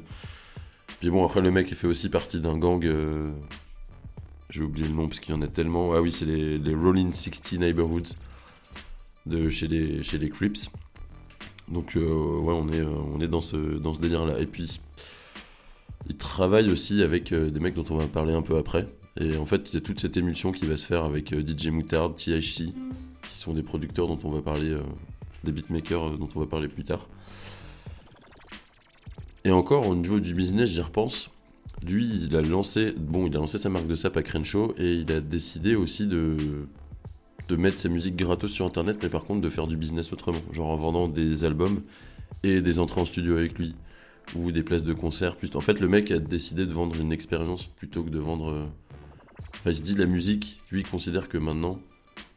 Puis 0.99 1.09
bon, 1.09 1.25
après, 1.25 1.41
le 1.41 1.51
mec 1.51 1.67
il 1.71 1.75
fait 1.75 1.87
aussi 1.87 2.09
partie 2.09 2.39
d'un 2.39 2.57
gang... 2.57 2.83
euh, 2.85 3.31
J'ai 4.51 4.63
oublié 4.63 4.85
le 4.85 4.93
nom 4.93 5.07
parce 5.07 5.21
qu'il 5.21 5.33
y 5.33 5.37
en 5.37 5.41
a 5.41 5.47
tellement. 5.47 5.93
Ah 5.93 6.01
oui, 6.01 6.11
c'est 6.11 6.25
les, 6.25 6.75
Rolling 6.75 7.13
60 7.13 7.53
Neighborhoods 7.53 8.15
de 9.25 9.49
chez 9.49 9.69
les, 9.69 10.03
chez 10.03 10.17
les 10.17 10.29
Crips. 10.29 10.69
Donc 11.69 11.95
euh, 11.95 12.39
ouais, 12.39 12.53
on 12.53 12.67
est, 12.67 12.81
euh, 12.81 12.93
on 13.15 13.21
est 13.21 13.29
dans 13.29 13.39
ce, 13.39 13.55
dans 13.55 13.93
ce 13.93 14.01
délire-là. 14.01 14.39
Et 14.39 14.45
puis, 14.45 14.81
il 16.09 16.17
travaille 16.17 16.69
aussi 16.69 17.01
avec 17.01 17.31
euh, 17.31 17.49
des 17.49 17.61
mecs 17.61 17.75
dont 17.75 17.85
on 17.91 17.95
va 17.95 18.07
parler 18.07 18.33
un 18.33 18.41
peu 18.41 18.57
après. 18.57 18.87
Et 19.21 19.37
en 19.37 19.45
fait, 19.45 19.69
il 19.71 19.75
y 19.75 19.77
a 19.77 19.81
toute 19.81 20.01
cette 20.01 20.17
émulsion 20.17 20.51
qui 20.51 20.65
va 20.65 20.75
se 20.75 20.85
faire 20.85 21.05
avec 21.05 21.33
DJ 21.33 21.67
Moutard, 21.67 22.13
THC, 22.13 22.73
qui 22.73 23.37
sont 23.37 23.53
des 23.53 23.63
producteurs 23.63 24.07
dont 24.07 24.19
on 24.25 24.31
va 24.31 24.41
parler, 24.41 24.77
des 25.45 25.53
beatmakers 25.53 26.17
dont 26.17 26.29
on 26.35 26.39
va 26.39 26.45
parler 26.45 26.67
plus 26.67 26.83
tard. 26.83 27.07
Et 29.45 29.51
encore, 29.51 29.87
au 29.87 29.95
niveau 29.95 30.19
du 30.19 30.33
business, 30.33 30.69
j'y 30.69 30.81
repense. 30.81 31.29
Lui, 31.85 32.05
il 32.25 32.35
a 32.35 32.41
lancé, 32.41 32.93
bon, 32.95 33.27
il 33.27 33.35
a 33.35 33.39
lancé 33.39 33.57
sa 33.57 33.69
marque 33.69 33.87
de 33.87 33.95
sap 33.95 34.15
à 34.15 34.23
Crenshaw 34.23 34.73
et 34.77 34.93
il 34.93 35.11
a 35.11 35.19
décidé 35.19 35.75
aussi 35.75 36.05
de, 36.05 36.37
de 37.47 37.55
mettre 37.55 37.79
sa 37.79 37.89
musique 37.89 38.15
gratos 38.15 38.51
sur 38.51 38.65
internet, 38.65 38.97
mais 39.01 39.09
par 39.09 39.25
contre 39.25 39.41
de 39.41 39.49
faire 39.49 39.67
du 39.67 39.77
business 39.77 40.13
autrement, 40.13 40.41
genre 40.51 40.67
en 40.67 40.75
vendant 40.77 41.07
des 41.07 41.43
albums 41.43 41.81
et 42.43 42.61
des 42.61 42.79
entrées 42.79 43.01
en 43.01 43.05
studio 43.05 43.35
avec 43.35 43.57
lui 43.57 43.73
ou 44.35 44.51
des 44.51 44.63
places 44.63 44.83
de 44.83 44.93
concert. 44.93 45.35
En 45.55 45.61
fait, 45.61 45.79
le 45.79 45.87
mec 45.87 46.11
a 46.11 46.19
décidé 46.19 46.65
de 46.65 46.71
vendre 46.71 46.95
une 46.99 47.11
expérience 47.11 47.65
plutôt 47.65 48.03
que 48.03 48.09
de 48.09 48.19
vendre. 48.19 48.49
euh, 48.51 48.65
Enfin, 49.55 49.71
il 49.71 49.75
se 49.75 49.81
dit 49.81 49.95
la 49.95 50.05
musique, 50.05 50.61
lui, 50.71 50.81
il 50.81 50.87
considère 50.87 51.29
que 51.29 51.37
maintenant 51.37 51.79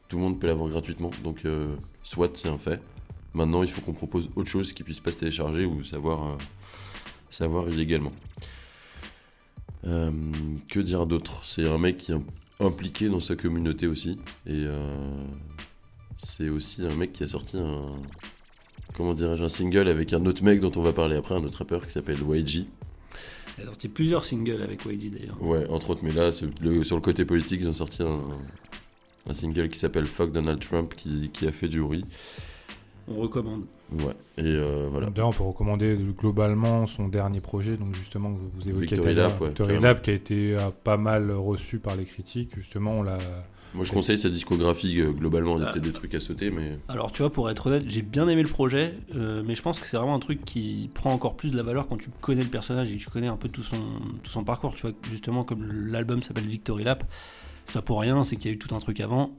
tout 0.08 0.16
le 0.16 0.22
monde 0.22 0.40
peut 0.40 0.46
l'avoir 0.46 0.68
gratuitement, 0.68 1.10
donc 1.22 1.44
euh, 1.44 1.74
soit 2.02 2.36
c'est 2.36 2.48
un 2.48 2.58
fait. 2.58 2.80
Maintenant, 3.34 3.62
il 3.62 3.70
faut 3.70 3.80
qu'on 3.80 3.92
propose 3.92 4.30
autre 4.36 4.48
chose 4.48 4.72
qui 4.72 4.82
puisse 4.82 5.00
pas 5.00 5.10
se 5.10 5.16
télécharger 5.16 5.64
ou 5.64 5.82
savoir, 5.84 6.32
euh, 6.32 6.36
savoir 7.30 7.68
illégalement. 7.68 8.12
Euh, 9.86 10.10
que 10.68 10.80
dire 10.80 11.06
d'autre? 11.06 11.42
C'est 11.44 11.68
un 11.68 11.78
mec 11.78 11.98
qui 11.98 12.12
est 12.12 12.16
impliqué 12.60 13.08
dans 13.08 13.20
sa 13.20 13.36
communauté 13.36 13.86
aussi. 13.86 14.12
Et 14.46 14.64
euh, 14.64 14.96
c'est 16.18 16.48
aussi 16.48 16.86
un 16.86 16.94
mec 16.94 17.12
qui 17.12 17.22
a 17.24 17.26
sorti 17.26 17.58
un. 17.58 17.92
Comment 18.94 19.14
dirais-je 19.14 19.42
Un 19.42 19.48
single 19.48 19.88
avec 19.88 20.12
un 20.12 20.24
autre 20.26 20.42
mec 20.44 20.60
dont 20.60 20.72
on 20.76 20.82
va 20.82 20.92
parler 20.92 21.16
après, 21.16 21.34
un 21.34 21.42
autre 21.44 21.58
rappeur 21.58 21.84
qui 21.84 21.92
s'appelle 21.92 22.18
YG. 22.20 22.64
Il 23.58 23.62
a 23.62 23.66
sorti 23.66 23.88
plusieurs 23.88 24.24
singles 24.24 24.62
avec 24.62 24.84
YG 24.84 25.10
d'ailleurs. 25.12 25.40
Ouais, 25.42 25.66
entre 25.68 25.90
autres, 25.90 26.00
mais 26.04 26.12
là, 26.12 26.30
le- 26.60 26.82
sur 26.84 26.96
le 26.96 27.02
côté 27.02 27.24
politique, 27.24 27.60
ils 27.60 27.68
ont 27.68 27.72
sorti 27.72 28.02
un, 28.02 28.20
un 29.28 29.34
single 29.34 29.68
qui 29.68 29.78
s'appelle 29.78 30.06
Fuck 30.06 30.32
Donald 30.32 30.60
Trump 30.60 30.94
qui, 30.96 31.30
qui 31.32 31.46
a 31.46 31.52
fait 31.52 31.68
du 31.68 31.80
bruit. 31.80 32.04
On 33.08 33.16
recommande. 33.16 33.64
Ouais, 33.98 34.14
et 34.38 34.42
euh, 34.46 34.88
voilà. 34.90 35.10
D'ailleurs, 35.10 35.28
on 35.28 35.32
peut 35.32 35.44
recommander 35.44 35.96
globalement 36.18 36.86
son 36.86 37.08
dernier 37.08 37.40
projet, 37.40 37.76
donc 37.76 37.94
justement 37.94 38.32
que 38.32 38.38
vous 38.38 38.68
évoquiez 38.68 38.96
Victory 38.96 39.14
Lap, 39.14 39.40
ouais, 39.40 39.48
Victory. 39.48 39.80
Lap, 39.80 40.02
qui 40.02 40.10
a 40.10 40.14
été 40.14 40.56
euh, 40.56 40.70
pas 40.82 40.96
mal 40.96 41.30
reçu 41.30 41.78
par 41.78 41.96
les 41.96 42.04
critiques. 42.04 42.56
Justement, 42.56 42.92
on 42.92 43.02
l'a. 43.02 43.18
Moi, 43.74 43.84
je 43.84 43.92
conseille 43.92 44.16
sa 44.16 44.30
discographie 44.30 45.00
euh, 45.00 45.10
globalement. 45.10 45.56
Il 45.56 45.64
y 45.64 45.66
a 45.66 45.72
peut-être 45.72 45.84
des 45.84 45.92
trucs 45.92 46.14
à 46.14 46.20
sauter, 46.20 46.50
mais 46.50 46.78
Alors 46.88 47.10
tu 47.10 47.22
vois, 47.22 47.32
pour 47.32 47.50
être 47.50 47.66
honnête, 47.66 47.84
j'ai 47.88 48.02
bien 48.02 48.28
aimé 48.28 48.42
le 48.42 48.48
projet, 48.48 48.94
euh, 49.16 49.42
mais 49.44 49.56
je 49.56 49.62
pense 49.62 49.80
que 49.80 49.86
c'est 49.86 49.96
vraiment 49.96 50.14
un 50.14 50.20
truc 50.20 50.44
qui 50.44 50.90
prend 50.94 51.12
encore 51.12 51.36
plus 51.36 51.50
de 51.50 51.56
la 51.56 51.64
valeur 51.64 51.88
quand 51.88 51.96
tu 51.96 52.10
connais 52.20 52.44
le 52.44 52.48
personnage 52.48 52.92
et 52.92 52.96
que 52.96 53.02
tu 53.02 53.10
connais 53.10 53.26
un 53.26 53.36
peu 53.36 53.48
tout 53.48 53.64
son, 53.64 53.76
tout 54.22 54.30
son 54.30 54.44
parcours. 54.44 54.74
Tu 54.74 54.82
vois, 54.82 54.92
justement, 55.10 55.42
comme 55.42 55.66
l'album 55.90 56.22
s'appelle 56.22 56.46
Victory 56.46 56.84
Lap, 56.84 57.04
c'est 57.66 57.74
pas 57.74 57.82
pour 57.82 58.00
rien, 58.00 58.22
c'est 58.22 58.36
qu'il 58.36 58.50
y 58.50 58.54
a 58.54 58.56
eu 58.56 58.58
tout 58.58 58.72
un 58.74 58.78
truc 58.78 59.00
avant. 59.00 59.32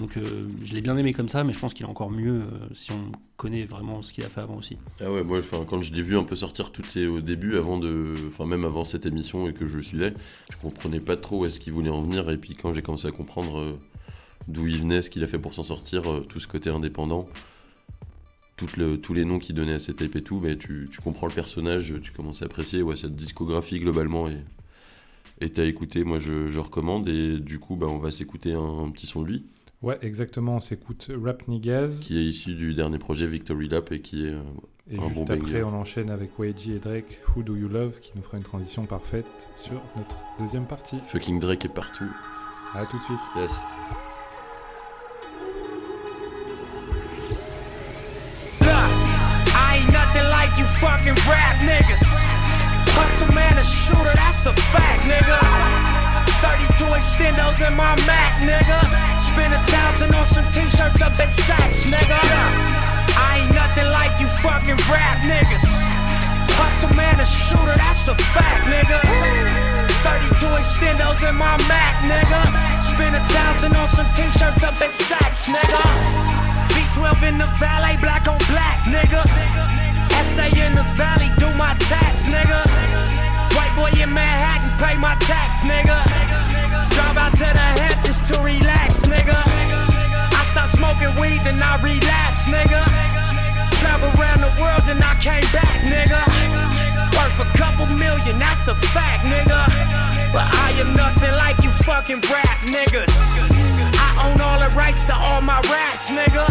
Donc 0.00 0.16
euh, 0.16 0.48
je 0.64 0.72
l'ai 0.72 0.80
bien 0.80 0.96
aimé 0.96 1.12
comme 1.12 1.28
ça, 1.28 1.44
mais 1.44 1.52
je 1.52 1.58
pense 1.58 1.74
qu'il 1.74 1.84
est 1.84 1.88
encore 1.88 2.10
mieux 2.10 2.40
euh, 2.40 2.74
si 2.74 2.90
on 2.90 3.12
connaît 3.36 3.64
vraiment 3.64 4.00
ce 4.00 4.14
qu'il 4.14 4.24
a 4.24 4.30
fait 4.30 4.40
avant 4.40 4.56
aussi. 4.56 4.78
Ah 4.98 5.12
ouais, 5.12 5.22
moi, 5.22 5.40
quand 5.68 5.82
je 5.82 5.92
l'ai 5.92 6.00
vu 6.00 6.16
un 6.16 6.24
peu 6.24 6.34
sortir 6.34 6.72
tout 6.72 6.82
ces, 6.88 7.06
au 7.06 7.20
début, 7.20 7.58
avant 7.58 7.76
de, 7.76 8.14
enfin 8.28 8.46
même 8.46 8.64
avant 8.64 8.86
cette 8.86 9.04
émission 9.04 9.46
et 9.46 9.52
que 9.52 9.66
je 9.66 9.78
suivais, 9.78 10.14
je 10.50 10.56
comprenais 10.56 11.00
pas 11.00 11.18
trop 11.18 11.40
où 11.40 11.44
est-ce 11.44 11.60
qu'il 11.60 11.74
voulait 11.74 11.90
en 11.90 12.00
venir. 12.00 12.30
Et 12.30 12.38
puis 12.38 12.54
quand 12.54 12.72
j'ai 12.72 12.80
commencé 12.80 13.08
à 13.08 13.10
comprendre 13.10 13.58
euh, 13.58 13.78
d'où 14.48 14.66
il 14.66 14.78
venait, 14.78 15.02
ce 15.02 15.10
qu'il 15.10 15.22
a 15.22 15.26
fait 15.26 15.38
pour 15.38 15.52
s'en 15.52 15.64
sortir, 15.64 16.02
tout 16.30 16.40
ce 16.40 16.48
côté 16.48 16.70
indépendant, 16.70 17.28
tous 18.56 19.14
les 19.14 19.24
noms 19.26 19.38
qu'il 19.38 19.54
donnait 19.54 19.74
à 19.74 19.78
ses 19.78 19.94
tapes 19.94 20.16
et 20.16 20.22
tout, 20.22 20.40
mais 20.40 20.56
tu, 20.56 20.88
tu 20.90 21.00
comprends 21.02 21.26
le 21.26 21.32
personnage, 21.32 21.92
tu 22.02 22.10
commences 22.12 22.40
à 22.40 22.46
apprécier 22.46 22.80
ouais, 22.80 22.96
cette 22.96 23.16
discographie 23.16 23.80
globalement 23.80 24.28
et 25.42 25.48
t'as 25.48 25.64
écouté, 25.64 26.04
moi 26.04 26.18
je, 26.18 26.58
recommande 26.58 27.08
et 27.08 27.38
du 27.38 27.58
coup 27.58 27.76
bah, 27.76 27.86
on 27.86 27.96
va 27.96 28.10
s'écouter 28.10 28.52
un 28.52 28.90
petit 28.90 29.06
son 29.06 29.22
de 29.22 29.28
lui 29.28 29.46
Ouais, 29.82 29.98
exactement. 30.02 30.56
On 30.56 30.60
s'écoute 30.60 31.10
Rap 31.24 31.48
Niggas. 31.48 32.00
qui 32.02 32.18
est 32.18 32.24
issu 32.24 32.54
du 32.54 32.74
dernier 32.74 32.98
projet 32.98 33.26
Victory 33.26 33.68
Lap 33.68 33.90
et 33.92 34.00
qui 34.00 34.26
est 34.26 34.30
euh, 34.30 34.42
Et 34.90 34.98
un 34.98 35.02
juste 35.04 35.14
bon 35.14 35.22
après, 35.22 35.36
banger. 35.38 35.62
on 35.62 35.72
enchaîne 35.74 36.10
avec 36.10 36.32
YG 36.38 36.68
et 36.76 36.78
Drake, 36.78 37.18
Who 37.34 37.42
Do 37.42 37.56
You 37.56 37.68
Love, 37.68 37.98
qui 38.00 38.12
nous 38.14 38.22
fera 38.22 38.36
une 38.36 38.42
transition 38.42 38.84
parfaite 38.84 39.24
sur 39.56 39.80
notre 39.96 40.16
deuxième 40.38 40.66
partie. 40.66 40.98
fucking 41.06 41.40
Drake 41.40 41.64
est 41.64 41.74
partout. 41.74 42.10
À 42.74 42.84
tout 42.86 42.98
de 42.98 43.02
suite. 43.04 43.18
Yes. 43.36 43.62
Look, 48.60 48.68
I 49.56 49.80
ain't 49.80 49.92
nothing 49.92 50.28
like 50.30 50.56
you 50.58 50.64
fucking 50.78 51.14
rap 51.28 51.56
niggas. 51.64 52.04
Hustle 52.94 53.34
man, 53.34 53.56
a 53.58 53.62
shooter, 53.62 54.12
that's 54.14 54.46
a 54.46 54.52
fact, 54.52 55.04
nigga. 55.08 55.89
32 56.40 56.84
extendos 56.96 57.60
in 57.60 57.76
my 57.76 57.94
Mac, 58.08 58.40
nigga. 58.40 58.80
Spend 59.20 59.52
a 59.52 59.60
thousand 59.68 60.14
on 60.14 60.24
some 60.24 60.44
t-shirts 60.48 61.00
up 61.00 61.12
at 61.20 61.28
Saks, 61.28 61.84
nigga. 61.84 62.20
I 63.16 63.44
ain't 63.44 63.54
nothing 63.54 63.88
like 63.92 64.20
you 64.20 64.28
fucking 64.40 64.76
rap 64.88 65.20
niggas. 65.24 65.64
Hustle 66.60 66.92
man, 66.96 67.20
a 67.20 67.24
shooter, 67.24 67.76
that's 67.76 68.08
a 68.08 68.14
fact, 68.36 68.68
nigga. 68.68 69.00
32 70.04 70.44
extendos 70.60 71.20
in 71.28 71.36
my 71.36 71.56
Mac, 71.68 72.04
nigga. 72.04 72.40
Spend 72.80 73.16
a 73.16 73.24
thousand 73.32 73.76
on 73.76 73.88
some 73.88 74.08
t-shirts 74.12 74.62
up 74.62 74.76
at 74.80 74.92
Saks, 74.92 75.48
nigga. 75.48 75.80
V12 76.72 77.28
in 77.28 77.38
the 77.38 77.48
valet, 77.56 77.96
black 78.00 78.28
on 78.28 78.38
black, 78.52 78.84
nigga. 78.84 79.24
SA 80.32 80.46
in 80.52 80.76
the 80.76 80.84
valley, 81.00 81.32
do 81.40 81.48
my 81.56 81.72
tax, 81.88 82.24
nigga. 82.24 82.60
White 83.56 83.72
boy 83.74 83.90
in 83.96 84.12
Manhattan, 84.12 84.59
pay 84.80 84.96
my 84.96 85.14
tax, 85.28 85.60
nigga. 85.60 85.98
Drive 86.96 87.16
out 87.16 87.32
to 87.36 87.48
the 87.58 87.66
Hamptons 87.80 88.20
to 88.28 88.40
relax, 88.40 89.04
nigga. 89.06 89.36
I 90.40 90.42
stopped 90.50 90.72
smoking 90.72 91.12
weed, 91.20 91.40
then 91.44 91.62
I 91.62 91.76
relapsed, 91.82 92.48
nigga. 92.48 92.82
Travel 93.80 94.10
around 94.16 94.40
the 94.40 94.52
world, 94.60 94.82
then 94.88 95.00
I 95.02 95.14
came 95.20 95.46
back, 95.52 95.69
a 98.70 98.74
fact, 98.94 99.24
nigga. 99.26 99.66
But 100.32 100.46
I 100.46 100.70
am 100.78 100.94
nothing 100.94 101.32
like 101.34 101.58
you 101.64 101.70
fucking 101.70 102.20
rap 102.30 102.58
niggas. 102.62 103.10
I 103.98 104.08
own 104.22 104.40
all 104.40 104.60
the 104.62 104.70
rights 104.76 105.06
to 105.06 105.14
all 105.14 105.40
my 105.42 105.58
raps, 105.66 106.10
nigga. 106.10 106.46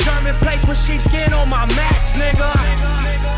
German 0.00 0.34
place 0.40 0.64
with 0.66 0.80
sheepskin 0.80 1.34
on 1.34 1.48
my 1.50 1.66
mats, 1.76 2.14
nigga. 2.14 2.48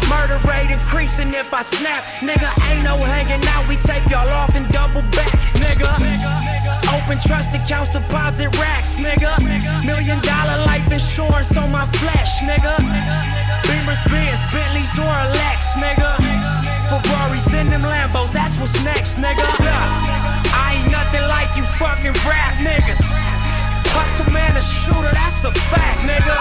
Murder 0.06 0.38
rate 0.46 0.70
increasing 0.70 1.34
if 1.34 1.52
I 1.52 1.62
snap, 1.62 2.04
nigga. 2.22 2.46
Ain't 2.70 2.84
no 2.84 2.96
hanging 2.96 3.42
out, 3.48 3.66
we 3.68 3.76
take 3.76 4.06
y'all 4.08 4.30
off 4.30 4.54
and 4.54 4.68
double 4.70 5.02
back, 5.10 5.34
nigga. 5.58 5.90
Open 6.94 7.18
trust 7.18 7.52
accounts, 7.54 7.90
deposit 7.90 8.54
racks, 8.58 8.96
nigga. 8.96 9.34
Million 9.84 10.20
dollar 10.22 10.58
life 10.70 10.86
insurance 10.92 11.56
on 11.56 11.72
my 11.72 11.86
flesh, 11.98 12.42
nigga. 12.46 12.78
Beamers, 13.66 14.02
Benz, 14.06 14.40
Bentleys, 14.54 14.94
or 14.98 15.18
Lex, 15.34 15.74
nigga. 15.74 16.17
Ferraris 16.88 17.52
in 17.52 17.68
them 17.68 17.82
Lambos, 17.82 18.32
that's 18.32 18.58
what's 18.58 18.74
next, 18.82 19.16
nigga. 19.20 19.44
I 20.56 20.80
ain't 20.80 20.90
nothing 20.90 21.22
like 21.28 21.54
you 21.56 21.62
fucking 21.76 22.16
rap 22.24 22.56
niggas. 22.64 23.00
Hustle 23.92 24.32
man, 24.32 24.56
a 24.56 24.62
shooter, 24.62 25.12
that's 25.12 25.44
a 25.44 25.52
fact, 25.68 26.00
nigga. 26.08 26.36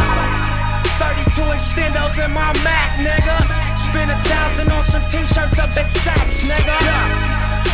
32 1.03 1.41
extendos 1.51 2.15
in 2.23 2.31
my 2.31 2.55
Mac, 2.63 2.95
nigga. 3.03 3.37
Spend 3.75 4.09
a 4.09 4.17
thousand 4.23 4.71
on 4.71 4.83
some 4.83 5.03
t-shirts 5.11 5.59
up 5.59 5.75
at 5.75 5.85
Saks, 5.85 6.47
nigga. 6.47 6.77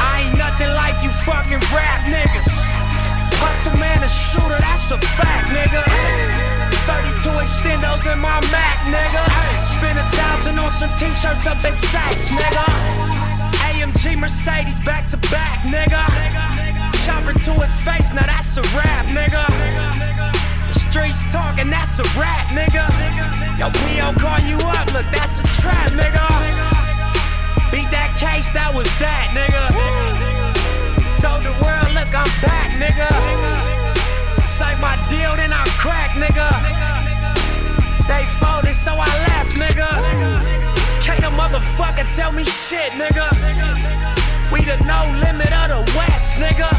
I 0.01 0.25
ain't 0.25 0.37
nothing 0.37 0.73
like 0.73 1.03
you 1.03 1.11
fucking 1.23 1.61
rap 1.69 2.01
niggas. 2.09 2.72
Hustle 3.41 3.77
man, 3.79 4.03
a 4.03 4.07
shooter, 4.07 4.59
that's 4.59 4.91
a 4.91 4.97
fact, 5.17 5.49
nigga. 5.49 5.81
32 6.85 7.29
extendos 7.39 8.03
in 8.11 8.19
my 8.19 8.39
Mac, 8.51 8.77
nigga. 8.91 9.23
Spend 9.63 9.97
a 9.97 10.05
thousand 10.11 10.59
on 10.59 10.71
some 10.71 10.89
t-shirts 10.99 11.45
up 11.47 11.63
at 11.63 11.73
Saks, 11.73 12.27
nigga. 12.27 12.65
AMG 13.67 14.17
Mercedes 14.17 14.79
back 14.85 15.07
to 15.07 15.17
back, 15.31 15.63
nigga. 15.63 16.03
Chopper 17.05 17.33
to 17.33 17.51
his 17.59 17.73
face, 17.83 18.11
now 18.13 18.25
that's 18.25 18.57
a 18.57 18.61
rap, 18.75 19.05
nigga. 19.07 19.43
The 20.67 20.79
streets 20.79 21.31
talking, 21.31 21.69
that's 21.69 21.99
a 21.99 22.03
rap, 22.19 22.47
nigga. 22.51 22.85
Yo, 23.59 23.69
P.O. 23.71 24.13
call 24.19 24.39
you 24.39 24.57
up, 24.75 24.91
look, 24.93 25.05
that's 25.11 25.43
a 25.43 25.47
trap, 25.61 25.91
nigga. 25.91 26.25
Beat 27.71 27.89
that 27.91 28.15
case, 28.19 28.51
that 28.51 28.71
was 28.73 28.87
that, 28.99 29.31
nigga. 29.33 29.63
Told 31.21 31.43
the 31.43 31.51
world, 31.63 31.72
look, 32.13 32.27
I'm 32.27 32.41
back, 32.41 32.71
nigga. 32.77 33.09
Signed 34.45 34.81
my 34.81 34.95
deal, 35.09 35.35
then 35.35 35.51
I 35.51 35.65
crack, 35.77 36.11
nigga. 36.11 36.49
They 38.07 38.23
folded, 38.39 38.75
so 38.75 38.93
I 38.93 39.09
left, 39.29 39.53
nigga. 39.55 39.89
Can't 41.01 41.23
a 41.23 41.29
motherfucker 41.29 42.05
tell 42.15 42.31
me 42.31 42.43
shit, 42.43 42.91
nigga. 42.93 43.27
We 44.51 44.61
the 44.61 44.77
no 44.85 45.01
limit 45.25 45.51
of 45.51 45.69
the 45.69 45.81
West, 45.97 46.35
nigga. 46.35 46.69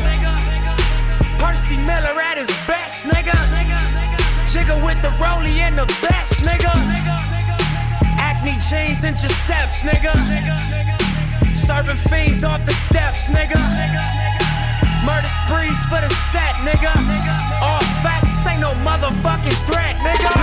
Percy 1.38 1.76
Miller 1.78 2.16
at 2.20 2.38
his 2.38 2.50
best, 2.66 3.04
nigga. 3.04 3.36
Jigger 4.46 4.78
with 4.84 5.00
the 5.02 5.10
rollie 5.18 5.58
and 5.58 5.76
the 5.76 5.86
vest, 6.06 6.42
nigga. 6.42 6.72
Acne 8.18 8.54
jeans 8.68 9.02
intercepts, 9.04 9.82
nigga. 9.82 10.14
Serving 11.56 11.96
fiends 11.96 12.44
off 12.44 12.64
the 12.64 12.72
steps, 12.72 13.28
nigga. 13.28 13.93
For 15.94 16.02
the 16.02 16.10
set, 16.10 16.58
nigga. 16.66 16.90
All 17.62 17.78
facts 18.02 18.42
ain't 18.50 18.58
no 18.58 18.74
motherfucking 18.82 19.54
threat, 19.62 19.94
nigga. 20.02 20.34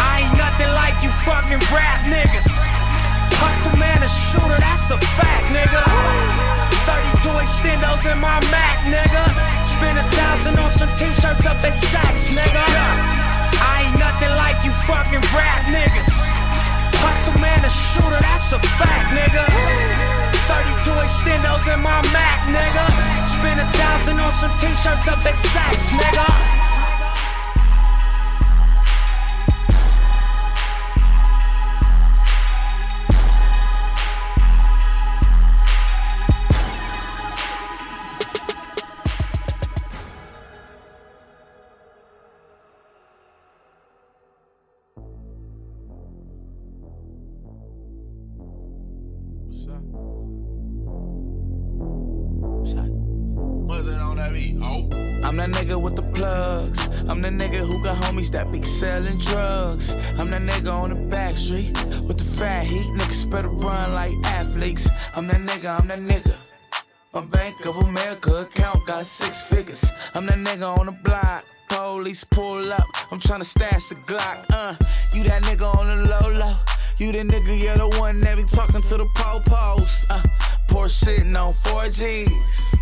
I 0.00 0.24
ain't 0.24 0.36
nothing 0.40 0.72
like 0.72 1.04
you 1.04 1.12
fucking 1.20 1.60
rap 1.68 2.00
niggas. 2.08 2.48
Hustle 3.44 3.76
man, 3.76 4.00
a 4.00 4.08
shooter, 4.08 4.56
that's 4.56 4.88
a 4.88 4.96
fact, 5.20 5.52
nigga. 5.52 5.84
32 6.88 7.44
extendos 7.44 8.08
in 8.08 8.16
my 8.24 8.40
Mac, 8.48 8.88
nigga. 8.88 9.24
Spend 9.60 10.00
a 10.00 10.06
thousand 10.16 10.56
on 10.56 10.70
some 10.70 10.88
t-shirts 10.96 11.44
up 11.44 11.60
at 11.60 11.76
Saks, 11.76 12.32
nigga. 12.32 12.64
I 13.60 13.92
ain't 13.92 13.98
nothing 14.00 14.32
like 14.40 14.64
you 14.64 14.72
fucking 14.88 15.20
rap 15.36 15.68
niggas. 15.68 16.08
Hustle 17.04 17.36
man, 17.36 17.60
a 17.60 17.68
shooter, 17.68 18.16
that's 18.16 18.48
a 18.52 18.58
fact, 18.80 19.12
nigga. 19.12 20.23
32 20.48 20.90
extendos 21.04 21.64
in 21.72 21.80
my 21.82 22.02
Mac, 22.12 22.38
nigga. 22.48 22.86
Spend 23.26 23.60
a 23.60 23.66
thousand 23.78 24.20
on 24.20 24.32
some 24.32 24.50
t-shirts 24.58 25.08
up 25.08 25.24
at 25.24 25.34
Saks, 25.34 25.88
nigga. 25.98 26.43
Nigga, 65.64 65.80
I'm 65.80 65.88
that 65.88 65.98
nigga. 65.98 66.36
My 67.12 67.24
Bank 67.24 67.64
of 67.66 67.76
America 67.76 68.34
account 68.36 68.86
got 68.86 69.06
six 69.06 69.42
figures. 69.42 69.84
I'm 70.14 70.26
that 70.26 70.38
nigga 70.38 70.78
on 70.78 70.86
the 70.86 70.92
block. 70.92 71.44
Police 71.68 72.24
pull 72.24 72.72
up. 72.72 72.86
I'm 73.10 73.18
tryna 73.18 73.44
stash 73.44 73.88
the 73.88 73.94
Glock. 73.94 74.44
Uh, 74.50 74.74
you 75.14 75.24
that 75.24 75.42
nigga 75.42 75.74
on 75.74 75.86
the 75.86 76.08
low 76.08 76.30
low. 76.30 76.56
You 76.98 77.12
the 77.12 77.18
nigga, 77.18 77.62
yeah, 77.62 77.76
the 77.76 77.88
one 77.98 78.20
that 78.20 78.36
be 78.36 78.44
talking 78.44 78.82
to 78.82 78.96
the 78.96 79.06
po-pos. 79.14 80.10
Uh, 80.10 80.22
poor 80.68 80.86
shitting 80.86 81.34
on 81.40 81.52
4Gs. 81.52 82.76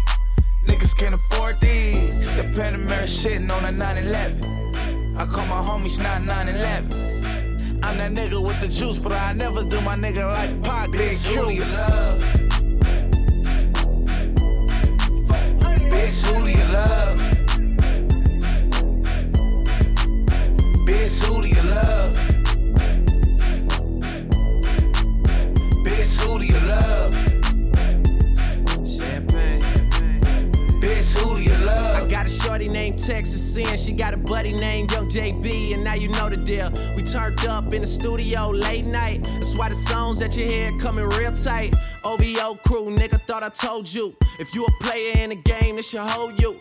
Niggas 0.66 0.96
can't 0.96 1.14
afford 1.14 1.60
these. 1.60 2.34
The 2.36 2.42
Panamera 2.42 3.04
shitting 3.04 3.50
on 3.50 3.64
a 3.64 3.72
911. 3.72 5.16
I 5.16 5.26
call 5.26 5.46
my 5.46 5.60
homies 5.60 6.02
not 6.02 6.24
911. 6.24 7.82
I'm 7.84 7.98
that 7.98 8.12
nigga 8.12 8.44
with 8.44 8.60
the 8.60 8.68
juice, 8.68 8.98
but 8.98 9.12
I 9.12 9.32
never 9.32 9.64
do 9.64 9.80
my 9.80 9.96
nigga 9.96 10.24
like 10.24 10.62
Pac. 10.62 10.92
Big 10.92 11.16
who 11.18 11.64
love? 11.64 12.41
Bitch, 16.12 16.26
who 16.26 16.44
do 16.44 16.50
you 16.50 16.64
love? 16.64 17.18
Bitch, 20.86 21.16
who 21.24 21.40
do 21.40 21.48
you 21.48 21.62
love? 21.62 22.12
Bitch, 25.82 26.12
who 26.20 26.38
do 26.38 26.44
you 26.44 26.60
love? 26.68 27.14
Champagne. 28.86 29.62
Bitch, 30.82 31.16
who 31.16 31.36
do 31.36 31.42
you 31.42 31.56
love? 31.64 32.02
I 32.02 32.06
got 32.06 32.26
a 32.26 32.28
shorty 32.28 32.68
named 32.68 32.98
Texas 33.02 33.54
Sin. 33.54 33.78
She 33.78 33.92
got 33.92 34.12
a 34.12 34.18
buddy 34.18 34.52
named 34.52 34.92
Young 34.92 35.08
JB, 35.08 35.72
and 35.72 35.82
now 35.82 35.94
you 35.94 36.08
know 36.08 36.28
the 36.28 36.36
deal. 36.36 36.70
We 36.94 37.04
turned 37.04 37.46
up 37.46 37.72
in 37.72 37.80
the 37.80 37.88
studio 37.88 38.50
late 38.50 38.84
night. 38.84 39.24
That's 39.24 39.54
why 39.54 39.70
the 39.70 39.74
songs 39.76 40.18
that 40.18 40.36
you 40.36 40.44
hear 40.44 40.78
coming 40.78 41.08
real 41.08 41.32
tight. 41.32 41.74
OVO 42.04 42.54
crew, 42.66 42.90
nigga, 42.90 43.20
thought 43.22 43.42
I 43.42 43.48
told 43.48 43.92
you. 43.92 44.14
If 44.38 44.54
you 44.54 44.64
a 44.64 44.70
player 44.82 45.18
in 45.18 45.30
the 45.30 45.36
game, 45.36 45.76
this 45.76 45.90
should 45.90 46.00
hold 46.00 46.40
you. 46.40 46.60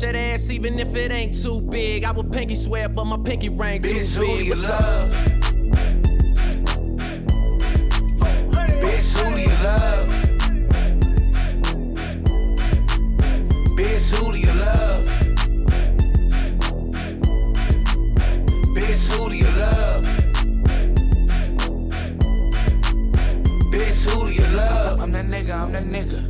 that 0.00 0.14
ass 0.14 0.50
even 0.50 0.78
if 0.78 0.94
it 0.94 1.10
ain't 1.12 1.40
too 1.40 1.60
big. 1.60 2.04
I 2.04 2.12
would 2.12 2.30
pinky 2.32 2.54
swear, 2.54 2.88
but 2.88 3.04
my 3.04 3.18
pinky 3.18 3.48
ring 3.48 3.82
too 3.82 3.88
Bitch, 3.88 4.14
who 4.14 4.26
big. 4.26 4.46
you 4.46 4.54
love? 4.56 5.10
Bitch, 8.80 9.12
who 9.16 9.34
do 9.36 9.40
you 9.40 9.56
love? 9.62 10.08
Bitch, 13.76 14.10
who 14.14 14.32
do 14.32 14.38
you 14.38 14.52
love? 14.52 15.06
Bitch, 18.74 19.06
who 19.12 19.28
do 19.30 19.36
you 19.36 19.50
love? 19.58 20.04
Bitch, 23.72 24.04
who 24.10 24.28
do 24.28 24.32
you 24.32 24.46
love? 24.56 25.00
I'm 25.00 25.12
that 25.12 25.26
nigga, 25.26 25.54
I'm 25.54 25.72
that 25.72 25.84
nigga. 25.84 26.29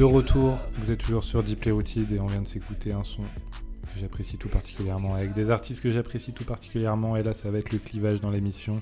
De 0.00 0.04
retour, 0.06 0.56
vous 0.78 0.90
êtes 0.90 1.00
toujours 1.00 1.22
sur 1.24 1.42
Deep 1.42 1.62
Routed 1.66 2.10
et 2.10 2.20
on 2.20 2.24
vient 2.24 2.40
de 2.40 2.48
s'écouter 2.48 2.90
un 2.94 3.04
son 3.04 3.20
que 3.20 4.00
j'apprécie 4.00 4.38
tout 4.38 4.48
particulièrement 4.48 5.14
avec 5.14 5.34
des 5.34 5.50
artistes 5.50 5.82
que 5.82 5.90
j'apprécie 5.90 6.32
tout 6.32 6.44
particulièrement 6.44 7.18
et 7.18 7.22
là 7.22 7.34
ça 7.34 7.50
va 7.50 7.58
être 7.58 7.70
le 7.70 7.76
clivage 7.78 8.22
dans 8.22 8.30
l'émission. 8.30 8.80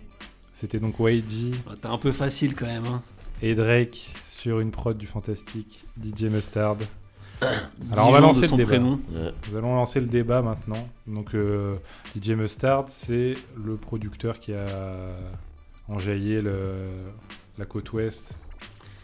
C'était 0.52 0.78
donc 0.78 0.94
YG 1.00 1.57
Bah, 1.66 1.72
T'es 1.81 1.88
un 1.88 1.98
peu 1.98 2.12
facile 2.12 2.54
quand 2.54 2.66
même. 2.66 2.87
Hein. 2.87 3.02
et 3.42 3.57
Drake 3.57 4.14
sur 4.26 4.61
une 4.61 4.70
prod 4.70 4.96
du 4.96 5.09
fantastique 5.09 5.87
DJ 6.00 6.26
Mustard. 6.26 6.76
Alors 7.90 8.07
on 8.07 8.12
va 8.12 8.20
lancer 8.20 8.42
le 8.42 8.46
son 8.46 8.57
débat. 8.57 8.68
prénom. 8.68 9.00
Ouais. 9.12 9.33
Nous 9.50 9.57
allons 9.57 9.74
lancer 9.74 9.98
le 9.98 10.07
débat 10.07 10.40
maintenant. 10.42 10.88
Donc 11.09 11.35
euh, 11.35 11.74
DJ 12.16 12.31
Mustard, 12.31 12.85
c'est 12.90 13.35
le 13.57 13.74
producteur 13.74 14.38
qui 14.38 14.52
a 14.54 14.66
enjaillé 15.88 16.40
le- 16.42 16.87
la 17.59 17.64
côte 17.64 17.92
ouest 17.92 18.37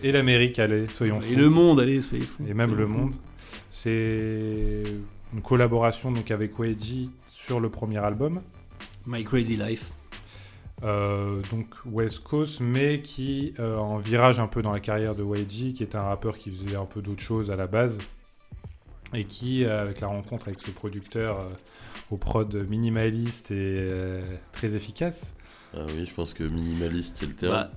et 0.06 0.12
l'Amérique, 0.12 0.58
allez, 0.58 0.86
soyons 0.88 1.20
Et 1.20 1.32
fous. 1.32 1.36
le 1.36 1.50
monde, 1.50 1.80
allez, 1.80 2.00
soyez 2.00 2.24
fous. 2.24 2.44
et 2.46 2.54
même 2.54 2.74
le 2.74 2.86
monde. 2.86 3.14
C'est 3.70 4.82
une 5.32 5.42
collaboration 5.42 6.12
donc 6.12 6.30
avec 6.30 6.52
YG 6.58 7.08
sur 7.28 7.58
le 7.60 7.68
premier 7.70 7.98
album. 7.98 8.40
My 9.06 9.24
Crazy 9.24 9.56
Life. 9.56 9.90
Euh, 10.82 11.40
donc 11.50 11.66
West 11.86 12.20
Coast, 12.20 12.60
mais 12.60 13.00
qui 13.00 13.54
euh, 13.58 13.76
en 13.78 13.98
virage 13.98 14.38
un 14.40 14.46
peu 14.46 14.60
dans 14.60 14.72
la 14.72 14.80
carrière 14.80 15.14
de 15.14 15.24
YG, 15.24 15.72
qui 15.74 15.82
est 15.82 15.94
un 15.94 16.02
rappeur 16.02 16.36
qui 16.36 16.50
faisait 16.50 16.76
un 16.76 16.84
peu 16.84 17.00
d'autres 17.00 17.22
choses 17.22 17.50
à 17.50 17.56
la 17.56 17.66
base, 17.66 17.96
et 19.14 19.24
qui, 19.24 19.64
euh, 19.64 19.82
avec 19.82 20.00
la 20.00 20.08
rencontre 20.08 20.48
avec 20.48 20.60
ce 20.60 20.70
producteur 20.70 21.38
euh, 21.40 21.44
au 22.10 22.16
prod 22.16 22.54
minimaliste 22.68 23.50
et 23.50 23.54
euh, 23.56 24.22
très 24.52 24.74
efficace, 24.74 25.32
Ah 25.74 25.86
oui, 25.96 26.04
je 26.06 26.12
pense 26.12 26.34
que 26.34 26.44
minimaliste, 26.44 27.16
c'est 27.20 27.26
le 27.26 27.34
terme. 27.34 27.52
Bah, 27.52 27.70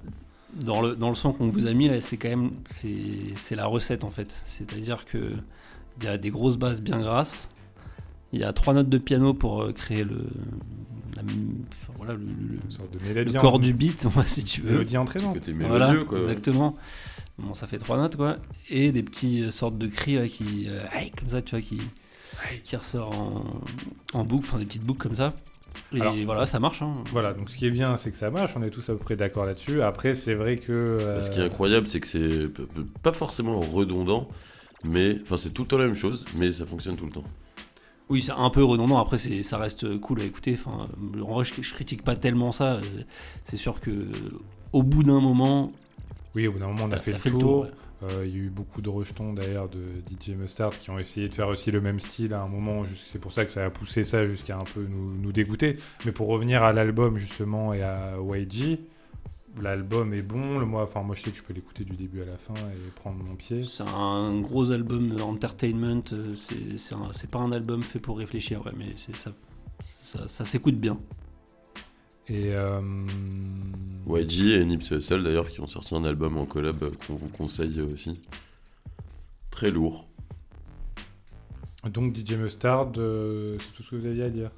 dans 0.53 0.81
le, 0.81 0.95
dans 0.95 1.09
le 1.09 1.15
son 1.15 1.33
qu'on 1.33 1.49
vous 1.49 1.67
a 1.67 1.73
mis, 1.73 1.87
là, 1.89 1.99
c'est 2.01 2.17
quand 2.17 2.29
même 2.29 2.51
c'est 2.69 2.95
c'est 3.35 3.55
la 3.55 3.65
recette 3.65 4.03
en 4.03 4.11
fait. 4.11 4.33
C'est-à-dire 4.45 5.05
que 5.05 5.33
il 5.99 6.05
y 6.05 6.07
a 6.07 6.17
des 6.17 6.29
grosses 6.29 6.57
basses 6.57 6.81
bien 6.81 6.99
grasses. 6.99 7.49
Il 8.33 8.39
y 8.39 8.43
a 8.43 8.51
trois 8.53 8.73
notes 8.73 8.89
de 8.89 8.97
piano 8.97 9.33
pour 9.33 9.61
euh, 9.63 9.71
créer 9.71 10.03
le, 10.03 10.27
la- 11.15 11.21
enfin, 11.23 11.93
voilà, 11.97 12.13
le, 12.13 12.19
le- 12.19 12.59
Une 12.65 12.71
sorte 12.71 12.91
de 12.93 12.99
le 12.99 13.39
corps 13.39 13.55
en- 13.55 13.59
du 13.59 13.73
beat, 13.73 14.05
si 14.27 14.43
tu 14.43 14.61
veux. 14.61 14.71
Mélodie 14.71 14.97
entraînante. 14.97 15.33
Côté 15.33 15.53
Voilà, 15.53 15.95
quoi. 16.05 16.19
exactement. 16.19 16.75
Bon, 17.39 17.53
ça 17.53 17.67
fait 17.67 17.77
trois 17.77 17.97
notes, 17.97 18.15
quoi. 18.17 18.37
Et 18.69 18.91
des 18.91 19.01
petits 19.03 19.43
euh, 19.43 19.51
sortes 19.51 19.77
de 19.77 19.87
cris 19.87 20.15
là, 20.15 20.27
qui, 20.27 20.65
euh, 20.67 20.83
Aïe 20.91 21.11
comme 21.17 21.29
ça, 21.29 21.41
tu 21.41 21.51
vois, 21.51 21.61
qui, 21.61 21.79
qui 22.63 22.75
ressort 22.75 23.11
en, 23.17 23.61
en 24.13 24.23
boucle, 24.25 24.45
enfin 24.47 24.57
des 24.59 24.65
petites 24.65 24.83
boucles 24.83 25.03
comme 25.07 25.15
ça. 25.15 25.33
Et 25.93 26.01
Alors- 26.01 26.15
voilà, 26.25 26.45
ça 26.45 26.59
marche. 26.59 26.81
Hein. 26.81 26.93
Voilà, 27.11 27.33
donc 27.33 27.49
ce 27.49 27.55
qui 27.57 27.65
est 27.65 27.71
bien, 27.71 27.97
c'est 27.97 28.11
que 28.11 28.17
ça 28.17 28.29
marche, 28.29 28.53
on 28.57 28.63
est 28.63 28.69
tous 28.69 28.87
à 28.89 28.93
peu 28.93 28.99
près 28.99 29.15
d'accord 29.15 29.45
là-dessus. 29.45 29.81
Après, 29.81 30.15
c'est 30.15 30.33
vrai 30.35 30.57
que. 30.57 30.71
euh, 30.71 31.21
Ce 31.21 31.29
qui 31.31 31.39
est 31.39 31.43
incroyable, 31.43 31.87
c'est 31.87 31.99
que 31.99 32.07
c'est 32.07 32.49
pas 33.03 33.13
forcément 33.13 33.59
redondant, 33.59 34.27
mais 34.83 35.17
enfin 35.23 35.37
c'est 35.37 35.51
tout 35.51 35.63
le 35.63 35.67
temps 35.67 35.77
la 35.77 35.87
même 35.87 35.95
chose, 35.95 36.25
mais 36.37 36.51
ça 36.51 36.65
fonctionne 36.65 36.95
tout 36.95 37.05
le 37.05 37.11
temps. 37.11 37.23
Oui, 38.09 38.21
c'est 38.21 38.31
un 38.31 38.49
peu 38.49 38.63
redondant. 38.63 38.99
Après, 38.99 39.17
c'est, 39.17 39.43
ça 39.43 39.57
reste 39.57 39.97
cool 39.99 40.21
à 40.21 40.23
écouter. 40.23 40.57
Enfin, 40.57 40.87
en 41.21 41.33
vrai, 41.33 41.43
je, 41.43 41.53
je 41.61 41.73
critique 41.73 42.03
pas 42.03 42.15
tellement 42.15 42.53
ça. 42.53 42.79
C'est 43.43 43.57
sûr 43.57 43.81
que 43.81 43.91
au 44.71 44.81
bout 44.81 45.03
d'un 45.03 45.19
moment, 45.19 45.73
Oui, 46.33 46.47
au 46.47 46.53
bout 46.53 46.59
d'un 46.59 46.67
moment, 46.67 46.85
on 46.85 46.91
a 46.91 46.99
fait 46.99 47.11
le 47.11 47.17
fait 47.17 47.29
le 47.29 47.37
tour. 47.37 47.41
tour, 47.41 47.61
ouais. 47.63 47.71
Euh, 48.03 48.25
Il 48.25 48.31
y 48.31 48.35
a 48.35 48.43
eu 48.43 48.49
beaucoup 48.49 48.81
de 48.81 48.89
rejetons 48.89 49.33
d'ailleurs 49.33 49.69
de 49.69 49.79
DJ 50.11 50.29
Mustard 50.35 50.77
qui 50.77 50.89
ont 50.89 50.99
essayé 50.99 51.29
de 51.29 51.35
faire 51.35 51.47
aussi 51.47 51.71
le 51.71 51.81
même 51.81 51.99
style 51.99 52.33
à 52.33 52.41
un 52.41 52.47
moment. 52.47 52.83
C'est 52.95 53.19
pour 53.19 53.31
ça 53.31 53.45
que 53.45 53.51
ça 53.51 53.65
a 53.65 53.69
poussé 53.69 54.03
ça 54.03 54.27
jusqu'à 54.27 54.55
un 54.57 54.63
peu 54.73 54.85
nous, 54.87 55.13
nous 55.13 55.31
dégoûter. 55.31 55.77
Mais 56.05 56.11
pour 56.11 56.27
revenir 56.27 56.63
à 56.63 56.73
l'album 56.73 57.17
justement 57.17 57.73
et 57.73 57.81
à 57.81 58.13
YG, 58.21 58.79
l'album 59.61 60.13
est 60.13 60.21
bon. 60.21 60.63
Moi, 60.65 60.83
enfin 60.83 61.01
moi 61.01 61.15
je 61.15 61.23
sais 61.23 61.31
que 61.31 61.37
je 61.37 61.43
peux 61.43 61.53
l'écouter 61.53 61.83
du 61.83 61.95
début 61.95 62.21
à 62.21 62.25
la 62.25 62.37
fin 62.37 62.53
et 62.53 62.91
prendre 62.95 63.23
mon 63.23 63.35
pied. 63.35 63.63
c'est 63.65 63.83
un 63.83 64.39
gros 64.41 64.71
album 64.71 65.19
entertainment. 65.21 66.03
euh, 66.13 66.35
C'est, 66.35 67.29
pas 67.31 67.39
un 67.39 67.51
album 67.51 67.81
fait 67.81 67.99
pour 67.99 68.17
réfléchir, 68.19 68.61
mais 68.77 68.95
ça 70.03 70.45
s'écoute 70.45 70.75
bien. 70.75 70.97
Et 72.29 72.53
euh, 72.53 72.81
YG 74.07 74.41
et 74.59 74.65
Nipsey 74.65 74.97
Hussle 74.97 75.23
d'ailleurs 75.23 75.49
qui 75.49 75.61
ont 75.61 75.67
sorti 75.67 75.95
un 75.95 76.03
album 76.03 76.37
en 76.37 76.45
collab 76.45 76.83
euh, 76.83 76.91
qu'on 77.07 77.15
vous 77.15 77.29
conseille 77.29 77.79
aussi. 77.81 78.19
Très 79.51 79.71
lourd. 79.71 80.07
donc 81.91 82.15
DJ 82.15 82.33
Mustard, 82.33 82.91
euh, 82.97 83.57
c'est 83.59 83.73
tout 83.73 83.83
ce 83.83 83.91
que 83.91 83.95
vous 83.95 84.05
aviez 84.05 84.23
à 84.23 84.29
dire? 84.29 84.51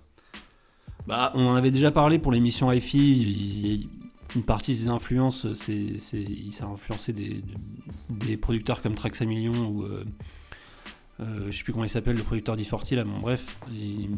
Bah, 1.08 1.32
on 1.36 1.45
en 1.45 1.55
avait 1.55 1.71
déjà 1.71 1.91
parlé 1.91 2.17
pour 2.19 2.32
l'émission 2.32 2.71
hi 2.71 3.88
Une 4.36 4.43
partie 4.43 4.71
de 4.73 4.77
ses 4.77 4.88
influences, 4.89 5.51
c'est, 5.53 5.99
c'est- 5.99 6.21
il 6.21 6.51
s'est 6.51 6.63
influencé 6.63 7.13
des, 7.13 7.43
des 8.10 8.36
producteurs 8.38 8.82
comme 8.82 8.95
Trax 8.95 9.21
Million 9.21 9.53
ou 9.69 9.84
euh, 9.84 10.03
euh, 11.19 11.51
je 11.51 11.58
sais 11.58 11.63
plus 11.63 11.71
comment 11.73 11.86
il 11.86 11.89
s'appelle, 11.89 12.15
le 12.17 12.23
producteur 12.23 12.58
d'E40 12.58 12.95
là, 12.95 13.03
bon 13.03 13.19
bref. 13.19 13.58
il- 13.71 14.10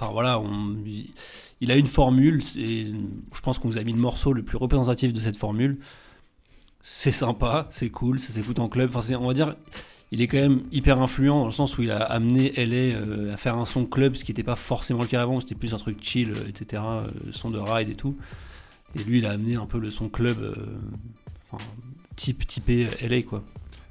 Enfin 0.00 0.12
voilà, 0.12 0.42
il, 1.60 1.70
a 1.70 1.76
une 1.76 1.86
formule, 1.86 2.42
c'est- 2.42 2.86
je 3.34 3.40
pense 3.42 3.58
qu'on 3.58 3.68
vous 3.68 3.76
a 3.76 3.84
mis 3.84 3.92
le 3.92 3.98
morceau 3.98 4.32
le 4.32 4.42
plus 4.42 4.56
représentatif 4.56 5.12
de 5.12 5.20
cette 5.20 5.36
formule. 5.36 5.78
C'est 6.82 7.12
sympa, 7.12 7.68
c'est 7.70 7.90
cool, 7.90 8.18
ça 8.18 8.32
s'écoute 8.32 8.58
en 8.60 8.68
club. 8.70 8.90
Enfin, 8.94 9.14
on 9.16 9.26
va 9.28 9.34
dire, 9.34 9.56
il 10.10 10.22
est 10.22 10.26
quand 10.26 10.38
même 10.38 10.62
hyper 10.72 11.00
influent 11.02 11.40
dans 11.40 11.44
le 11.46 11.52
sens 11.52 11.76
où 11.76 11.82
il 11.82 11.90
a 11.90 11.98
amené 12.02 12.52
LA 12.56 12.96
euh, 12.96 13.34
à 13.34 13.36
faire 13.36 13.56
un 13.58 13.66
son 13.66 13.84
club, 13.84 14.16
ce 14.16 14.24
qui 14.24 14.30
n'était 14.32 14.42
pas 14.42 14.56
forcément 14.56 15.02
le 15.02 15.08
cas 15.08 15.20
avant, 15.20 15.38
c'était 15.40 15.54
plus 15.54 15.74
un 15.74 15.78
truc 15.78 15.98
chill, 16.02 16.30
euh, 16.30 16.48
etc., 16.48 16.82
euh, 16.86 17.08
son 17.32 17.50
de 17.50 17.58
ride 17.58 17.90
et 17.90 17.94
tout. 17.94 18.16
Et 18.96 19.04
lui, 19.04 19.18
il 19.18 19.26
a 19.26 19.32
amené 19.32 19.56
un 19.56 19.66
peu 19.66 19.78
le 19.78 19.90
son 19.90 20.08
club, 20.08 20.38
enfin, 21.50 21.62
type 22.16 22.46
typé 22.46 22.88
LA, 23.00 23.22
quoi. 23.22 23.44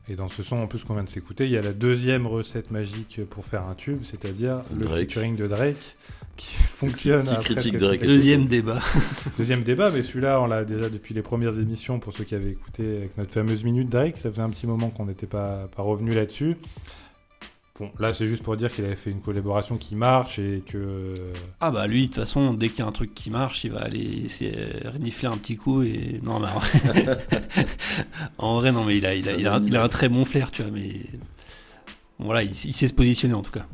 Et 0.09 0.15
dans 0.15 0.27
ce 0.27 0.41
son, 0.41 0.57
en 0.57 0.67
plus 0.67 0.83
qu'on 0.83 0.95
vient 0.95 1.03
de 1.03 1.09
s'écouter, 1.09 1.45
il 1.45 1.51
y 1.51 1.57
a 1.57 1.61
la 1.61 1.73
deuxième 1.73 2.25
recette 2.25 2.71
magique 2.71 3.21
pour 3.29 3.45
faire 3.45 3.63
un 3.65 3.75
tube, 3.75 3.99
c'est-à-dire 4.03 4.63
le 4.75 4.87
featuring 4.87 5.35
de 5.35 5.47
Drake, 5.47 5.95
qui 6.35 6.55
fonctionne. 6.55 7.25
qui 7.25 7.35
à 7.35 7.35
critique 7.35 7.77
Drake. 7.77 8.03
Deuxième 8.03 8.47
débat. 8.47 8.79
Deuxième 9.37 9.61
débat, 9.61 9.91
mais 9.91 10.01
celui-là, 10.01 10.41
on 10.41 10.47
l'a 10.47 10.65
déjà 10.65 10.89
depuis 10.89 11.13
les 11.13 11.21
premières 11.21 11.59
émissions, 11.59 11.99
pour 11.99 12.13
ceux 12.13 12.23
qui 12.23 12.33
avaient 12.33 12.51
écouté 12.51 12.97
avec 12.97 13.17
notre 13.19 13.31
fameuse 13.31 13.63
minute 13.63 13.89
Drake, 13.89 14.17
ça 14.17 14.31
faisait 14.31 14.41
un 14.41 14.49
petit 14.49 14.65
moment 14.65 14.89
qu'on 14.89 15.05
n'était 15.05 15.27
pas, 15.27 15.69
pas 15.75 15.83
revenu 15.83 16.11
là-dessus. 16.15 16.55
Bon, 17.79 17.89
là, 17.97 18.13
c'est 18.13 18.27
juste 18.27 18.43
pour 18.43 18.57
dire 18.57 18.73
qu'il 18.73 18.83
avait 18.83 18.97
fait 18.97 19.09
une 19.09 19.21
collaboration 19.21 19.77
qui 19.77 19.95
marche 19.95 20.37
et 20.37 20.61
que... 20.67 21.13
Ah 21.61 21.71
bah 21.71 21.87
lui, 21.87 22.01
de 22.01 22.05
toute 22.07 22.15
façon, 22.15 22.53
dès 22.53 22.67
qu'il 22.67 22.79
y 22.79 22.81
a 22.81 22.85
un 22.85 22.91
truc 22.91 23.13
qui 23.15 23.29
marche, 23.29 23.63
il 23.63 23.71
va 23.71 23.79
aller 23.79 24.23
essayer 24.25 24.51
de 24.51 24.89
renifler 24.89 25.29
un 25.29 25.37
petit 25.37 25.55
coup 25.55 25.81
et... 25.83 26.19
Non, 26.21 26.39
mais 26.39 26.47
en 26.47 26.59
vrai, 26.59 27.17
en 28.37 28.55
vrai, 28.59 28.71
non, 28.73 28.83
mais 28.83 28.97
il 28.97 29.05
a, 29.05 29.15
il 29.15 29.29
a, 29.29 29.33
il 29.33 29.47
a, 29.47 29.55
un, 29.55 29.65
il 29.65 29.77
a 29.77 29.83
un 29.83 29.87
très 29.89 30.09
bon 30.09 30.25
flair, 30.25 30.51
tu 30.51 30.61
vois, 30.61 30.71
mais... 30.71 30.91
Voilà, 32.19 32.43
il, 32.43 32.51
il 32.51 32.73
sait 32.73 32.87
se 32.87 32.93
positionner 32.93 33.33
en 33.33 33.41
tout 33.43 33.51
cas. 33.51 33.65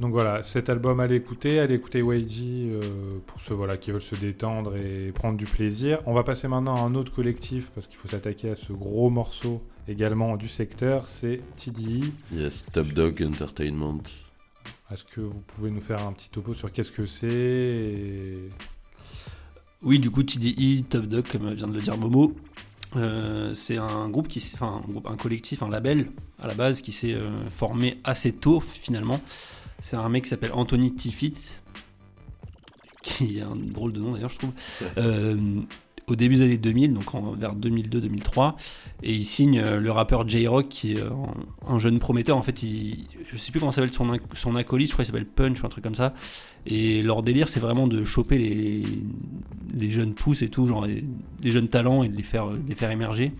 Donc 0.00 0.12
voilà, 0.12 0.44
cet 0.44 0.70
album, 0.70 1.00
allez 1.00 1.16
écouter, 1.16 1.58
allez 1.58 1.74
écouter 1.74 1.98
YG 2.00 2.70
euh, 2.70 3.18
pour 3.26 3.40
ceux 3.40 3.54
voilà, 3.54 3.76
qui 3.76 3.90
veulent 3.90 4.00
se 4.00 4.14
détendre 4.14 4.76
et 4.76 5.10
prendre 5.12 5.36
du 5.36 5.44
plaisir. 5.46 6.00
On 6.06 6.14
va 6.14 6.22
passer 6.22 6.46
maintenant 6.46 6.76
à 6.76 6.80
un 6.80 6.94
autre 6.94 7.12
collectif, 7.12 7.70
parce 7.74 7.88
qu'il 7.88 7.98
faut 7.98 8.06
s'attaquer 8.08 8.50
à 8.50 8.54
ce 8.54 8.72
gros 8.72 9.10
morceau 9.10 9.60
également 9.88 10.36
du 10.36 10.46
secteur, 10.46 11.08
c'est 11.08 11.40
TDI. 11.56 12.12
Yes, 12.32 12.64
Top 12.72 12.86
Dog 12.88 13.20
Entertainment. 13.22 14.02
Est-ce 14.92 15.02
que 15.02 15.20
vous 15.20 15.40
pouvez 15.48 15.70
nous 15.70 15.80
faire 15.80 16.06
un 16.06 16.12
petit 16.12 16.30
topo 16.30 16.54
sur 16.54 16.70
qu'est-ce 16.70 16.92
que 16.92 17.04
c'est 17.04 17.26
et- 17.26 18.48
Oui, 19.82 19.98
du 19.98 20.10
coup, 20.10 20.22
TDI, 20.22 20.84
Top 20.88 21.06
Dog, 21.06 21.26
comme 21.26 21.52
vient 21.54 21.66
de 21.66 21.74
le 21.74 21.82
dire 21.82 21.96
Momo, 21.96 22.36
euh, 22.96 23.52
c'est 23.54 23.78
un 23.78 24.08
groupe 24.08 24.28
qui, 24.28 24.42
enfin, 24.54 24.80
un, 24.84 24.90
groupe, 24.92 25.08
un 25.08 25.16
collectif, 25.16 25.62
un 25.62 25.68
label 25.68 26.06
à 26.38 26.46
la 26.46 26.54
base 26.54 26.82
qui 26.82 26.92
s'est 26.92 27.14
euh, 27.14 27.50
formé 27.50 27.98
assez 28.04 28.32
tôt 28.32 28.60
finalement. 28.60 29.20
C'est 29.80 29.96
un 29.96 30.08
mec 30.08 30.24
qui 30.24 30.30
s'appelle 30.30 30.52
Anthony 30.54 30.94
Tiffit, 30.94 31.56
qui 33.02 33.38
est 33.38 33.42
un 33.42 33.54
drôle 33.56 33.92
de 33.92 34.00
nom 34.00 34.12
d'ailleurs, 34.12 34.30
je 34.30 34.38
trouve. 34.38 34.50
Euh, 34.98 35.36
au 36.08 36.16
début 36.16 36.36
des 36.36 36.42
années 36.42 36.56
2000, 36.58 36.94
donc 36.94 37.14
en- 37.14 37.32
vers 37.32 37.54
2002-2003, 37.54 38.56
et 39.02 39.14
il 39.14 39.24
signe 39.24 39.58
euh, 39.60 39.78
le 39.78 39.90
rappeur 39.92 40.26
J-Rock, 40.26 40.68
qui 40.70 40.92
est 40.94 41.00
euh, 41.00 41.10
un, 41.68 41.74
un 41.74 41.78
jeune 41.78 41.98
prometteur. 41.98 42.36
En 42.36 42.42
fait, 42.42 42.62
il, 42.62 43.06
je 43.30 43.36
sais 43.36 43.50
plus 43.52 43.60
comment 43.60 43.72
s'appelle 43.72 43.92
son, 43.92 44.18
son 44.32 44.56
acolyte, 44.56 44.88
je 44.88 44.92
crois 44.94 45.04
qu'il 45.04 45.12
s'appelle 45.12 45.26
Punch 45.26 45.62
ou 45.62 45.66
un 45.66 45.68
truc 45.68 45.84
comme 45.84 45.94
ça. 45.94 46.14
Et 46.66 47.02
leur 47.02 47.22
délire, 47.22 47.46
c'est 47.46 47.60
vraiment 47.60 47.86
de 47.86 48.04
choper 48.04 48.38
les, 48.38 48.82
les 49.74 49.90
jeunes 49.90 50.14
pousses 50.14 50.40
et 50.42 50.48
tout, 50.48 50.66
genre 50.66 50.86
les, 50.86 51.04
les 51.42 51.50
jeunes 51.50 51.68
talents 51.68 52.02
et 52.02 52.08
de 52.08 52.16
les 52.16 52.22
faire, 52.22 52.48
de 52.48 52.58
les 52.68 52.74
faire 52.74 52.90
émerger. 52.90 53.32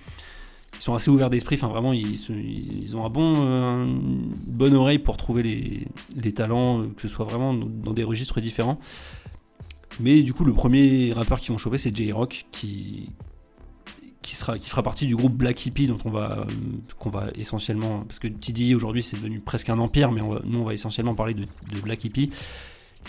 Ils 0.79 0.83
sont 0.83 0.95
assez 0.95 1.11
ouverts 1.11 1.29
d'esprit, 1.29 1.57
enfin 1.57 1.67
vraiment, 1.67 1.93
ils, 1.93 2.95
ont 2.95 3.05
un 3.05 3.11
bon, 3.11 3.35
euh, 3.45 3.85
une 3.85 4.33
bonne 4.47 4.75
oreille 4.75 5.01
pour 5.01 5.17
trouver 5.17 5.43
les, 6.15 6.33
talents, 6.33 6.83
euh, 6.83 6.87
que 6.97 7.03
ce 7.03 7.09
soit 7.09 7.25
vraiment 7.25 7.53
dans, 7.53 7.93
des 7.93 8.05
registres 8.05 8.41
différents. 8.41 8.79
Mais 9.99 10.23
du 10.23 10.33
coup, 10.33 10.45
le 10.45 10.53
premier 10.53 11.13
rappeur 11.13 11.41
qu'ils 11.41 11.51
vont 11.51 11.59
choper, 11.59 11.79
c'est 11.79 11.95
J-Rock, 11.95 12.45
qui, 12.53 13.11
qui, 14.23 14.37
sera, 14.37 14.57
qui 14.57 14.71
fera 14.71 14.85
partie 14.85 15.09
du 15.09 15.17
groupe 15.17 15.33
Black 15.33 15.67
Hippie, 15.67 15.89
dont 15.89 15.99
on 16.05 16.11
va, 16.11 16.39
euh, 16.39 16.45
qu'on 16.97 17.11
va 17.11 17.27
essentiellement. 17.35 18.05
Parce 18.07 18.21
que 18.21 18.29
TDI 18.29 18.77
aujourd'hui, 18.77 19.03
c'est 19.03 19.17
devenu 19.17 19.41
presque 19.41 19.71
un 19.71 19.81
empire, 19.81 20.13
mais 20.13 20.21
nous, 20.45 20.61
on 20.61 20.65
va 20.65 20.75
essentiellement 20.75 21.17
parler 21.17 21.35
de, 21.35 21.43
de 21.43 21.81
Black 21.83 22.05
Hippie, 22.05 22.31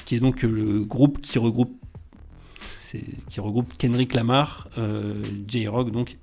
qui 0.05 0.15
est 0.15 0.19
donc 0.19 0.41
le 0.41 0.83
groupe 0.85 1.21
qui 1.21 1.37
regroupe. 1.37 1.77
qui 3.29 3.39
regroupe 3.39 3.77
Kendrick 3.77 4.15
Lamar, 4.15 4.69
euh, 4.79 5.23
J-Rock, 5.47 5.91
donc 5.91 6.17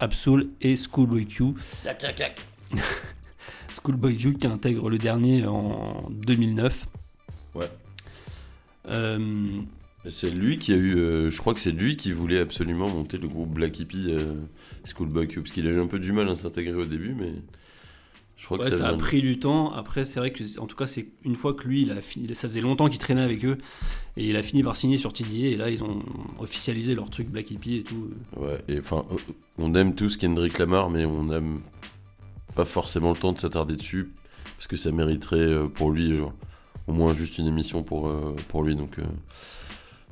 Absol 0.00 0.48
et 0.60 0.76
Schoolboy 0.76 1.26
Q. 1.26 1.54
Yak, 1.84 2.02
yak, 2.02 2.18
yak. 2.18 2.40
Schoolboy 3.70 4.16
Q 4.16 4.34
qui 4.34 4.46
intègre 4.46 4.88
le 4.90 4.98
dernier 4.98 5.46
en 5.46 6.08
2009. 6.10 6.86
Ouais. 7.54 7.68
Euh, 8.88 9.60
C'est 10.08 10.30
lui 10.30 10.58
qui 10.58 10.72
a 10.72 10.76
eu, 10.76 10.96
euh, 10.96 11.30
je 11.30 11.38
crois 11.38 11.54
que 11.54 11.60
c'est 11.60 11.72
lui 11.72 11.96
qui 11.96 12.12
voulait 12.12 12.40
absolument 12.40 12.88
monter 12.88 13.18
le 13.18 13.28
groupe 13.28 13.52
Black 13.54 13.78
Hippie 13.80 14.06
euh, 14.10 14.34
Schoolboy 14.84 15.26
Q, 15.28 15.40
parce 15.40 15.52
qu'il 15.52 15.66
a 15.66 15.70
eu 15.70 15.80
un 15.80 15.86
peu 15.86 15.98
du 15.98 16.12
mal 16.12 16.28
à 16.28 16.36
s'intégrer 16.36 16.74
au 16.74 16.84
début, 16.84 17.14
mais 17.18 17.32
je 18.36 18.44
crois 18.44 18.58
ouais, 18.58 18.64
que 18.64 18.70
ça, 18.70 18.78
ça, 18.84 18.88
a 18.88 18.94
pris 18.94 19.22
du 19.22 19.38
temps. 19.38 19.72
Après, 19.72 20.04
c'est 20.04 20.20
vrai 20.20 20.30
que, 20.30 20.58
en 20.60 20.66
tout 20.66 20.76
cas, 20.76 20.86
c'est 20.86 21.08
une 21.24 21.34
fois 21.36 21.54
que 21.54 21.66
lui, 21.66 21.82
il 21.82 21.90
a 21.90 22.00
fini, 22.00 22.34
ça 22.34 22.48
faisait 22.48 22.60
longtemps 22.60 22.88
qu'il 22.88 22.98
traînait 22.98 23.22
avec 23.22 23.44
eux, 23.44 23.58
et 24.16 24.28
il 24.28 24.36
a 24.36 24.42
fini 24.42 24.62
par 24.62 24.76
signer 24.76 24.98
sur 24.98 25.12
TDA, 25.12 25.46
et 25.48 25.56
là, 25.56 25.70
ils 25.70 25.82
ont 25.82 26.02
officialisé 26.38 26.94
leur 26.94 27.10
truc 27.10 27.28
Black 27.28 27.50
Hippie 27.50 27.76
et 27.76 27.82
tout. 27.82 28.10
Ouais, 28.36 28.60
et 28.68 28.78
enfin, 28.78 29.04
euh, 29.10 29.16
on 29.58 29.74
aime 29.74 29.94
tous 29.94 30.16
Kendrick 30.16 30.58
Lamar, 30.58 30.90
mais 30.90 31.04
on 31.04 31.24
n'aime 31.24 31.60
pas 32.54 32.64
forcément 32.64 33.12
le 33.12 33.18
temps 33.18 33.32
de 33.32 33.38
s'attarder 33.38 33.76
dessus, 33.76 34.10
parce 34.56 34.66
que 34.66 34.76
ça 34.76 34.90
mériterait 34.90 35.36
euh, 35.38 35.66
pour 35.66 35.90
lui 35.90 36.12
euh, 36.12 36.24
au 36.86 36.92
moins 36.92 37.14
juste 37.14 37.38
une 37.38 37.46
émission 37.46 37.82
pour, 37.82 38.10
pour 38.48 38.62
lui. 38.62 38.76
Donc, 38.76 38.98
euh, 38.98 39.04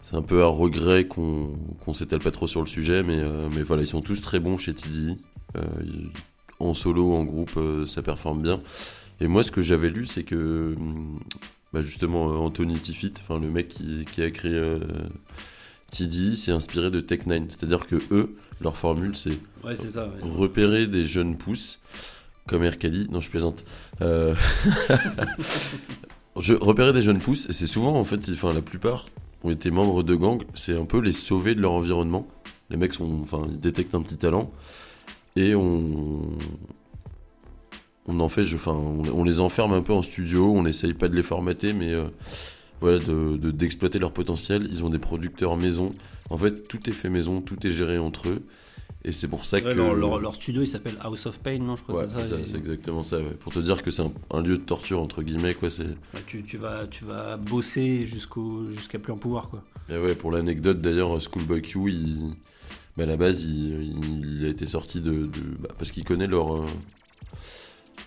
c'est 0.04 0.16
un 0.16 0.22
peu 0.22 0.44
un 0.44 0.48
regret 0.48 1.06
qu'on 1.06 1.56
qu'on 1.84 1.94
s'étale 1.94 2.20
pas 2.20 2.30
trop 2.30 2.46
sur 2.46 2.60
le 2.60 2.66
sujet, 2.66 3.02
mais, 3.02 3.18
euh, 3.18 3.48
mais 3.54 3.62
voilà, 3.62 3.82
ils 3.82 3.86
sont 3.86 4.02
tous 4.02 4.20
très 4.20 4.38
bons 4.38 4.58
chez 4.58 4.74
TDI. 4.74 5.18
Euh, 5.56 5.62
ils- 5.82 6.10
en 6.60 6.74
solo, 6.74 7.12
en 7.14 7.24
groupe, 7.24 7.56
euh, 7.56 7.86
ça 7.86 8.02
performe 8.02 8.42
bien. 8.42 8.60
Et 9.20 9.26
moi, 9.26 9.42
ce 9.42 9.50
que 9.50 9.62
j'avais 9.62 9.90
lu, 9.90 10.06
c'est 10.06 10.24
que 10.24 10.74
hum, 10.76 11.18
bah, 11.72 11.82
justement, 11.82 12.30
euh, 12.30 12.36
Anthony 12.36 12.76
Tiffit, 12.78 13.12
enfin 13.20 13.40
le 13.40 13.50
mec 13.50 13.68
qui, 13.68 14.04
qui 14.12 14.22
a 14.22 14.30
créé 14.30 14.52
euh, 14.52 14.78
TDI 15.90 16.36
s'est 16.36 16.52
inspiré 16.52 16.90
de 16.90 17.00
Tech9. 17.00 17.46
C'est-à-dire 17.48 17.86
que 17.86 17.96
eux, 18.10 18.36
leur 18.60 18.76
formule, 18.76 19.16
c'est 19.16 19.38
Ouais, 19.64 19.74
c'est 19.76 19.90
ça. 19.90 20.04
ouais. 20.06 20.12
repérer 20.22 20.86
des 20.86 21.06
jeunes 21.06 21.36
pousses 21.36 21.80
comme 22.46 22.62
Erkali. 22.62 23.08
Non, 23.10 23.20
je 23.20 23.30
plaisante. 23.30 23.64
Euh, 24.02 24.34
je 26.40 26.54
repérer 26.54 26.92
des 26.92 27.02
jeunes 27.02 27.20
pousses, 27.20 27.48
et 27.48 27.52
c'est 27.52 27.66
souvent, 27.66 27.96
en 27.96 28.04
fait, 28.04 28.20
enfin, 28.32 28.52
la 28.52 28.60
plupart 28.62 29.06
ont 29.42 29.50
été 29.50 29.70
membres 29.70 30.02
de 30.02 30.14
gangs, 30.14 30.42
c'est 30.54 30.76
un 30.76 30.84
peu 30.84 31.00
les 31.00 31.12
sauver 31.12 31.54
de 31.54 31.60
leur 31.60 31.72
environnement. 31.72 32.26
Les 32.70 32.76
mecs 32.76 32.94
sont, 32.94 33.20
enfin, 33.22 33.46
ils 33.48 33.60
détectent 33.60 33.94
un 33.94 34.02
petit 34.02 34.16
talent 34.16 34.50
et 35.36 35.54
on, 35.54 36.22
on 38.06 38.20
en 38.20 38.28
fait, 38.28 38.44
je- 38.44 38.56
enfin, 38.56 38.72
on, 38.72 39.02
on 39.20 39.24
les 39.24 39.40
enferme 39.40 39.72
un 39.72 39.82
peu 39.82 39.92
en 39.92 40.02
studio, 40.02 40.52
on 40.52 40.62
n'essaye 40.62 40.94
pas 40.94 41.08
de 41.08 41.16
les 41.16 41.22
formater, 41.22 41.72
mais 41.72 41.92
euh, 41.92 42.04
voilà, 42.80 42.98
de- 42.98 43.36
de- 43.36 43.50
d'exploiter 43.50 43.98
leur 43.98 44.12
potentiel. 44.12 44.68
Ils 44.70 44.84
ont 44.84 44.90
des 44.90 44.98
producteurs 44.98 45.56
maison. 45.56 45.94
En 46.30 46.38
fait, 46.38 46.68
tout 46.68 46.88
est 46.88 46.92
fait 46.92 47.08
maison, 47.10 47.40
tout 47.40 47.66
est 47.66 47.72
géré 47.72 47.98
entre 47.98 48.28
eux. 48.28 48.42
Et 49.06 49.12
c'est 49.12 49.28
pour 49.28 49.44
ça 49.44 49.58
Ouais, 49.58 49.62
que. 49.64 49.68
leur, 49.68 49.94
leur- 49.94 50.18
leur 50.18 50.34
studio 50.34 50.62
il 50.62 50.66
s'appelle 50.66 50.96
House 51.02 51.26
of 51.26 51.38
Pain, 51.38 51.58
non 51.58 51.76
je 51.76 51.82
crois 51.82 52.00
Ouais, 52.00 52.06
que 52.06 52.14
c'est 52.14 52.24
ça, 52.24 52.38
et- 52.38 52.46
c'est 52.46 52.56
exactement 52.56 53.02
ça. 53.02 53.18
ouais. 53.18 53.36
Pour 53.40 53.52
te 53.52 53.58
dire 53.58 53.82
que 53.82 53.90
c'est 53.90 54.00
un, 54.02 54.12
un 54.30 54.40
lieu 54.40 54.56
de 54.56 54.62
torture, 54.62 55.00
entre 55.02 55.22
guillemets, 55.22 55.52
quoi. 55.54 55.68
C'est... 55.68 55.84
Tu, 56.26 56.42
tu 56.42 56.56
vas, 56.56 56.86
tu 56.86 57.04
vas 57.04 57.36
bosser 57.36 58.06
jusqu'au, 58.06 58.70
jusqu'à 58.70 58.98
plus 58.98 59.12
en 59.12 59.18
pouvoir, 59.18 59.48
quoi. 59.50 59.62
Et 59.90 59.98
ouais, 59.98 60.14
pour 60.14 60.30
l'anecdote, 60.30 60.80
d'ailleurs, 60.80 61.20
Schoolboy 61.20 61.60
Q, 61.60 61.78
il... 61.92 62.32
bah, 62.96 63.04
à 63.04 63.06
la 63.06 63.16
base, 63.16 63.42
il, 63.42 64.44
a 64.44 64.48
été 64.48 64.66
sorti 64.66 65.00
de. 65.00 65.28
bah, 65.60 65.68
parce 65.78 65.90
qu'il 65.90 66.04
connaît 66.04 66.26
leur. 66.26 66.54
euh, 66.56 66.66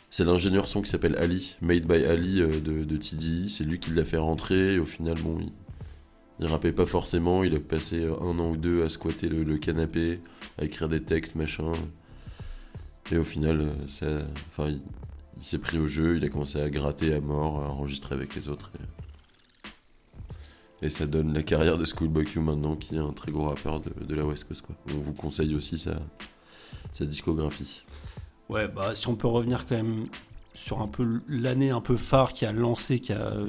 C'est 0.10 0.24
l'ingénieur 0.26 0.68
son 0.68 0.82
qui 0.82 0.90
s'appelle 0.90 1.16
Ali, 1.18 1.56
Made 1.62 1.86
by 1.86 2.06
Ali 2.06 2.42
euh, 2.42 2.60
de, 2.60 2.84
de 2.84 2.98
TDI. 2.98 3.50
C'est 3.50 3.64
lui 3.64 3.80
qui 3.80 3.92
l'a 3.92 4.06
fait 4.06 4.18
rentrer. 4.18 4.80
Au 4.80 4.86
final, 4.86 5.20
bon, 5.22 5.40
il, 5.40 5.52
il 6.40 6.46
rappait 6.48 6.72
pas 6.72 6.86
forcément. 6.86 7.44
Il 7.44 7.56
a 7.56 7.60
passé 7.60 8.02
euh, 8.04 8.16
un 8.22 8.40
an 8.40 8.52
ou 8.52 8.58
deux 8.58 8.84
à 8.84 8.90
squatter 8.90 9.30
le, 9.30 9.58
canapé, 9.58 10.20
à 10.58 10.66
écrire 10.66 10.90
des 10.90 11.04
textes, 11.04 11.36
machin. 11.36 11.72
Et 13.12 13.18
au 13.18 13.24
final, 13.24 13.72
ça, 13.88 14.06
enfin, 14.50 14.70
il, 14.70 14.82
s'est 15.44 15.60
pris 15.60 15.78
au 15.80 15.88
jeu. 15.88 16.18
Il 16.18 16.26
a 16.26 16.30
commencé 16.30 16.60
à 16.62 16.70
gratter 16.70 17.14
à 17.14 17.22
mort, 17.22 17.64
à 17.64 17.70
enregistrer 17.70 18.16
avec 18.16 18.36
les 18.36 18.50
autres. 18.50 18.72
Et 20.82 20.90
ça 20.90 21.08
donne 21.08 21.34
la 21.34 21.44
carrière 21.44 21.78
de 21.78 21.86
Schoolboy 21.86 22.26
Q 22.26 22.40
maintenant, 22.40 22.76
qui 22.76 22.96
est 22.96 23.00
un 23.00 23.12
très 23.12 23.32
gros 23.32 23.50
rappeur 23.50 23.80
de, 23.80 24.16
la 24.16 24.26
West 24.26 24.48
Coast. 24.48 24.64
On 24.90 25.00
vous 25.00 25.14
conseille 25.14 25.56
aussi 25.56 25.80
sa, 25.80 27.06
discographie. 27.06 27.84
Ouais, 28.50 28.68
bah 28.68 28.96
si 28.96 29.08
on 29.08 29.16
peut 29.16 29.28
revenir 29.28 29.66
quand 29.68 29.76
même 29.76 30.08
sur 30.58 30.82
un 30.82 30.88
peu 30.88 31.22
l'année 31.28 31.70
un 31.70 31.82
peu 31.82 31.96
phare 31.96 32.34
qui 32.34 32.46
a 32.46 32.52
lancé, 32.52 33.00
qui 33.00 33.14
a 33.14 33.22
euh, 33.22 33.48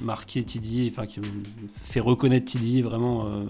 marqué 0.00 0.42
TDI, 0.42 0.88
enfin 0.90 1.06
qui 1.06 1.20
fait 1.84 2.00
reconnaître 2.00 2.50
TDI 2.50 2.80
vraiment 2.80 3.26
euh, 3.26 3.44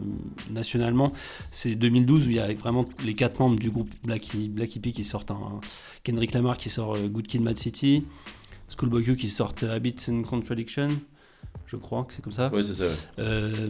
nationalement, 0.50 1.12
c'est 1.52 1.76
2012 1.76 2.26
où 2.26 2.30
il 2.30 2.36
y 2.36 2.40
a 2.40 2.52
vraiment 2.52 2.86
les 3.04 3.14
quatre 3.14 3.38
membres 3.38 3.58
du 3.58 3.70
groupe 3.70 3.90
Black, 4.02 4.32
Black 4.34 4.74
Hippie 4.74 4.92
qui 4.92 5.04
sortent 5.04 5.30
un 5.30 5.60
Kendrick 6.02 6.34
Lamar 6.34 6.58
qui 6.58 6.68
sort 6.68 6.96
euh, 6.96 7.06
Good 7.06 7.28
Kid, 7.28 7.42
Mad 7.42 7.56
City, 7.56 8.04
Schoolboy 8.68 9.04
Q 9.04 9.16
qui 9.16 9.28
sort 9.28 9.54
Habits 9.62 10.06
and 10.08 10.22
Contradiction, 10.22 10.88
je 11.66 11.76
crois 11.76 12.04
que 12.04 12.14
c'est 12.14 12.22
comme 12.22 12.32
ça. 12.32 12.48
Ouais, 12.52 12.62
c'est 12.62 12.74
ça. 12.74 12.84
ouais. 12.84 12.90
Euh, 13.20 13.68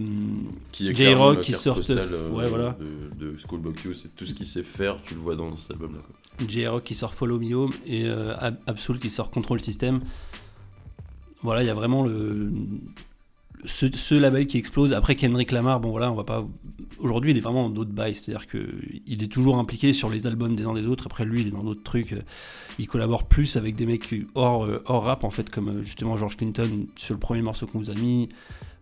Qui 0.73 0.95
J-Rock 0.95 1.41
qui 1.43 1.53
sort 1.53 1.77
postale, 1.77 1.99
euh, 2.13 2.29
ouais, 2.31 2.49
voilà. 2.49 2.77
de, 3.19 3.33
de 3.33 3.37
Schoolboy 3.37 3.75
Q. 3.75 3.95
C'est 3.95 4.15
tout 4.17 4.25
ce 4.25 4.33
qu'il 4.35 4.47
sait 4.47 4.63
faire, 4.63 5.01
tu 5.03 5.15
le 5.15 5.21
vois 5.21 5.37
dans 5.37 5.57
cet 5.57 5.73
album-là. 5.73 6.01
quoi. 6.07 6.47
J-Rock 6.49 6.85
qui 6.85 6.95
sort 6.95 7.13
Follow 7.15 7.39
Me 7.39 7.55
Home 7.55 7.73
et 7.87 8.07
euh, 8.07 8.35
Ab- 8.39 8.59
Absol 8.67 8.99
qui 8.99 9.11
sort 9.11 9.31
Control 9.31 9.61
System. 9.61 10.01
Voilà, 11.43 11.63
il 11.63 11.67
y 11.67 11.71
a 11.71 11.75
vraiment 11.75 12.03
le, 12.05 12.51
ce, 13.65 13.87
ce 13.95 14.15
label 14.15 14.47
qui 14.47 14.59
explose. 14.59 14.93
Après 14.93 15.17
Kendrick 15.17 15.53
Lamar, 15.53 15.81
bon 15.81 15.91
voilà, 15.91 16.11
on 16.11 16.15
va 16.15 16.25
pas. 16.25 16.47
Aujourd'hui, 16.99 17.31
il 17.31 17.37
est 17.37 17.41
vraiment 17.41 17.65
dans 17.69 17.75
d'autres 17.75 17.93
bails, 17.93 18.15
c'est-à-dire 18.15 18.47
que 18.47 18.59
il 19.07 19.23
est 19.23 19.29
toujours 19.33 19.59
impliqué 19.59 19.93
sur 19.93 20.11
les 20.11 20.27
albums 20.27 20.55
des 20.55 20.65
uns 20.65 20.75
des 20.75 20.87
autres. 20.87 21.07
Après, 21.07 21.25
lui, 21.25 21.41
il 21.43 21.47
est 21.49 21.51
dans 21.51 21.65
d'autres 21.65 21.83
trucs. 21.83 22.15
Il 22.79 22.87
collabore 22.89 23.25
plus 23.25 23.57
avec 23.57 23.75
des 23.77 23.87
mecs 23.87 24.15
hors, 24.35 24.65
euh, 24.65 24.83
hors 24.87 25.05
rap 25.05 25.25
en 25.25 25.31
fait, 25.31 25.49
comme 25.51 25.69
euh, 25.69 25.83
justement 25.83 26.17
George 26.17 26.37
Clinton 26.37 26.87
sur 26.97 27.15
le 27.15 27.21
premier 27.21 27.43
morceau 27.43 27.67
qu'on 27.67 27.79
vous 27.79 27.91
a 27.91 27.95
mis, 27.95 28.29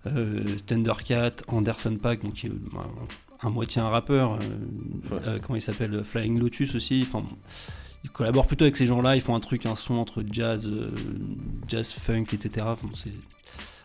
euh, 0.06 0.42
Thundercat, 0.66 1.32
Anderson 1.48 1.96
Paak, 2.00 2.24
donc 2.24 2.34
qui 2.34 2.46
est 2.46 2.50
euh, 2.50 2.78
un, 3.42 3.46
un 3.46 3.50
moitié 3.50 3.80
un 3.80 3.88
rappeur. 3.88 4.34
euh, 4.34 4.38
Ouais. 5.10 5.40
comment 5.40 5.56
il 5.56 5.62
s'appelle 5.62 6.02
Flying 6.04 6.38
Lotus 6.38 6.74
aussi. 6.74 7.00
Enfin, 7.02 7.22
ils 8.04 8.10
collaborent 8.10 8.46
plutôt 8.46 8.64
avec 8.64 8.76
ces 8.76 8.86
gens-là. 8.86 9.14
Ils 9.16 9.22
font 9.22 9.34
un 9.36 9.40
truc, 9.40 9.64
un 9.66 9.76
son 9.76 9.94
entre 9.94 10.24
jazz, 10.30 10.66
euh, 10.66 10.90
jazz 11.68 11.92
funk, 11.92 12.26
etc. 12.32 12.66
Enfin, 12.68 12.88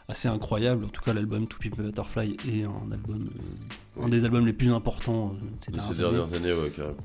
assez 0.07 0.27
incroyable. 0.27 0.85
En 0.85 0.89
tout 0.89 1.01
cas, 1.01 1.13
l'album 1.13 1.47
To 1.47 1.57
a 1.65 1.69
Butterfly 1.81 2.37
est 2.47 2.63
un 2.63 2.91
album, 2.91 3.29
euh, 3.97 4.03
un 4.03 4.09
des 4.09 4.25
albums 4.25 4.45
les 4.45 4.53
plus 4.53 4.71
importants 4.71 5.33
euh, 5.35 5.45
ces 5.65 5.71
De 5.71 5.77
dernières 5.77 5.93
ces 5.95 6.01
années. 6.03 6.11
dernières 6.17 6.33
années, 6.37 6.53
ouais, 6.53 6.69
carrément. 6.69 6.97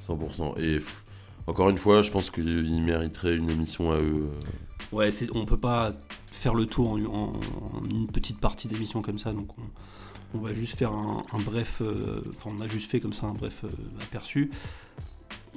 100%. 0.00 0.58
Et 0.58 0.76
pff, 0.78 1.04
encore 1.46 1.70
une 1.70 1.78
fois, 1.78 2.02
je 2.02 2.10
pense 2.10 2.30
qu'ils 2.30 2.82
mériteraient 2.82 3.36
une 3.36 3.50
émission 3.50 3.92
à 3.92 3.96
eux. 3.96 4.28
euh. 4.30 4.96
Ouais, 4.96 5.08
on 5.34 5.44
peut 5.46 5.56
pas 5.58 5.92
faire 6.30 6.54
le 6.54 6.66
tour 6.66 6.90
en, 6.92 6.98
en- 7.04 7.32
en 7.78 7.84
une 7.90 8.08
petite 8.08 8.40
partie 8.40 8.68
d'émission 8.68 9.00
comme 9.00 9.18
ça, 9.18 9.32
donc 9.32 9.48
on, 9.58 10.38
on 10.38 10.40
va 10.40 10.52
juste 10.52 10.76
faire 10.76 10.92
un, 10.92 11.24
un 11.32 11.38
bref. 11.38 11.80
euh, 11.82 12.20
Enfin, 12.36 12.50
on 12.58 12.60
a 12.60 12.66
juste 12.66 12.90
fait 12.90 13.00
comme 13.00 13.12
ça 13.12 13.26
un 13.26 13.32
bref 13.34 13.64
euh, 13.64 13.68
aperçu. 14.02 14.50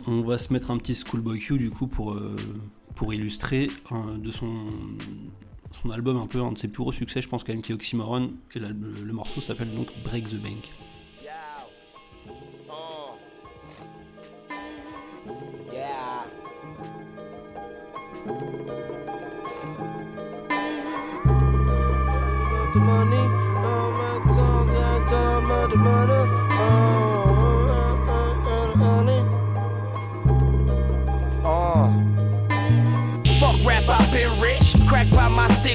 On 0.08 0.22
va 0.22 0.38
se 0.38 0.54
mettre 0.54 0.72
un 0.72 0.78
petit 0.78 0.94
Schoolboy 0.94 1.40
Q 1.40 1.58
du 1.58 1.70
coup 1.72 1.88
pour, 1.88 2.14
euh, 2.14 2.36
pour 2.96 3.14
illustrer 3.14 3.68
de 4.18 4.32
son, 4.32 4.68
son 5.82 5.92
album, 5.92 6.18
un 6.18 6.28
peu 6.28 6.42
un 6.42 6.52
de 6.52 6.58
ses 6.58 6.68
plus 6.68 6.82
gros 6.82 6.92
succès, 6.92 7.22
je 7.22 7.28
pense 7.28 7.44
quand 7.44 7.54
même, 7.54 7.62
qui 7.62 7.72
est 7.72 7.76
Oxymoron, 7.76 8.32
et 8.54 8.60
le, 8.60 9.14
morceau 9.14 9.42
s'appelle 9.42 9.74
donc 9.74 9.88
Break 10.04 10.30
the 10.30 10.36
Bank. 10.36 10.72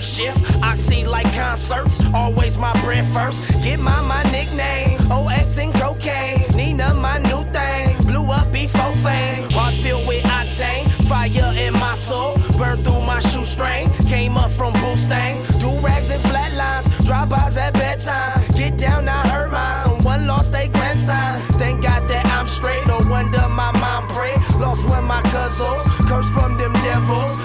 Stick 0.02 0.34
shift. 0.34 0.62
Oxy 0.62 1.04
like 1.04 1.30
concerts. 1.34 1.98
Always 2.14 2.56
my 2.56 2.72
bread 2.82 3.06
first. 3.06 3.40
Get 3.62 3.80
my 3.80 4.00
my 4.02 4.22
nickname. 4.30 4.98
OX 5.10 5.58
and 5.58 5.72
cocaine. 5.74 6.44
Nina, 6.54 6.94
my 6.94 7.18
new 7.18 7.44
thing. 7.52 7.96
Blew 8.06 8.30
up 8.30 8.52
before 8.52 8.94
fame. 8.96 9.48
Heart 9.50 9.74
filled 9.74 10.06
with 10.06 10.24
octane. 10.24 10.90
Fire 11.08 11.52
in 11.56 11.72
my 11.74 11.94
soul. 11.94 12.36
Burn 12.58 12.82
through 12.82 13.02
my 13.02 13.18
shoestring. 13.20 13.90
Came 14.08 14.36
up 14.36 14.50
from 14.50 14.72
Boostang. 14.74 15.36
Do 15.60 15.70
rags 15.86 16.10
and 16.10 16.22
flatlines. 16.22 16.86
Drive-bys 17.06 17.56
at 17.56 17.74
bedtime. 17.74 18.46
Get 18.56 18.76
down, 18.76 19.08
I 19.08 19.26
heard 19.28 19.50
mine. 19.50 19.82
Someone 19.82 20.26
lost 20.26 20.52
their 20.52 20.68
grandson. 20.68 21.40
Thank 21.58 21.82
God 21.82 22.08
that 22.08 22.26
I'm 22.26 22.46
straight. 22.46 22.86
No 22.86 22.98
wonder 23.10 23.46
my 23.48 23.72
mom 23.72 24.06
prayed. 24.08 24.38
Lost 24.60 24.88
when 24.88 25.04
my 25.04 25.22
cousins. 25.22 25.82
Cursed 26.08 26.32
from 26.32 26.56
them 26.58 26.72
devils. 26.84 27.36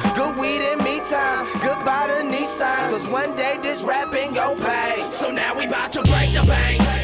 Goodbye 1.54 2.08
to 2.08 2.24
Nissan. 2.24 2.90
Cause 2.90 3.08
one 3.08 3.36
day 3.36 3.58
this 3.62 3.84
rapping 3.84 4.34
gon' 4.34 4.58
pay. 4.58 5.08
So 5.12 5.32
now 5.32 5.58
we 5.58 5.68
bout 5.68 5.92
to 5.94 6.02
break 6.04 6.34
the 6.34 6.44
bank. 6.48 6.95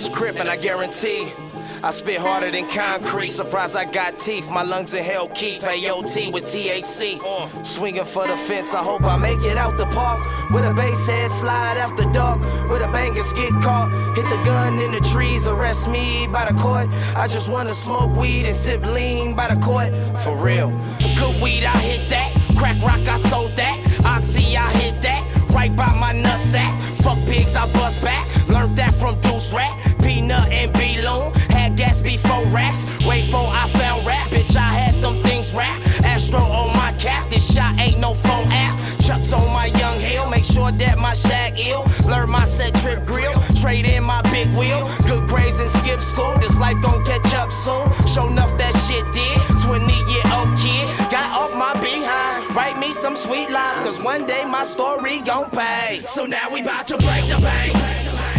Illest 0.00 0.12
crip, 0.12 0.36
and 0.36 0.48
I 0.48 0.56
guarantee 0.56 1.32
I 1.82 1.90
spit 1.92 2.18
harder 2.18 2.50
than 2.50 2.68
concrete. 2.68 3.28
Surprise, 3.28 3.74
I 3.74 3.84
got 3.84 4.18
teeth. 4.18 4.50
My 4.50 4.62
lungs 4.62 4.92
in 4.92 5.02
hell 5.02 5.28
keep. 5.28 5.62
AOT 5.62 6.32
with 6.32 6.44
TAC. 6.44 7.64
Swinging 7.64 8.04
for 8.04 8.26
the 8.26 8.36
fence. 8.36 8.74
I 8.74 8.82
hope 8.82 9.02
I 9.02 9.16
make 9.16 9.42
it 9.42 9.56
out 9.56 9.76
the 9.78 9.86
park. 9.86 10.20
With 10.50 10.64
a 10.64 10.74
bass 10.74 11.06
head 11.06 11.30
slide 11.30 11.78
after 11.78 12.04
dark. 12.12 12.40
With 12.70 12.82
a 12.82 12.88
bangers 12.92 13.32
get 13.32 13.50
caught. 13.62 13.90
Hit 14.14 14.28
the 14.28 14.42
gun 14.44 14.78
in 14.78 14.92
the 14.92 15.00
trees. 15.00 15.46
Arrest 15.46 15.88
me 15.88 16.26
by 16.26 16.50
the 16.50 16.58
court. 16.58 16.88
I 17.16 17.26
just 17.26 17.48
wanna 17.48 17.74
smoke 17.74 18.14
weed 18.14 18.44
and 18.44 18.56
sip 18.56 18.84
lean 18.84 19.34
by 19.34 19.54
the 19.54 19.60
court. 19.60 19.90
For 20.22 20.36
real. 20.36 20.68
Good 21.18 21.40
weed, 21.40 21.64
I 21.64 21.78
hit 21.78 22.10
that. 22.10 22.30
Crack 22.58 22.76
rock, 22.82 23.00
I 23.08 23.16
sold 23.16 23.56
that. 23.56 23.76
Oxy, 24.04 24.54
I 24.56 24.70
hit 24.72 25.00
that. 25.00 25.24
Right 25.54 25.74
by 25.74 25.92
my 25.98 26.12
nutsack. 26.12 26.78
Fuck 27.02 27.18
pigs, 27.24 27.56
I 27.56 27.72
bust 27.72 28.04
back. 28.04 28.26
Learned 28.48 28.76
that 28.76 28.94
from 28.96 29.18
Deuce 29.22 29.50
Rat. 29.52 29.89
Peanut 30.30 30.52
and 30.52 30.72
B-Loon. 30.74 31.32
Had 31.50 31.76
gas 31.76 32.00
before 32.00 32.44
racks. 32.46 32.84
Wait 33.04 33.24
for 33.24 33.42
I 33.48 33.68
found 33.70 34.06
rap. 34.06 34.28
Bitch, 34.28 34.54
I 34.54 34.72
had 34.72 34.94
them 35.02 35.20
things 35.24 35.52
rap. 35.52 35.80
Astro 36.04 36.38
on 36.38 36.68
my 36.76 36.92
cap. 36.98 37.28
This 37.30 37.52
shot 37.52 37.76
ain't 37.80 37.98
no 37.98 38.14
phone 38.14 38.46
app. 38.50 38.78
Chucks 39.02 39.32
on 39.32 39.52
my 39.52 39.66
young 39.66 39.98
hill. 39.98 40.30
Make 40.30 40.44
sure 40.44 40.70
that 40.70 40.98
my 40.98 41.14
shag 41.14 41.58
ill. 41.58 41.84
Learn 42.06 42.30
my 42.30 42.44
set 42.44 42.74
trip 42.76 43.04
grill. 43.06 43.34
Trade 43.60 43.86
in 43.86 44.04
my 44.04 44.22
big 44.30 44.46
wheel. 44.54 44.88
Good 45.02 45.28
grades 45.28 45.58
and 45.58 45.70
skip 45.70 46.00
school. 46.00 46.32
This 46.38 46.56
life 46.60 46.80
gon' 46.80 47.04
catch 47.04 47.34
up 47.34 47.50
soon. 47.50 47.90
Show 48.06 48.28
enough 48.28 48.56
that 48.56 48.74
shit 48.86 49.04
did. 49.12 49.38
20 49.66 49.84
year 50.12 50.26
old 50.30 50.56
kid. 50.62 51.10
Got 51.10 51.28
off 51.34 51.52
my 51.56 51.72
behind. 51.82 52.54
Write 52.54 52.78
me 52.78 52.92
some 52.92 53.16
sweet 53.16 53.50
lines. 53.50 53.80
Cause 53.80 54.00
one 54.00 54.26
day 54.26 54.44
my 54.44 54.62
story 54.62 55.22
gon' 55.22 55.50
pay. 55.50 56.02
So 56.06 56.24
now 56.24 56.48
we 56.52 56.62
bout 56.62 56.86
to 56.86 56.98
break 56.98 57.26
the 57.26 57.38
bank. 57.42 58.29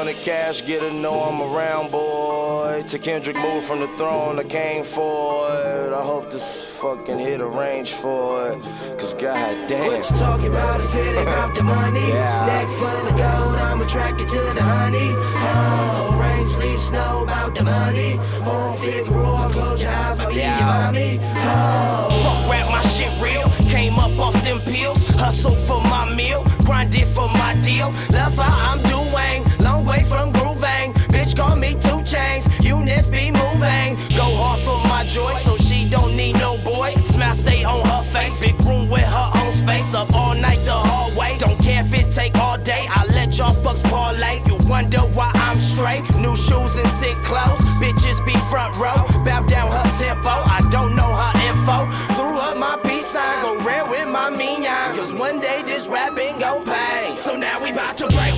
Your 0.00 0.06
wanna 0.06 0.22
cash, 0.22 0.64
get 0.64 0.80
her, 0.80 0.90
know 0.90 1.24
I'm 1.24 1.42
around, 1.42 1.90
boy. 1.90 2.82
To 2.86 2.98
Kendrick 2.98 3.36
move 3.36 3.66
from 3.66 3.80
the 3.80 3.88
throne, 3.98 4.38
I 4.38 4.44
came 4.44 4.82
for 4.82 5.52
it. 5.52 5.92
I 5.92 6.02
hope 6.02 6.30
this 6.30 6.46
fucking 6.80 7.18
hit 7.18 7.42
a 7.42 7.46
range 7.46 7.92
for 7.92 8.52
it. 8.52 8.62
Cause 8.98 9.12
goddamn. 9.12 9.88
What 9.88 10.10
you 10.10 10.16
talking 10.16 10.46
about 10.46 10.80
if 10.80 10.94
it 10.94 11.06
ain't 11.06 11.28
about 11.28 11.54
the 11.54 11.62
money? 11.62 12.00
Yeah. 12.00 12.46
Neck 12.46 12.68
full 12.78 13.08
of 13.08 13.14
gold, 13.14 13.56
I'm 13.60 13.82
attracted 13.82 14.28
to 14.28 14.40
the 14.40 14.62
honey. 14.62 15.10
Oh, 15.12 16.18
rain, 16.18 16.46
sleep, 16.46 16.80
snow, 16.80 17.24
about 17.24 17.54
the 17.54 17.64
money. 17.64 18.12
Home, 18.48 18.72
Oh, 18.72 18.76
Figueroa, 18.76 19.50
close 19.52 19.82
your 19.82 19.92
eyes, 19.92 20.18
I'll 20.18 20.30
be 20.30 20.36
your 20.36 20.60
mommy. 20.60 21.18
Oh, 21.20 22.08
fuck 22.24 22.50
rap, 22.50 22.70
my 22.70 22.80
shit 22.88 23.12
real. 23.20 23.50
Came 23.68 23.98
up 23.98 24.18
off 24.18 24.42
them 24.44 24.60
pills, 24.62 25.06
hustle 25.10 25.54
for 25.68 25.82
my 25.82 26.10
meal, 26.14 26.42
grinded 26.64 27.06
for 27.08 27.28
my 27.28 27.54
deal. 27.62 27.92
Love 28.10 28.34
how 28.36 28.72
I'm 28.72 28.82
doing, 28.88 29.49
long 29.90 29.98
way 29.98 30.04
from 30.04 30.32
grooving. 30.32 30.92
Bitch, 31.10 31.36
call 31.36 31.56
me 31.56 31.74
two 31.74 32.02
chains, 32.02 32.48
units 32.62 33.08
be 33.08 33.30
moving. 33.30 33.96
Go 34.16 34.26
hard 34.36 34.60
for 34.60 34.78
my 34.88 35.04
joy, 35.06 35.34
so 35.36 35.56
she 35.56 35.88
don't 35.88 36.16
need 36.16 36.34
no 36.34 36.58
boy. 36.58 36.94
Smile 37.04 37.34
stay 37.34 37.64
on 37.64 37.86
her 37.86 38.02
face, 38.02 38.40
big 38.40 38.60
room 38.62 38.88
with 38.88 39.02
her 39.02 39.30
own 39.36 39.52
space. 39.52 39.94
Up 39.94 40.12
all 40.14 40.34
night 40.34 40.62
the 40.64 40.72
hallway, 40.72 41.36
don't 41.38 41.58
care 41.60 41.82
if 41.82 41.92
it 41.92 42.12
take 42.12 42.34
all 42.36 42.58
day. 42.58 42.86
I 42.88 43.04
let 43.06 43.36
y'all 43.38 43.54
fucks 43.54 43.82
parlay. 43.82 44.42
You 44.46 44.56
wonder 44.68 45.00
why 45.16 45.30
I'm 45.34 45.58
straight. 45.58 46.02
New 46.16 46.36
shoes 46.36 46.76
and 46.76 46.88
sick 47.00 47.16
clothes, 47.22 47.60
bitches 47.80 48.24
be 48.24 48.36
front 48.50 48.76
row. 48.76 49.00
Bow 49.24 49.42
down 49.46 49.70
her 49.70 49.90
tempo, 49.98 50.28
I 50.28 50.60
don't 50.70 50.94
know 50.94 51.10
her 51.22 51.34
info. 51.48 51.78
Threw 52.14 52.38
up 52.38 52.56
my 52.56 52.78
peace 52.84 53.06
sign, 53.06 53.42
go 53.42 53.58
red 53.64 53.90
with 53.90 54.08
my 54.08 54.30
mean. 54.30 54.60
Cause 54.96 55.14
one 55.14 55.40
day 55.40 55.62
this 55.64 55.88
rapping 55.88 56.38
gon' 56.38 56.64
pay. 56.64 57.14
So 57.16 57.34
now 57.34 57.62
we 57.62 57.72
bout 57.72 57.96
to 57.98 58.06
break 58.08 58.29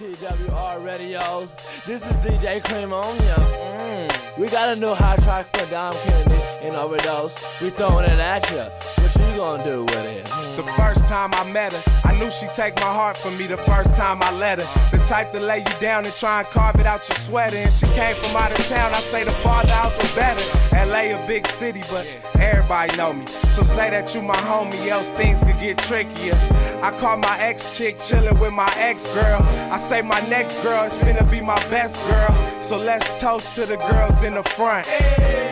WTWR 0.00 0.82
radio. 0.82 1.46
This 1.86 2.06
is 2.06 2.16
DJ 2.24 2.64
Cream 2.64 2.90
on 2.90 3.04
ya. 3.04 3.34
Mm. 3.36 4.38
We 4.38 4.48
got 4.48 4.74
a 4.74 4.80
new 4.80 4.94
hot 4.94 5.20
track 5.20 5.44
for 5.54 5.70
Dom 5.70 5.92
Kennedy 5.92 6.66
in 6.66 6.74
overdose. 6.74 7.60
We 7.60 7.68
throwing 7.68 8.06
it 8.06 8.18
at 8.18 8.50
ya. 8.50 8.99
You 9.30 9.36
gonna 9.36 9.62
do 9.62 9.84
with 9.84 10.06
it? 10.06 10.24
The 10.56 10.64
first 10.76 11.06
time 11.06 11.32
I 11.34 11.44
met 11.52 11.72
her, 11.72 11.82
I 12.04 12.18
knew 12.18 12.30
she'd 12.30 12.52
take 12.52 12.74
my 12.76 12.92
heart 12.92 13.16
from 13.16 13.38
me 13.38 13.46
the 13.46 13.56
first 13.56 13.94
time 13.94 14.18
I 14.22 14.32
let 14.32 14.58
her. 14.58 14.96
The 14.96 15.02
type 15.04 15.30
to 15.32 15.40
lay 15.40 15.58
you 15.58 15.80
down 15.80 16.04
and 16.04 16.12
try 16.14 16.40
and 16.40 16.48
carve 16.48 16.76
it 16.80 16.86
out 16.86 17.08
your 17.08 17.16
sweater. 17.16 17.56
And 17.56 17.72
she 17.72 17.86
came 17.86 18.16
from 18.16 18.34
out 18.34 18.50
of 18.50 18.66
town, 18.66 18.92
I 18.92 18.98
say 18.98 19.22
the 19.22 19.30
farther 19.30 19.70
out 19.70 19.92
the 20.00 20.10
better. 20.16 20.42
LA 20.74 21.14
a 21.16 21.26
big 21.28 21.46
city, 21.46 21.80
but 21.90 22.04
everybody 22.40 22.96
know 22.96 23.12
me. 23.12 23.26
So 23.26 23.62
say 23.62 23.90
that 23.90 24.14
you 24.14 24.22
my 24.22 24.36
homie, 24.36 24.88
else 24.88 25.12
things 25.12 25.38
could 25.40 25.58
get 25.60 25.78
trickier. 25.78 26.34
I 26.82 26.90
call 26.98 27.16
my 27.16 27.38
ex 27.38 27.78
chick 27.78 27.98
chillin' 27.98 28.40
with 28.40 28.52
my 28.52 28.72
ex 28.76 29.14
girl. 29.14 29.42
I 29.70 29.76
say 29.76 30.02
my 30.02 30.20
next 30.28 30.62
girl 30.64 30.84
is 30.84 30.98
finna 30.98 31.30
be 31.30 31.40
my 31.40 31.60
best 31.68 31.94
girl. 32.10 32.60
So 32.60 32.76
let's 32.76 33.08
toast 33.20 33.54
to 33.54 33.64
the 33.64 33.76
girls 33.76 34.24
in 34.24 34.34
the 34.34 34.42
front. 34.42 34.88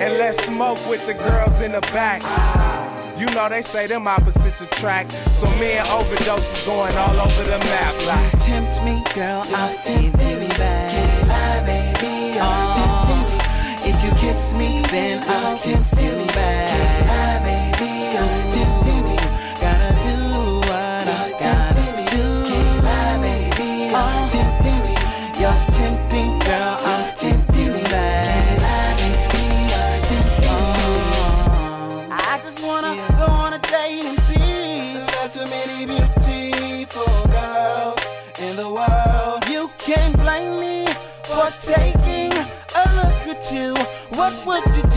And 0.02 0.18
let's 0.18 0.44
smoke 0.44 0.78
with 0.90 1.06
the 1.06 1.14
girls 1.14 1.60
in 1.60 1.72
the 1.72 1.80
back. 1.92 2.22
You 3.18 3.26
know 3.34 3.48
they 3.48 3.62
say 3.62 3.88
them 3.88 4.06
opposites 4.06 4.60
attract. 4.60 5.10
So 5.10 5.50
me 5.58 5.72
and 5.72 5.88
overdose 5.88 6.48
is 6.56 6.64
going 6.64 6.96
all 6.96 7.18
over 7.18 7.42
the 7.42 7.58
map. 7.58 7.94
Like 8.06 8.42
tempt 8.44 8.82
me, 8.84 9.02
girl, 9.12 9.42
I'll 9.44 9.76
tempt 9.82 10.22
you 10.22 10.48
back. 10.56 10.90
Can't 10.92 11.28
lie, 11.28 11.62
baby, 11.66 12.38
I'll 12.38 12.74
tempt 12.76 13.08
you. 13.10 13.90
If 13.90 14.04
you 14.04 14.10
kiss 14.18 14.54
me, 14.54 14.84
then 14.90 15.24
I'll 15.26 15.58
tempt 15.58 16.00
you 16.00 16.26
back. 16.32 16.97
What 44.28 44.66
would 44.66 44.76
you 44.76 44.87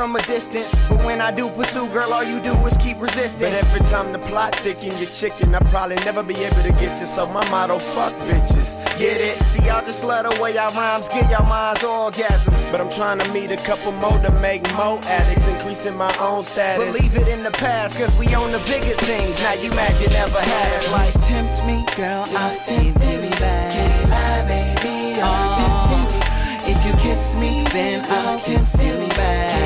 from 0.00 0.16
a 0.16 0.22
distance. 0.22 0.72
But 0.88 1.04
when 1.04 1.20
I 1.20 1.30
do 1.30 1.50
pursue, 1.50 1.86
girl, 1.88 2.10
all 2.10 2.24
you 2.24 2.40
do 2.40 2.54
is 2.64 2.74
keep 2.78 2.98
resisting. 2.98 3.48
But 3.48 3.64
every 3.64 3.84
time 3.84 4.12
the 4.12 4.18
plot 4.30 4.54
thicken 4.54 4.96
your 4.96 5.10
chicken, 5.20 5.54
I 5.54 5.58
probably 5.68 5.96
never 6.08 6.22
be 6.22 6.36
able 6.36 6.62
to 6.62 6.72
get 6.80 6.98
you. 6.98 7.04
So 7.04 7.26
my 7.26 7.44
motto, 7.50 7.78
fuck 7.78 8.14
bitches. 8.28 8.70
Get 8.98 9.20
it? 9.20 9.36
See, 9.44 9.66
y'all 9.66 9.84
just 9.84 10.02
love 10.02 10.24
the 10.24 10.40
way 10.40 10.54
y'all 10.54 10.72
rhymes 10.72 11.10
get 11.10 11.30
y'all 11.30 11.46
minds 11.46 11.82
orgasms. 11.82 12.72
But 12.72 12.80
I'm 12.80 12.88
trying 12.90 13.18
to 13.18 13.30
meet 13.30 13.50
a 13.52 13.58
couple 13.58 13.92
more 13.92 14.18
to 14.26 14.32
make 14.40 14.62
more 14.72 14.98
addicts, 15.04 15.46
increasing 15.46 15.98
my 15.98 16.12
own 16.18 16.44
status. 16.44 16.96
Believe 16.96 17.14
it 17.20 17.28
in 17.28 17.42
the 17.42 17.52
past, 17.52 17.98
cause 17.98 18.12
we 18.18 18.34
own 18.34 18.52
the 18.52 18.60
bigger 18.60 18.96
things. 19.04 19.38
Now 19.40 19.52
you 19.52 19.68
mad 19.72 20.00
you 20.00 20.08
never 20.08 20.40
had 20.40 20.72
us 20.80 20.90
like. 20.92 21.12
tempt 21.28 21.60
me, 21.68 21.84
girl, 21.94 22.24
I'll 22.40 22.56
tempt 22.64 23.04
you 23.04 23.20
back. 23.36 23.72
Can't 23.76 24.08
lie, 24.08 24.44
baby, 24.48 25.20
I'll 25.20 25.52
oh. 25.52 25.60
tempt 25.60 25.92
you. 25.92 26.72
If 26.72 26.78
you 26.86 26.92
kiss 27.04 27.36
me, 27.36 27.66
then 27.68 28.00
I'll 28.08 28.38
tempt 28.38 28.80
you 28.80 28.96
back. 29.14 29.59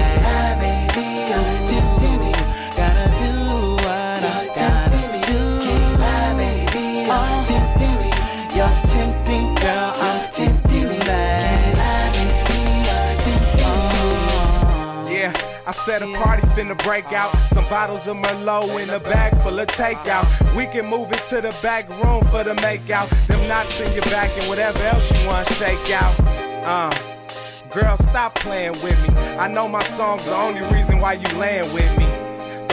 Said 15.85 16.01
a 16.01 16.07
party 16.17 16.41
finna 16.57 16.83
break 16.83 17.05
out. 17.13 17.31
Some 17.53 17.69
bottles 17.69 18.09
of 18.09 18.17
Merlot 18.17 18.83
in 18.83 18.89
a 18.89 18.99
bag 18.99 19.37
full 19.43 19.59
of 19.59 19.67
takeout. 19.67 20.25
We 20.57 20.65
can 20.65 20.87
move 20.87 21.13
it 21.13 21.19
to 21.29 21.43
the 21.43 21.55
back 21.63 21.87
room 22.03 22.25
for 22.33 22.43
the 22.43 22.55
makeout. 22.65 23.11
Them 23.27 23.47
knots 23.47 23.79
in 23.81 23.93
your 23.93 24.05
back 24.05 24.31
and 24.39 24.49
whatever 24.49 24.79
else 24.79 25.13
you 25.13 25.27
want 25.27 25.47
to 25.47 25.55
shake 25.55 25.91
out. 25.91 26.15
Uh, 26.65 26.91
girl, 27.69 27.99
stop 27.99 28.35
playing 28.37 28.73
with 28.83 28.97
me. 29.07 29.15
I 29.37 29.47
know 29.47 29.69
my 29.69 29.83
song's 29.83 30.25
the 30.25 30.35
only 30.35 30.63
reason 30.75 31.01
why 31.01 31.15
you 31.15 31.29
laying 31.39 31.71
with 31.75 31.99
me. 31.99 32.07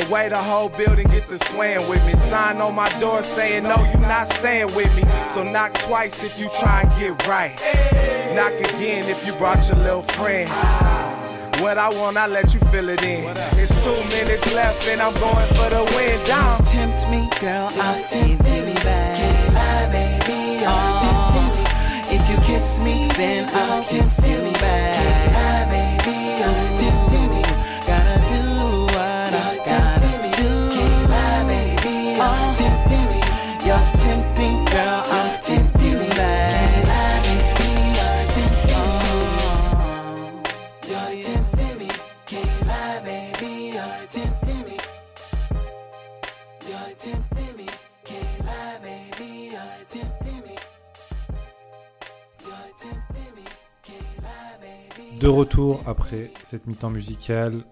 The 0.02 0.08
way 0.10 0.30
the 0.30 0.38
whole 0.38 0.70
building 0.70 1.08
get 1.10 1.28
to 1.28 1.38
swaying 1.50 1.86
with 1.90 2.06
me. 2.08 2.14
Sign 2.14 2.62
on 2.62 2.76
my 2.76 2.88
door 3.02 3.24
saying 3.24 3.64
no, 3.64 3.76
you 3.92 4.00
not 4.08 4.28
staying 4.28 4.74
with 4.74 4.96
me. 4.96 5.04
So 5.28 5.44
knock 5.44 5.74
twice 5.80 6.24
if 6.24 6.40
you 6.40 6.50
try 6.62 6.84
and 6.84 6.90
get 6.98 7.28
right. 7.28 7.52
Knock 8.36 8.54
again 8.74 9.04
if 9.10 9.28
you 9.28 9.34
brought 9.34 9.68
your 9.68 9.80
little 9.80 10.04
friend. 10.04 11.01
What 11.62 11.78
I 11.78 11.90
want, 11.90 12.18
I 12.18 12.26
let 12.26 12.56
you 12.56 12.60
fill 12.72 12.90
it 12.90 13.04
in. 13.04 13.24
It's 13.54 13.84
two 13.84 14.04
minutes 14.10 14.52
left 14.52 14.88
and 14.88 15.00
I'm 15.00 15.14
going 15.14 15.48
for 15.50 15.70
the 15.70 15.84
win. 15.96 16.26
Down. 16.26 16.58
Don't 16.58 16.68
tempt 16.68 17.08
me, 17.10 17.30
girl, 17.40 17.70
I'll 17.72 18.04
tempt 18.08 18.48
you 18.50 18.74
back. 18.82 19.18
Can't 19.18 19.54
lie, 19.54 19.88
baby, 19.92 20.66
I'll 20.66 21.02
tempt 21.02 22.10
you. 22.10 22.18
If 22.18 22.30
you 22.30 22.38
kiss 22.44 22.80
me, 22.80 23.08
then 23.16 23.48
I'll 23.54 23.84
tempt 23.84 24.28
you 24.28 24.52
back. 24.54 25.51
De 55.22 55.28
retour 55.28 55.84
après 55.86 56.32
cette 56.48 56.66
mi-temps 56.68 56.90
musicale, 56.90 57.64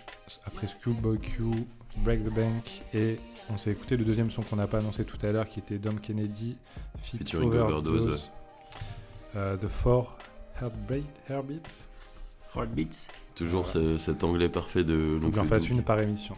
après 0.46 0.68
Schoolboy 0.68 1.18
Q, 1.20 1.44
Break 1.98 2.24
the 2.24 2.34
Bank, 2.34 2.84
et 2.94 3.20
on 3.52 3.58
s'est 3.58 3.72
écouté 3.72 3.98
le 3.98 4.06
deuxième 4.06 4.30
son 4.30 4.44
qu'on 4.44 4.56
n'a 4.58 4.68
pas 4.68 4.78
annoncé 4.78 5.04
tout 5.04 5.18
à 5.26 5.32
l'heure 5.32 5.50
qui 5.50 5.60
était 5.60 5.80
Dom 5.80 6.00
Kennedy, 6.00 6.56
feat 7.02 7.20
Featuring 7.22 7.50
Overdose, 7.52 8.30
euh, 9.36 9.58
The 9.58 9.68
Four 9.68 10.16
Heartbeat, 10.62 11.06
Heartbeats. 11.28 11.86
Heartbeats. 12.56 13.08
Toujours 13.36 13.68
ce- 13.70 13.98
cet 13.98 14.24
anglais 14.24 14.50
parfait 14.50 14.84
de 14.84 14.96
Faut 14.96 15.20
que 15.20 15.24
l'oncle 15.26 15.36
j'en 15.38 15.46
fasse 15.46 15.64
Doug. 15.64 15.72
une 15.72 15.84
par 15.84 16.00
émission. 16.00 16.36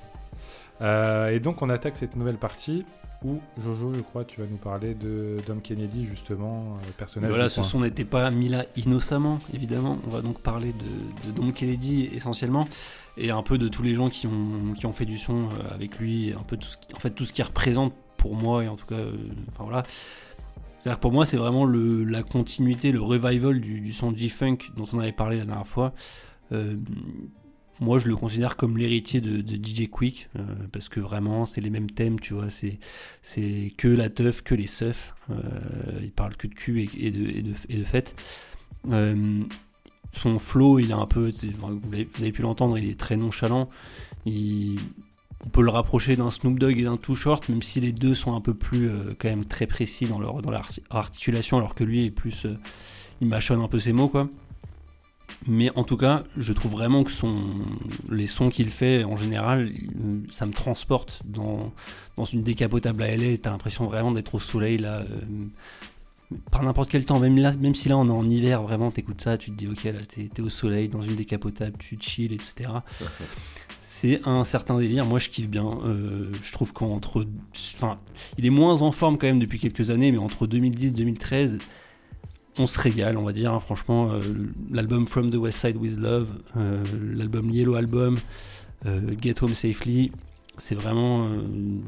Euh, 0.81 1.29
et 1.29 1.39
donc 1.39 1.61
on 1.61 1.69
attaque 1.69 1.95
cette 1.95 2.15
nouvelle 2.15 2.37
partie 2.37 2.85
où 3.23 3.39
Jojo, 3.63 3.93
je 3.93 3.99
crois, 3.99 4.25
tu 4.25 4.41
vas 4.41 4.47
nous 4.49 4.57
parler 4.57 4.95
de 4.95 5.37
Dom 5.45 5.61
Kennedy 5.61 6.05
justement, 6.05 6.73
euh, 6.73 6.91
personnage. 6.97 7.29
Voilà, 7.29 7.49
ce 7.49 7.61
son 7.61 7.81
n'était 7.81 8.05
pas 8.05 8.31
mis 8.31 8.49
là 8.49 8.65
innocemment, 8.77 9.39
évidemment. 9.53 9.99
On 10.07 10.09
va 10.09 10.21
donc 10.21 10.41
parler 10.41 10.73
de, 10.73 11.27
de 11.27 11.35
Dom 11.35 11.51
Kennedy 11.51 12.09
essentiellement 12.11 12.67
et 13.17 13.29
un 13.29 13.43
peu 13.43 13.57
de 13.57 13.67
tous 13.67 13.83
les 13.83 13.93
gens 13.93 14.09
qui 14.09 14.25
ont, 14.25 14.73
qui 14.75 14.85
ont 14.87 14.93
fait 14.93 15.05
du 15.05 15.19
son 15.19 15.49
euh, 15.49 15.73
avec 15.75 15.99
lui, 15.99 16.29
et 16.29 16.33
un 16.33 16.43
peu 16.43 16.57
tout 16.57 16.67
ce 16.67 16.77
qui, 16.77 16.95
en 16.95 16.99
fait 16.99 17.11
tout 17.11 17.25
ce 17.25 17.33
qu'il 17.33 17.43
représente 17.43 17.93
pour 18.17 18.35
moi 18.35 18.63
et 18.63 18.67
en 18.67 18.75
tout 18.75 18.87
cas, 18.87 18.95
euh, 18.95 19.15
enfin 19.49 19.63
voilà. 19.65 19.83
C'est-à-dire 20.77 20.97
que 20.97 21.01
pour 21.01 21.11
moi, 21.11 21.27
c'est 21.27 21.37
vraiment 21.37 21.65
le, 21.65 22.03
la 22.03 22.23
continuité, 22.23 22.91
le 22.91 23.01
revival 23.01 23.61
du, 23.61 23.81
du 23.81 23.93
son 23.93 24.15
G-Funk 24.17 24.57
dont 24.75 24.87
on 24.93 24.99
avait 24.99 25.11
parlé 25.11 25.37
la 25.37 25.45
dernière 25.45 25.67
fois. 25.67 25.93
Euh, 26.51 26.75
moi, 27.81 27.97
je 27.97 28.07
le 28.07 28.15
considère 28.15 28.57
comme 28.57 28.77
l'héritier 28.77 29.21
de, 29.21 29.41
DJ 29.41 29.89
Quick, 29.89 30.29
euh, 30.37 30.43
parce 30.71 30.87
que 30.87 30.99
vraiment, 30.99 31.47
c'est 31.47 31.61
les 31.61 31.71
mêmes 31.71 31.89
thèmes, 31.89 32.19
tu 32.19 32.35
vois. 32.35 32.51
C'est, 32.51 32.77
c'est 33.23 33.73
que 33.75 33.87
la 33.87 34.09
teuf, 34.09 34.43
que 34.43 34.53
les 34.53 34.67
seufs. 34.67 35.15
Euh, 35.31 35.35
il 36.03 36.11
parle 36.11 36.35
que 36.35 36.45
de 36.45 36.53
cul 36.53 36.87
et, 36.95 37.09
de, 37.09 37.27
et, 37.27 37.41
de, 37.41 37.53
et 37.69 37.77
de 37.77 37.83
fête. 37.83 38.15
Euh, 38.91 39.41
son 40.13 40.37
flow, 40.37 40.77
il 40.77 40.91
est 40.91 40.93
un 40.93 41.07
peu. 41.07 41.31
Vous 41.57 41.79
avez, 41.91 42.31
pu 42.31 42.43
l'entendre, 42.43 42.77
il 42.77 42.87
est 42.87 42.99
très 42.99 43.17
nonchalant. 43.17 43.67
On 44.27 45.49
peut 45.51 45.63
le 45.63 45.71
rapprocher 45.71 46.15
d'un 46.15 46.29
Snoop 46.29 46.59
Dogg 46.59 46.77
et 46.77 46.83
d'un 46.83 46.97
Too 46.97 47.15
Short, 47.15 47.49
même 47.49 47.63
si 47.63 47.81
les 47.81 47.91
deux 47.91 48.13
sont 48.13 48.35
un 48.35 48.41
peu 48.41 48.53
plus, 48.53 48.91
quand 49.17 49.27
même, 49.27 49.45
très 49.45 49.65
précis 49.65 50.05
dans 50.05 50.19
leur, 50.19 50.43
dans 50.43 50.51
leur 50.51 50.61
arti- 50.61 50.83
articulation, 50.91 51.57
alors 51.57 51.73
que 51.73 51.83
lui 51.83 52.05
est 52.05 52.11
plus. 52.11 52.45
il 53.21 53.27
mâchonne 53.27 53.59
un 53.59 53.67
peu 53.67 53.79
ses 53.79 53.91
mots, 53.91 54.07
quoi. 54.07 54.29
Mais 55.47 55.71
en 55.75 55.83
tout 55.83 55.97
cas, 55.97 56.23
je 56.37 56.53
trouve 56.53 56.73
vraiment 56.73 57.03
que 57.03 57.11
son, 57.11 57.35
les 58.11 58.27
sons 58.27 58.49
qu'il 58.49 58.69
fait, 58.69 59.03
en 59.03 59.17
général, 59.17 59.71
ça 60.31 60.45
me 60.45 60.53
transporte 60.53 61.21
dans, 61.25 61.73
dans 62.15 62.25
une 62.25 62.43
décapotable 62.43 63.01
à 63.03 63.15
LA. 63.15 63.37
T'as 63.37 63.49
l'impression 63.49 63.85
vraiment 63.87 64.11
d'être 64.11 64.35
au 64.35 64.39
soleil, 64.39 64.77
là. 64.77 64.99
euh, 64.99 65.05
par 66.51 66.63
n'importe 66.63 66.89
quel 66.89 67.05
temps, 67.05 67.19
même, 67.19 67.37
là, 67.37 67.51
même 67.59 67.75
si 67.75 67.89
là 67.89 67.97
on 67.97 68.07
est 68.07 68.11
en 68.11 68.29
hiver, 68.29 68.61
vraiment 68.61 68.89
t'écoutes 68.91 69.21
ça, 69.21 69.37
tu 69.37 69.51
te 69.51 69.55
dis 69.57 69.67
ok, 69.67 69.83
là 69.83 69.99
t'es 70.07 70.29
t'es 70.33 70.41
au 70.41 70.49
soleil, 70.49 70.87
dans 70.87 71.01
une 71.01 71.15
décapotable, 71.15 71.75
tu 71.77 71.97
chill, 71.99 72.31
etc. 72.31 72.69
C'est 73.79 74.21
un 74.25 74.43
certain 74.43 74.77
délire, 74.77 75.05
moi 75.05 75.19
je 75.19 75.29
kiffe 75.29 75.49
bien. 75.49 75.79
Euh, 75.85 76.31
je 76.43 76.51
trouve 76.53 76.71
qu'entre. 76.71 77.25
Enfin, 77.75 77.99
il 78.37 78.45
est 78.45 78.49
moins 78.51 78.81
en 78.81 78.91
forme 78.91 79.17
quand 79.17 79.27
même 79.27 79.39
depuis 79.39 79.59
quelques 79.59 79.89
années, 79.89 80.11
mais 80.11 80.19
entre 80.19 80.47
2010 80.47 80.93
2013, 80.93 81.57
on 82.57 82.67
se 82.67 82.79
régale, 82.79 83.17
on 83.17 83.23
va 83.23 83.31
dire. 83.33 83.53
hein, 83.53 83.59
franchement, 83.59 84.11
euh, 84.11 84.19
l'album 84.71 85.05
From 85.05 85.29
the 85.29 85.35
West 85.35 85.59
Side 85.59 85.77
with 85.77 85.97
Love, 85.97 86.33
euh, 86.57 86.83
l'album 87.13 87.49
Yellow 87.49 87.75
Album, 87.75 88.17
euh, 88.85 88.99
Get 89.21 89.35
Home 89.43 89.55
Safely, 89.55 90.11
c'est 90.57 90.75
vraiment 90.75 91.29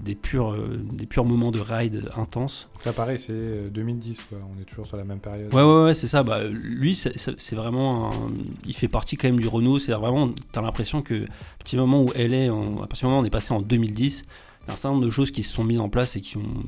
des, 0.03 0.15
purs, 0.15 0.55
des 0.93 1.05
purs 1.05 1.25
moments 1.25 1.51
de 1.51 1.59
ride 1.59 2.09
intenses. 2.15 2.69
Ça 2.79 2.93
pareil, 2.93 3.19
c'est 3.19 3.33
euh, 3.33 3.69
2010 3.69 4.17
quoi. 4.29 4.37
On 4.57 4.59
est 4.59 4.63
toujours 4.65 4.87
sur 4.87 4.97
la 4.97 5.03
même 5.03 5.19
période. 5.19 5.53
Ouais, 5.53 5.61
ouais, 5.61 5.83
ouais, 5.83 5.93
c'est 5.93 6.07
ça. 6.07 6.23
Bah, 6.23 6.43
lui, 6.45 6.95
c'est- 6.95 7.53
vraiment. 7.55 8.11
un- 8.11 8.31
Il 8.65 8.73
fait 8.73 8.87
partie 8.87 9.17
quand 9.17 9.27
même 9.27 9.39
du 9.39 9.47
Renault. 9.47 9.79
C'est 9.79 9.91
vraiment. 9.91 10.29
T'as 10.53 10.61
l'impression 10.61 11.01
que, 11.01 11.25
à 11.25 11.27
partir 11.59 11.77
du 11.77 11.81
moment 11.87 12.03
où 12.03 12.11
elle 12.15 12.33
est, 12.33 12.49
en- 12.49 12.77
à 12.81 12.87
partir 12.87 13.07
du 13.07 13.11
moment 13.11 13.19
où 13.19 13.23
on 13.23 13.25
est 13.25 13.29
passé 13.29 13.53
en 13.53 13.61
2010, 13.61 14.23
il 14.23 14.23
y 14.23 14.25
a 14.25 14.52
un 14.67 14.71
certain 14.71 14.91
nombre 14.91 15.05
de 15.05 15.09
choses 15.09 15.31
qui 15.31 15.43
se 15.43 15.53
sont 15.53 15.63
mises 15.63 15.79
en 15.79 15.89
place 15.89 16.15
et 16.15 16.21
qui 16.21 16.37
ont, 16.37 16.63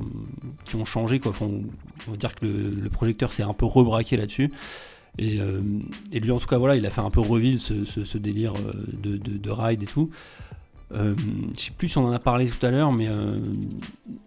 qui 0.64 0.76
ont 0.76 0.84
changé. 0.84 1.18
Quoi. 1.18 1.32
On, 1.40 1.62
va 2.10 2.16
dire 2.16 2.34
que 2.34 2.44
le, 2.44 2.90
projecteur 2.90 3.32
s'est 3.32 3.42
un 3.42 3.54
peu 3.54 3.66
rebraqué 3.66 4.16
là-dessus. 4.16 4.52
Et, 5.18 5.40
euh, 5.40 5.62
et 6.12 6.20
lui, 6.20 6.30
en 6.30 6.38
tout 6.38 6.46
cas, 6.46 6.58
voilà, 6.58 6.76
il 6.76 6.84
a 6.84 6.90
fait 6.90 7.00
un 7.00 7.10
peu 7.10 7.20
revivre 7.20 7.60
ce, 7.60 8.18
délire 8.18 8.52
euh, 8.54 8.72
de, 8.92 9.16
de, 9.16 9.38
de 9.38 9.50
ride 9.50 9.82
et 9.82 9.86
tout. 9.86 10.10
Euh, 10.92 11.14
je 11.56 11.60
sais 11.60 11.70
plus 11.72 11.88
si 11.88 11.98
on 11.98 12.04
en 12.04 12.12
a 12.12 12.18
parlé 12.18 12.46
tout 12.46 12.64
à 12.64 12.70
l'heure, 12.70 12.92
mais 12.92 13.08
euh, 13.08 13.38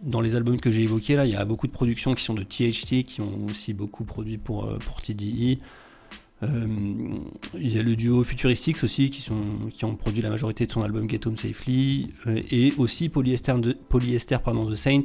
dans 0.01 0.20
les 0.20 0.36
albums 0.36 0.59
que 0.59 0.72
j'ai 0.72 0.82
évoqués 0.82 1.15
là, 1.15 1.26
il 1.26 1.32
y 1.32 1.36
a 1.36 1.45
beaucoup 1.45 1.67
de 1.67 1.72
productions 1.72 2.15
qui 2.15 2.24
sont 2.24 2.34
de 2.34 2.43
THT, 2.43 3.03
qui 3.05 3.22
ont 3.22 3.45
aussi 3.49 3.74
beaucoup 3.74 4.03
produit 4.03 4.38
pour, 4.38 4.67
pour 4.80 5.01
TDI. 5.01 5.59
Euh, 6.43 6.67
il 7.55 7.75
y 7.75 7.79
a 7.79 7.83
le 7.83 7.95
duo 7.95 8.23
Futuristics 8.23 8.83
aussi 8.83 9.09
qui, 9.09 9.21
sont, 9.21 9.69
qui 9.73 9.83
ont 9.83 9.95
produit 9.95 10.21
la 10.21 10.29
majorité 10.29 10.65
de 10.65 10.71
son 10.71 10.81
album 10.83 11.09
Get 11.09 11.27
Home 11.27 11.37
Safely 11.37 12.13
euh, 12.27 12.41
et 12.49 12.73
aussi 12.77 13.09
Polyester, 13.09 13.55
Polyester 13.89 14.37
pardon, 14.43 14.69
The 14.71 14.75
Saint 14.75 15.03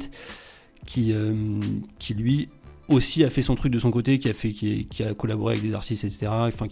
qui, 0.85 1.11
euh, 1.11 1.59
qui 1.99 2.13
lui 2.13 2.47
aussi 2.87 3.23
a 3.25 3.29
fait 3.29 3.41
son 3.41 3.55
truc 3.55 3.73
de 3.73 3.79
son 3.79 3.91
côté, 3.91 4.19
qui 4.19 4.29
a, 4.29 4.33
fait, 4.33 4.51
qui, 4.51 4.87
a 5.03 5.13
collaboré 5.15 5.55
avec 5.55 5.65
des 5.67 5.73
artistes, 5.73 6.03
etc. 6.03 6.27
Enfin, 6.29 6.67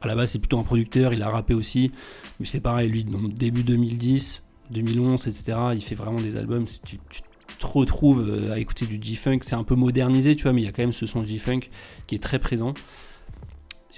à 0.00 0.06
la 0.06 0.14
base, 0.14 0.30
c'est 0.30 0.38
plutôt 0.38 0.58
un 0.58 0.62
producteur, 0.62 1.12
il 1.12 1.22
a 1.22 1.28
rappé 1.28 1.52
aussi, 1.52 1.92
mais 2.40 2.46
c'est 2.46 2.60
pareil, 2.60 2.88
lui, 2.88 3.04
dans 3.04 3.20
début 3.20 3.62
2010, 3.62 4.42
2011, 4.70 5.28
etc., 5.28 5.58
il 5.74 5.82
fait 5.82 5.94
vraiment 5.94 6.18
des 6.18 6.38
albums. 6.38 6.64
Tu, 6.86 6.98
tu 7.10 7.20
te 7.58 7.66
retrouves 7.66 8.48
à 8.50 8.58
écouter 8.58 8.86
du 8.86 8.98
G-Funk, 8.98 9.40
c'est 9.42 9.54
un 9.54 9.64
peu 9.64 9.74
modernisé, 9.74 10.34
tu 10.34 10.44
vois, 10.44 10.54
mais 10.54 10.62
il 10.62 10.64
y 10.64 10.68
a 10.68 10.72
quand 10.72 10.82
même 10.82 10.94
ce 10.94 11.04
son 11.04 11.22
G-Funk 11.22 11.68
qui 12.06 12.14
est 12.14 12.22
très 12.22 12.38
présent. 12.38 12.72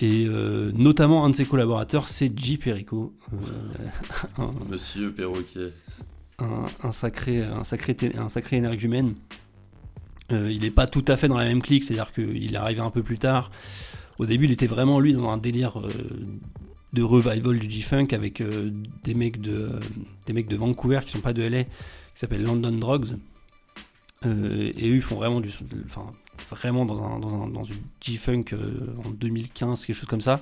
Et 0.01 0.27
euh, 0.27 0.73
notamment 0.75 1.25
un 1.25 1.31
de 1.31 1.35
ses 1.37 1.45
collaborateurs, 1.45 2.09
c'est 2.09 2.37
J. 2.37 2.57
Perico. 2.57 3.15
euh, 3.33 3.37
un- 4.39 4.51
Monsieur 4.71 5.13
Perroquet. 5.13 5.73
un, 6.39 6.65
un 6.83 6.93
sacré, 6.93 7.43
un, 7.43 7.63
sacré, 7.65 7.97
un 8.19 8.29
sacré 8.29 8.57
énergumène. 8.57 9.15
Euh, 10.33 10.51
il 10.51 10.63
n'est 10.63 10.71
pas 10.71 10.87
tout 10.87 11.05
à 11.09 11.17
fait 11.17 11.29
dans 11.29 11.37
la 11.39 11.45
même 11.45 11.63
clique, 11.63 11.85
c'est-à-dire 11.85 12.13
qu'il 12.13 12.55
est 12.55 12.57
arrivé 12.57 12.81
un 12.81 12.91
peu 12.91 13.03
plus 13.03 13.19
tard. 13.19 13.51
Au 14.19 14.27
début, 14.27 14.47
il 14.47 14.53
était 14.53 14.67
vraiment 14.67 14.99
lui 14.99 15.13
dans 15.13 15.29
un 15.31 15.37
délire 15.37 15.79
euh, 15.79 15.91
de 16.93 17.03
revival 17.03 17.59
du 17.59 17.71
G-Funk 17.71 18.09
avec 18.13 18.43
des, 19.05 19.15
mecs 19.15 19.41
de, 19.41 19.71
des 20.27 20.33
mecs 20.33 20.49
de 20.49 20.57
Vancouver 20.57 21.01
qui 21.05 21.11
sont 21.13 21.21
pas 21.21 21.33
de 21.33 21.43
LA, 21.43 21.65
qui 21.65 21.71
s'appellent 22.15 22.45
London 22.45 22.73
Drugs. 22.73 23.17
Et 24.25 24.29
eux, 24.29 24.95
ils 24.97 25.03
font 25.03 25.17
vraiment 25.17 25.41
du. 25.41 25.51
Enfin, 25.87 26.13
vraiment 26.51 26.85
dans, 26.85 27.03
un, 27.03 27.19
dans, 27.19 27.35
un, 27.43 27.49
dans 27.49 27.63
du 27.63 27.75
G-Funk 28.01 28.45
euh, 28.53 28.95
en 29.05 29.11
2015, 29.11 29.87
quelque 29.87 29.97
chose 29.97 30.09
comme 30.09 30.21
ça. 30.21 30.41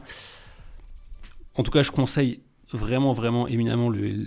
En 1.57 1.62
tout 1.62 1.70
cas, 1.70 1.82
je 1.82 1.91
conseille 1.91 2.41
vraiment, 2.72 3.12
vraiment 3.12 3.49
éminemment 3.49 3.88
le- 3.88 4.26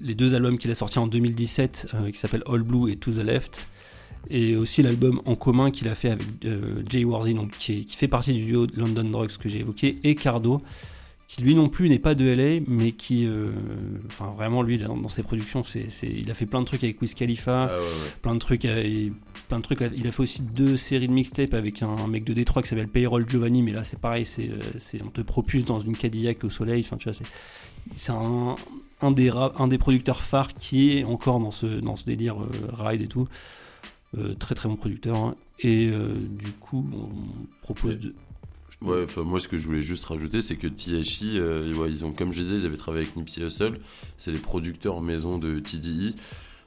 les 0.00 0.14
deux 0.14 0.34
albums 0.34 0.58
qu'il 0.58 0.70
a 0.70 0.74
sortis 0.74 0.98
en 0.98 1.06
2017 1.06 1.88
euh, 1.94 2.10
qui 2.10 2.18
s'appellent 2.18 2.42
All 2.46 2.62
Blue 2.62 2.90
et 2.90 2.96
To 2.96 3.12
the 3.12 3.18
Left. 3.18 3.66
Et 4.30 4.56
aussi 4.56 4.82
l'album 4.82 5.20
en 5.26 5.34
commun 5.34 5.70
qu'il 5.70 5.86
a 5.88 5.94
fait 5.94 6.08
avec 6.10 6.26
euh, 6.46 6.82
Jay 6.88 7.04
Warzy, 7.04 7.34
donc 7.34 7.50
qui 7.58 7.84
fait 7.88 8.08
partie 8.08 8.32
du 8.32 8.44
duo 8.46 8.66
London 8.74 9.04
Drugs 9.04 9.36
que 9.38 9.48
j'ai 9.50 9.58
évoqué, 9.60 9.98
et 10.02 10.14
Cardo, 10.14 10.62
qui 11.26 11.42
lui 11.42 11.54
non 11.54 11.68
plus 11.68 11.88
n'est 11.88 11.98
pas 11.98 12.14
de 12.14 12.24
LA, 12.26 12.60
mais 12.68 12.92
qui, 12.92 13.26
euh, 13.26 13.50
enfin 14.06 14.32
vraiment 14.36 14.62
lui 14.62 14.78
dans, 14.78 14.96
dans 14.96 15.08
ses 15.08 15.22
productions, 15.22 15.64
c'est, 15.64 15.90
c'est- 15.90 16.06
il 16.06 16.30
a 16.30 16.34
fait 16.34 16.46
plein 16.46 16.60
de 16.60 16.66
trucs 16.66 16.84
avec 16.84 17.00
Wiz 17.00 17.14
Khalifa, 17.14 17.64
Ah 17.70 17.78
ouais, 17.78 17.82
ouais. 17.82 18.10
plein 18.22 18.34
de 18.34 18.38
trucs, 18.38 18.64
euh, 18.66 19.08
plein 19.48 19.58
de 19.58 19.62
trucs. 19.64 19.80
Il 19.96 20.06
a 20.06 20.12
fait 20.12 20.22
aussi 20.22 20.42
deux 20.42 20.76
séries 20.76 21.08
de 21.08 21.12
mixtapes 21.12 21.54
avec 21.54 21.82
un, 21.82 21.88
un 21.88 22.06
mec 22.06 22.24
de 22.24 22.34
Détroit 22.34 22.62
qui 22.62 22.68
s'appelle 22.68 22.88
Payroll 22.88 23.28
Giovanni, 23.28 23.62
mais 23.62 23.72
là 23.72 23.84
c'est 23.84 23.98
pareil, 23.98 24.24
c'est, 24.26 24.48
euh, 24.50 24.98
on 25.04 25.08
te 25.10 25.22
propulse 25.22 25.64
dans 25.64 25.80
une 25.80 25.96
Cadillac 25.96 26.44
au 26.44 26.50
soleil, 26.50 26.82
enfin 26.84 26.96
tu 26.98 27.08
vois, 27.08 27.14
c'est, 27.18 27.24
c'est 27.96 28.12
un, 28.12 28.54
un 29.00 29.10
des 29.10 29.30
rap- 29.30 29.58
un 29.60 29.66
des 29.68 29.78
producteurs 29.78 30.20
phares 30.22 30.54
qui 30.54 30.98
est 30.98 31.04
encore 31.04 31.40
dans 31.40 31.50
ce 31.50 31.66
dans 31.66 31.96
ce 31.96 32.04
délire 32.04 32.36
euh, 32.40 32.48
ride 32.72 33.00
et 33.02 33.08
tout. 33.08 33.26
Euh, 34.16 34.34
très 34.34 34.54
très 34.54 34.68
bon 34.68 34.76
producteur 34.76 35.16
hein. 35.16 35.34
et 35.58 35.88
euh, 35.88 36.14
du 36.14 36.52
coup 36.52 36.86
on 36.94 37.08
propose 37.62 37.98
de 37.98 38.14
Ouais, 38.84 39.06
moi, 39.24 39.40
ce 39.40 39.48
que 39.48 39.56
je 39.56 39.66
voulais 39.66 39.82
juste 39.82 40.04
rajouter, 40.04 40.42
c'est 40.42 40.56
que 40.56 40.66
THC, 40.66 41.38
euh, 41.38 41.88
ils 41.88 42.04
ont, 42.04 42.12
comme 42.12 42.32
je 42.32 42.42
disais, 42.42 42.56
ils 42.56 42.66
avaient 42.66 42.76
travaillé 42.76 43.06
avec 43.06 43.16
Nipsey 43.16 43.42
Hussle. 43.42 43.80
C'est 44.18 44.30
les 44.30 44.38
producteurs 44.38 45.00
maison 45.00 45.38
de 45.38 45.58
TDI. 45.58 46.14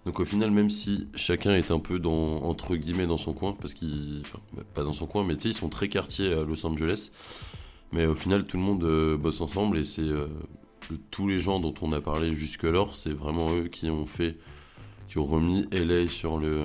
Donc, 0.06 0.20
au 0.20 0.26
final, 0.26 0.50
même 0.50 0.72
si 0.72 1.08
chacun 1.16 1.54
est 1.54 1.70
un 1.70 1.80
peu 1.80 2.00
dans, 2.00 2.42
entre 2.44 2.76
guillemets, 2.76 3.06
dans 3.06 3.18
son 3.18 3.34
coin, 3.34 3.54
parce 3.54 3.76
qu'ils, 3.76 4.22
enfin, 4.22 4.40
pas 4.74 4.84
dans 4.84 4.94
son 4.94 5.06
coin, 5.06 5.24
mais 5.24 5.36
tu 5.36 5.44
sais, 5.44 5.50
ils 5.50 5.54
sont 5.54 5.70
très 5.70 5.90
quartiers 5.90 6.34
à 6.34 6.44
Los 6.44 6.66
Angeles. 6.66 7.12
Mais 7.92 8.06
au 8.06 8.16
final, 8.16 8.46
tout 8.46 8.58
le 8.58 8.64
monde 8.64 8.84
euh, 8.84 9.16
bosse 9.16 9.42
ensemble 9.42 9.78
et 9.78 9.84
c'est 9.84 10.02
euh, 10.02 10.28
tous 11.12 11.28
les 11.28 11.40
gens 11.40 11.60
dont 11.60 11.74
on 11.82 11.92
a 11.92 12.02
parlé 12.02 12.34
jusque-là, 12.34 12.86
c'est 12.94 13.14
vraiment 13.14 13.54
eux 13.54 13.68
qui 13.68 13.90
ont 13.90 14.06
fait, 14.06 14.38
qui 15.08 15.20
ont 15.20 15.26
remis 15.26 15.68
LA 15.72 16.08
sur 16.08 16.38
le, 16.38 16.64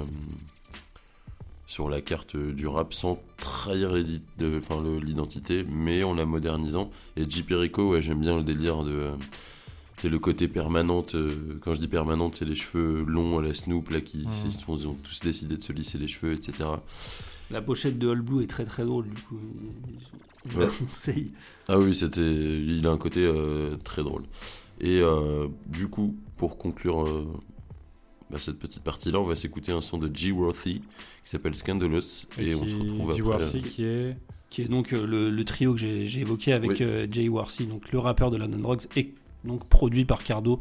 sur 1.73 1.89
la 1.89 2.03
carte 2.03 2.37
du 2.37 2.66
rap 2.66 2.93
sans 2.93 3.18
trahir 3.39 3.95
l'identité, 3.95 5.64
mais 5.70 6.03
en 6.03 6.12
la 6.12 6.27
modernisant. 6.27 6.91
Et 7.16 7.25
J. 7.29 7.43
Perico, 7.43 7.89
ouais, 7.93 8.03
j'aime 8.03 8.20
bien 8.20 8.37
le 8.37 8.43
délire 8.43 8.83
de. 8.83 8.91
euh, 8.93 9.12
c'est 9.97 10.11
le 10.11 10.18
côté 10.18 10.49
permanente. 10.49 11.14
euh, 11.14 11.59
quand 11.62 11.73
je 11.73 11.81
dis 11.81 11.89
permanente, 11.89 12.37
c'est 12.37 12.45
les 12.45 12.57
cheveux 12.57 13.05
longs 13.07 13.39
à 13.39 13.43
la 13.43 13.55
Snoop, 13.55 13.89
là, 13.89 14.03
qui 14.03 14.18
Mhm. 14.18 14.33
ils, 14.47 14.53
sont- 14.53 14.77
ils 14.77 14.87
ont 14.87 14.99
tous 15.03 15.20
décidé 15.20 15.57
de 15.57 15.62
se 15.62 15.73
lisser 15.73 15.97
les 15.97 16.09
cheveux, 16.09 16.35
etc. 16.35 16.53
la 17.51 17.62
pochette 17.62 17.99
de 17.99 18.11
All 18.11 18.20
Blue 18.20 18.43
est 18.43 18.47
très 18.49 18.64
très 18.64 18.85
drôle 18.85 19.07
du 19.09 19.20
coup 19.23 19.39
je 20.47 20.59
Ouais. 20.59 20.64
la 20.66 20.70
conseille 20.73 21.31
Ah 21.68 21.79
oui, 21.79 21.95
c'était, 21.95 22.20
il 22.20 22.87
a 22.87 22.91
un 22.91 22.99
côté 22.99 23.20
euh, 23.25 23.77
très 23.85 24.03
drôle. 24.03 24.25
Et 24.81 25.01
euh, 25.01 25.47
du 25.66 25.87
coup, 25.89 26.16
pour 26.37 26.59
conclure 26.59 27.07
bah, 28.33 28.39
cette 28.41 28.59
petite 28.59 28.83
partie-là, 28.83 29.20
on 29.20 29.24
va 29.26 29.35
s'écouter 29.35 29.70
un 29.72 29.83
son 29.83 29.99
de 29.99 30.11
G. 30.14 30.33
Worthy 30.33 30.80
qui 30.80 31.30
s'appelle 31.30 31.55
Scandalous. 31.55 32.26
Et, 32.39 32.49
Et 32.49 32.55
on 32.55 32.66
se 32.66 32.74
retrouve 32.74 33.14
G. 33.14 33.20
après. 33.20 33.22
Worthy 33.22 33.62
qui 33.62 33.85
est 33.85 34.16
qui 34.51 34.61
est 34.62 34.68
donc 34.68 34.93
euh, 34.93 35.07
le, 35.07 35.30
le 35.30 35.45
trio 35.47 35.72
que 35.72 35.78
j'ai 35.80 36.18
évoqué 36.20 36.53
avec 36.53 36.70
Oui. 36.72 36.76
euh, 36.83 37.07
Jay 37.11 37.26
Warsey, 37.28 37.64
donc 37.64 37.91
le 37.91 37.99
rappeur 37.99 38.30
de 38.30 38.37
London 38.37 38.59
Drugs, 38.59 38.83
et 38.97 39.14
donc 39.45 39.66
produit 39.68 40.05
par 40.05 40.22
Cardo. 40.24 40.61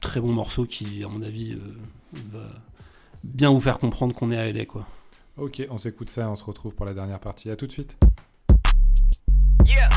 Très 0.00 0.20
bon 0.20 0.32
morceau 0.32 0.66
qui, 0.66 1.02
à 1.02 1.08
mon 1.08 1.22
avis, 1.22 1.52
euh, 1.54 1.58
va 2.30 2.46
bien 3.24 3.50
vous 3.50 3.60
faire 3.60 3.78
comprendre 3.78 4.14
qu'on 4.14 4.30
est 4.30 4.36
à 4.36 4.52
LA, 4.52 4.66
quoi. 4.66 4.86
Ok, 5.38 5.66
on 5.70 5.78
s'écoute 5.78 6.10
ça 6.10 6.22
et 6.22 6.26
on 6.26 6.36
se 6.36 6.44
retrouve 6.44 6.74
pour 6.74 6.84
la 6.84 6.92
dernière 6.92 7.20
partie. 7.20 7.48
À 7.50 7.56
tout 7.56 7.66
de 7.66 7.72
suite. 7.72 7.96
Yeah. 9.64 9.88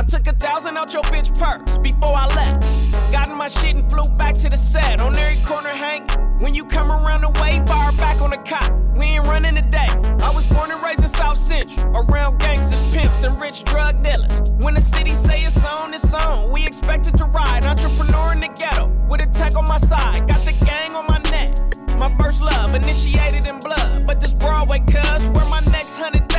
I 0.00 0.02
took 0.02 0.26
a 0.28 0.32
thousand 0.32 0.78
out 0.78 0.94
your 0.94 1.02
bitch 1.12 1.28
purse 1.38 1.76
before 1.76 2.14
I 2.16 2.26
left. 2.28 3.12
Got 3.12 3.28
in 3.28 3.36
my 3.36 3.48
shit 3.48 3.76
and 3.76 3.84
flew 3.90 4.10
back 4.16 4.32
to 4.36 4.48
the 4.48 4.56
set. 4.56 5.02
On 5.02 5.14
every 5.14 5.36
corner 5.44 5.68
hang. 5.68 6.08
When 6.38 6.54
you 6.54 6.64
come 6.64 6.90
around 6.90 7.20
the 7.20 7.28
way, 7.42 7.62
fire 7.66 7.92
back 7.98 8.22
on 8.22 8.30
the 8.30 8.38
cop. 8.38 8.72
We 8.96 9.04
ain't 9.04 9.26
running 9.26 9.56
today. 9.56 9.88
I 10.22 10.32
was 10.34 10.46
born 10.46 10.70
and 10.70 10.82
raised 10.82 11.02
in 11.02 11.08
South 11.08 11.36
Central. 11.36 11.94
Around 11.94 12.38
gangsters, 12.38 12.80
pimps, 12.94 13.24
and 13.24 13.38
rich 13.38 13.62
drug 13.64 14.02
dealers. 14.02 14.40
When 14.62 14.72
the 14.72 14.80
city 14.80 15.12
say 15.12 15.40
it's 15.42 15.66
on, 15.66 15.92
it's 15.92 16.14
on. 16.14 16.50
We 16.50 16.64
expected 16.64 17.18
to 17.18 17.26
ride. 17.26 17.64
Entrepreneur 17.64 18.32
in 18.32 18.40
the 18.40 18.48
ghetto. 18.48 18.86
With 19.06 19.20
a 19.20 19.26
tech 19.26 19.54
on 19.54 19.66
my 19.66 19.76
side. 19.76 20.26
Got 20.26 20.46
the 20.46 20.54
gang 20.64 20.94
on 20.94 21.08
my 21.08 21.18
neck. 21.30 21.58
My 21.98 22.08
first 22.16 22.40
love, 22.40 22.74
initiated 22.74 23.46
in 23.46 23.58
blood. 23.58 24.06
But 24.06 24.18
this 24.18 24.32
Broadway 24.32 24.78
cuz, 24.78 25.28
where 25.28 25.44
my 25.50 25.60
next 25.60 25.98
hundred 25.98 26.29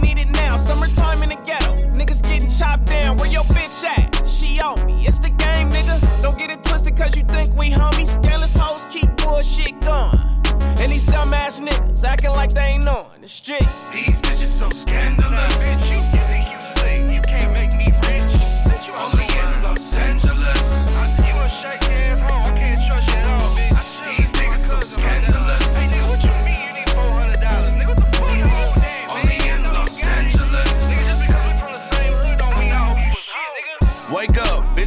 need 0.00 0.18
it 0.18 0.28
now, 0.28 0.56
summertime 0.56 1.22
in 1.22 1.30
the 1.30 1.36
ghetto. 1.36 1.74
Niggas 1.94 2.22
getting 2.22 2.48
chopped 2.48 2.86
down, 2.86 3.16
where 3.16 3.30
your 3.30 3.44
bitch 3.44 3.84
at? 3.84 4.26
She 4.26 4.60
on 4.60 4.86
me, 4.86 5.06
it's 5.06 5.18
the 5.18 5.30
game, 5.30 5.70
nigga. 5.70 6.00
Don't 6.22 6.38
get 6.38 6.50
it 6.52 6.62
twisted 6.64 6.96
cause 6.96 7.16
you 7.16 7.24
think 7.24 7.54
we 7.56 7.70
homies. 7.70 8.06
Scandalous 8.06 8.56
hoes 8.56 8.92
keep 8.92 9.14
bullshit 9.16 9.80
going. 9.80 10.18
And 10.80 10.92
these 10.92 11.04
dumbass 11.04 11.60
niggas 11.60 12.04
acting 12.04 12.30
like 12.30 12.50
they 12.50 12.62
ain't 12.62 12.88
on 12.88 13.20
the 13.20 13.28
street. 13.28 13.68
These 13.92 14.20
bitches 14.20 14.46
so 14.46 14.68
scandalous. 14.70 15.56
Bitch, 15.56 16.17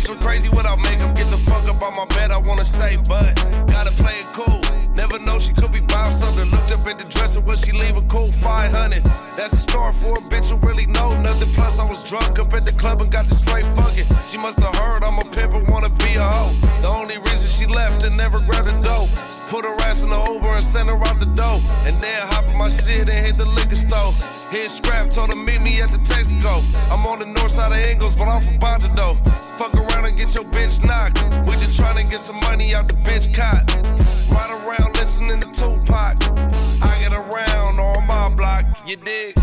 bitch, 0.01 0.09
look 0.09 0.19
crazy 0.19 0.49
without 0.49 0.79
makeup. 0.79 1.15
Get 1.15 1.29
the 1.29 1.37
fuck 1.37 1.67
up 1.67 1.81
on 1.81 1.93
my 1.95 2.05
bed, 2.15 2.31
I 2.31 2.37
wanna 2.37 2.65
say, 2.65 2.97
but 3.07 3.35
gotta 3.67 3.91
play 3.91 4.13
it 4.13 4.27
cool. 4.33 4.61
Never 4.95 5.19
know 5.19 5.39
she 5.39 5.53
could 5.53 5.71
be 5.71 5.79
bound 5.79 6.13
something. 6.13 6.49
Looked 6.51 6.71
up 6.71 6.85
at 6.87 6.99
the 6.99 7.05
dresser, 7.05 7.41
will 7.41 7.55
she 7.55 7.71
leave 7.71 7.97
a 7.97 8.01
cool 8.03 8.31
500? 8.31 9.03
That's 9.03 9.53
a 9.53 9.57
story 9.57 9.93
for 9.93 10.17
a 10.17 10.21
bitch 10.29 10.49
who 10.49 10.57
really 10.67 10.85
know 10.85 11.19
nothing. 11.21 11.49
Plus, 11.53 11.79
I 11.79 11.85
was 11.85 12.03
drunk 12.03 12.39
up 12.39 12.53
at 12.53 12.65
the 12.65 12.73
club 12.73 13.01
and 13.01 13.11
got 13.11 13.27
the 13.27 13.35
straight 13.35 13.65
fucking. 13.77 14.05
She 14.27 14.37
must 14.37 14.59
have 14.59 14.75
heard 14.75 15.03
I'm 15.03 15.17
a 15.19 15.25
pimp 15.25 15.53
and 15.53 15.67
wanna 15.67 15.89
be 15.89 16.15
a 16.15 16.23
hoe. 16.23 16.53
The 16.81 16.87
only 16.87 17.17
reason 17.17 17.47
she 17.47 17.65
left 17.71 18.03
and 18.03 18.17
never 18.17 18.39
grabbed 18.39 18.69
a 18.69 18.81
dope. 18.81 19.09
Put 19.51 19.65
her 19.65 19.75
ass 19.81 20.01
in 20.01 20.07
the 20.07 20.15
Uber 20.31 20.47
and 20.47 20.63
send 20.63 20.89
her 20.89 20.95
out 20.95 21.19
the 21.19 21.25
door. 21.35 21.59
And 21.83 22.01
then 22.01 22.15
hop 22.31 22.45
in 22.45 22.57
my 22.57 22.69
shit 22.69 23.09
and 23.09 23.19
hit 23.25 23.35
the 23.35 23.45
liquor 23.49 23.75
store. 23.75 24.13
Hit 24.49 24.71
scrap, 24.71 25.09
told 25.09 25.29
her 25.29 25.35
meet 25.35 25.61
me 25.61 25.81
at 25.81 25.91
the 25.91 25.97
Texaco. 25.97 26.63
I'm 26.89 27.05
on 27.05 27.19
the 27.19 27.25
north 27.25 27.51
side 27.51 27.73
of 27.73 27.85
Ingles, 27.85 28.15
but 28.15 28.29
I'm 28.29 28.41
from 28.41 28.59
though. 28.95 29.15
Fuck 29.59 29.75
around 29.75 30.05
and 30.05 30.15
get 30.15 30.33
your 30.35 30.45
bitch 30.45 30.85
knocked. 30.85 31.21
We 31.49 31.57
just 31.59 31.77
tryna 31.77 32.09
get 32.09 32.21
some 32.21 32.39
money 32.39 32.73
out 32.73 32.87
the 32.87 32.93
bitch 33.03 33.27
cot. 33.35 33.67
Ride 34.31 34.51
around 34.55 34.95
listening 34.95 35.41
to 35.41 35.47
Tupac. 35.51 36.15
I 36.81 36.97
get 37.01 37.11
around 37.11 37.77
on 37.77 38.07
my 38.07 38.33
block, 38.33 38.63
you 38.87 38.95
dig? 38.95 39.40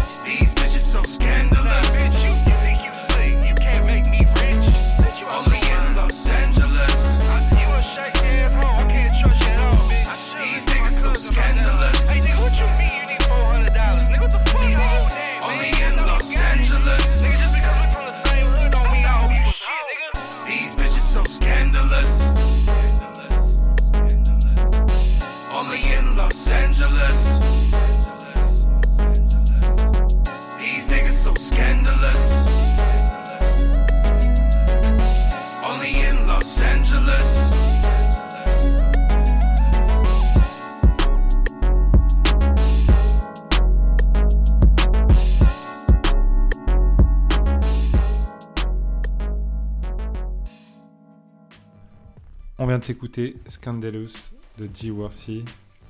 On 52.59 52.67
vient 52.67 52.79
de 52.79 52.85
s'écouter 52.85 53.37
Scandalous 53.47 54.11
de 54.59 54.69
G. 54.75 54.91
Worthy. 54.91 55.45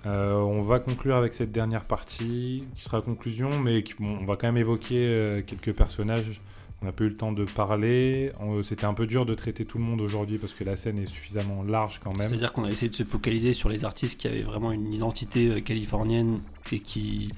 Euh, 0.07 0.35
on 0.35 0.63
va 0.63 0.79
conclure 0.79 1.17
avec 1.17 1.35
cette 1.35 1.51
dernière 1.51 1.85
partie 1.85 2.65
qui 2.77 2.83
sera 2.85 3.01
conclusion, 3.01 3.59
mais 3.59 3.83
on 4.01 4.25
va 4.25 4.37
quand 4.37 4.47
même 4.47 4.57
évoquer 4.59 4.97
euh, 5.09 5.43
quelques 5.43 5.73
personnages. 5.73 6.41
On 6.81 6.85
n'a 6.87 6.93
pas 6.93 7.03
eu 7.05 7.09
le 7.09 7.17
temps 7.17 7.33
de 7.33 7.45
parler. 7.45 8.31
On- 8.39 8.63
C'était 8.63 8.85
un 8.85 8.95
peu 8.95 9.07
dur 9.07 9.27
de 9.27 9.35
traiter 9.35 9.65
tout 9.65 9.79
le 9.79 9.85
monde 9.85 10.01
aujourd'hui 10.01 10.39
parce 10.39 10.53
que 10.53 10.63
la 10.63 10.77
scène 10.77 10.99
est 10.99 11.07
suffisamment 11.07 11.65
large 11.65 12.01
quand 12.05 12.17
même. 12.17 12.29
C'est-à-dire 12.29 12.53
qu'on 12.53 12.65
a 12.65 12.71
essayé 12.71 12.89
de 12.89 12.95
se 12.95 13.03
focaliser 13.03 13.53
sur 13.53 13.69
les 13.69 13.85
artistes 13.85 14.21
qui 14.21 14.29
avaient 14.29 14.43
vraiment 14.43 14.71
une 14.71 14.93
identité 14.93 15.49
euh, 15.49 15.61
californienne 15.61 16.41
et 16.71 16.79
qui 16.79 17.33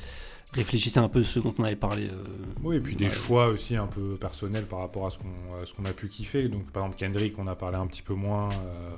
réfléchissaient 0.52 0.98
un 1.00 1.08
peu 1.08 1.22
ce 1.22 1.38
dont 1.38 1.54
on 1.58 1.64
avait 1.64 1.76
parlé. 1.76 2.06
euh, 2.08 2.22
Oui, 2.62 2.76
et 2.76 2.80
puis 2.80 2.96
des 2.96 3.06
ouais. 3.06 3.10
choix 3.12 3.46
aussi 3.48 3.76
un 3.76 3.86
peu 3.86 4.16
personnels 4.16 4.64
par 4.66 4.80
rapport 4.80 5.06
à 5.06 5.10
ce 5.10 5.18
qu'on 5.18 5.84
a 5.84 5.92
pu 5.92 6.08
kiffer. 6.08 6.48
Donc, 6.48 6.64
par 6.72 6.82
exemple, 6.84 6.98
Kendrick, 6.98 7.38
on 7.38 7.46
a 7.46 7.54
parlé 7.54 7.76
un 7.76 7.86
petit 7.86 8.02
peu 8.02 8.14
moins. 8.14 8.48
euh, 8.50 8.90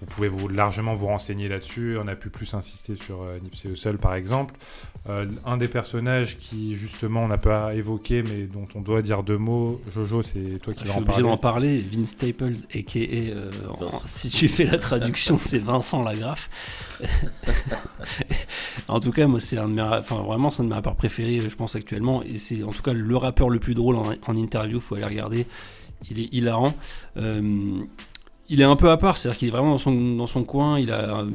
vous 0.00 0.06
pouvez 0.06 0.28
vous, 0.28 0.48
largement 0.48 0.94
vous 0.94 1.06
renseigner 1.06 1.48
là-dessus. 1.48 1.96
On 2.02 2.08
a 2.08 2.16
pu 2.16 2.28
plus 2.30 2.52
insister 2.54 2.96
sur 2.96 3.22
euh, 3.22 3.38
Nipsey 3.42 3.68
Hussle, 3.70 3.98
par 3.98 4.14
exemple. 4.14 4.54
Euh, 5.08 5.26
un 5.44 5.56
des 5.56 5.68
personnages 5.68 6.38
qui, 6.38 6.74
justement, 6.74 7.22
on 7.22 7.28
n'a 7.28 7.38
pas 7.38 7.74
évoqué, 7.74 8.22
mais 8.24 8.42
dont 8.42 8.66
on 8.74 8.80
doit 8.80 9.02
dire 9.02 9.22
deux 9.22 9.38
mots, 9.38 9.80
Jojo, 9.94 10.22
c'est 10.22 10.58
toi 10.60 10.74
qui 10.74 10.80
Je 10.80 10.86
vas 10.86 10.92
suis 10.92 10.98
en 10.98 11.02
obligé 11.02 11.22
parler. 11.22 11.22
d'en 11.22 11.36
parler. 11.38 11.78
Vince 11.80 12.10
Staples, 12.10 12.52
a.k.a. 12.74 12.98
euh, 13.00 13.50
en- 13.80 13.90
si 14.04 14.28
tu 14.30 14.48
fais 14.48 14.64
la 14.64 14.78
traduction, 14.78 15.38
c'est 15.40 15.58
Vincent 15.60 16.02
Lagraffe. 16.02 16.50
en 18.88 19.00
tout 19.00 19.12
cas, 19.12 19.26
moi, 19.26 19.40
c'est 19.40 19.58
un 19.58 19.68
de 19.68 19.74
mes, 19.74 19.82
enfin, 19.82 20.16
vraiment, 20.22 20.50
c'est 20.50 20.62
un 20.62 20.64
de 20.66 20.70
mes 20.70 20.76
préférés, 20.96 21.40
je 21.40 21.54
pense, 21.54 21.76
actuellement. 21.76 22.22
Et 22.22 22.38
c'est 22.38 22.62
en 22.62 22.70
tout 22.70 22.82
cas 22.82 22.92
le 22.92 23.16
rappeur 23.16 23.48
le 23.48 23.58
plus 23.58 23.74
drôle 23.74 23.96
en, 23.96 24.12
en 24.26 24.36
interview. 24.36 24.80
Faut 24.80 24.94
aller 24.96 25.04
regarder. 25.04 25.46
Il 26.10 26.18
est 26.18 26.32
hilarant. 26.32 26.74
Euh, 27.16 27.80
il 28.48 28.60
est 28.60 28.64
un 28.64 28.76
peu 28.76 28.90
à 28.90 28.96
part, 28.96 29.16
c'est-à-dire 29.16 29.38
qu'il 29.38 29.48
est 29.48 29.50
vraiment 29.50 29.70
dans 29.70 29.78
son, 29.78 30.16
dans 30.16 30.26
son 30.26 30.44
coin. 30.44 30.78
Il 30.78 30.90
a 30.90 31.20
euh, 31.20 31.30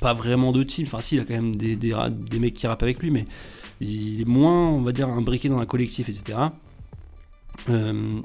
pas 0.00 0.14
vraiment 0.14 0.52
de 0.52 0.62
team. 0.62 0.86
Enfin, 0.86 1.00
si, 1.00 1.16
il 1.16 1.20
a 1.20 1.24
quand 1.24 1.34
même 1.34 1.56
des, 1.56 1.76
des, 1.76 1.94
des 2.10 2.38
mecs 2.38 2.54
qui 2.54 2.66
rappent 2.66 2.82
avec 2.82 3.00
lui, 3.00 3.10
mais 3.10 3.26
il 3.80 4.20
est 4.20 4.28
moins, 4.28 4.68
on 4.68 4.82
va 4.82 4.92
dire, 4.92 5.08
imbriqué 5.08 5.48
dans 5.48 5.58
un 5.58 5.66
collectif, 5.66 6.08
etc. 6.08 6.38
Euh, 7.68 8.20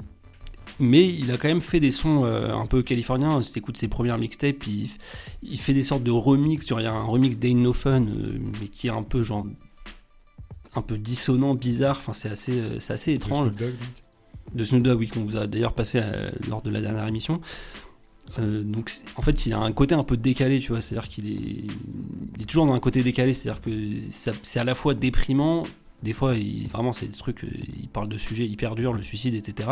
mais 0.78 1.08
il 1.08 1.32
a 1.32 1.38
quand 1.38 1.48
même 1.48 1.60
fait 1.60 1.80
des 1.80 1.90
sons 1.90 2.24
un 2.24 2.66
peu 2.66 2.82
californiens. 2.84 3.42
Si 3.42 3.52
t'écoutes 3.52 3.76
ses 3.76 3.88
premières 3.88 4.18
mixtapes, 4.18 4.64
il, 4.68 5.58
fait 5.58 5.74
des 5.74 5.82
sortes 5.82 6.04
de 6.04 6.12
remix. 6.12 6.64
Il 6.70 6.82
y 6.82 6.86
a 6.86 6.92
un 6.92 7.02
remix 7.02 7.36
d'Ain 7.36 7.56
No 7.56 7.72
Fun, 7.72 8.06
mais 8.60 8.68
qui 8.68 8.86
est 8.86 8.90
un 8.90 9.02
peu 9.02 9.24
genre 9.24 9.44
un 10.74 10.82
peu 10.82 10.98
dissonant, 10.98 11.54
bizarre. 11.54 11.96
Enfin, 11.98 12.12
c'est 12.12 12.28
assez, 12.30 12.52
euh, 12.52 12.80
c'est 12.80 12.92
assez 12.92 13.12
étrange. 13.14 13.48
Snoop 13.48 13.58
Dogg, 13.58 13.74
de 14.54 14.64
Snoop 14.64 14.82
Dogg, 14.82 14.98
oui, 14.98 15.08
qu'on 15.08 15.24
vous 15.24 15.36
a 15.36 15.46
d'ailleurs 15.46 15.72
passé 15.74 15.98
euh, 16.02 16.30
lors 16.48 16.62
de 16.62 16.70
la 16.70 16.80
dernière 16.80 17.06
émission. 17.06 17.40
Euh, 18.38 18.62
donc 18.62 18.92
en 19.16 19.22
fait 19.22 19.46
il 19.46 19.54
a 19.54 19.58
un 19.58 19.72
côté 19.72 19.94
un 19.94 20.04
peu 20.04 20.18
décalé 20.18 20.60
tu 20.60 20.72
vois 20.72 20.82
c'est 20.82 20.94
à 20.94 21.00
dire 21.00 21.08
qu'il 21.08 21.26
est, 21.30 21.64
il 22.36 22.42
est 22.42 22.44
toujours 22.44 22.66
dans 22.66 22.74
un 22.74 22.78
côté 22.78 23.02
décalé 23.02 23.32
c'est 23.32 23.48
à 23.48 23.52
dire 23.54 23.62
que 23.62 23.70
ça- 24.10 24.32
c'est 24.42 24.60
à 24.60 24.64
la 24.64 24.74
fois 24.74 24.92
déprimant 24.92 25.62
des 26.02 26.12
fois 26.12 26.34
il, 26.34 26.68
vraiment 26.68 26.92
c'est 26.92 27.06
des 27.06 27.16
trucs 27.16 27.46
il 27.80 27.88
parle 27.88 28.06
de 28.06 28.18
sujets 28.18 28.46
hyper 28.46 28.74
durs 28.74 28.92
le 28.92 29.02
suicide 29.02 29.32
etc 29.32 29.70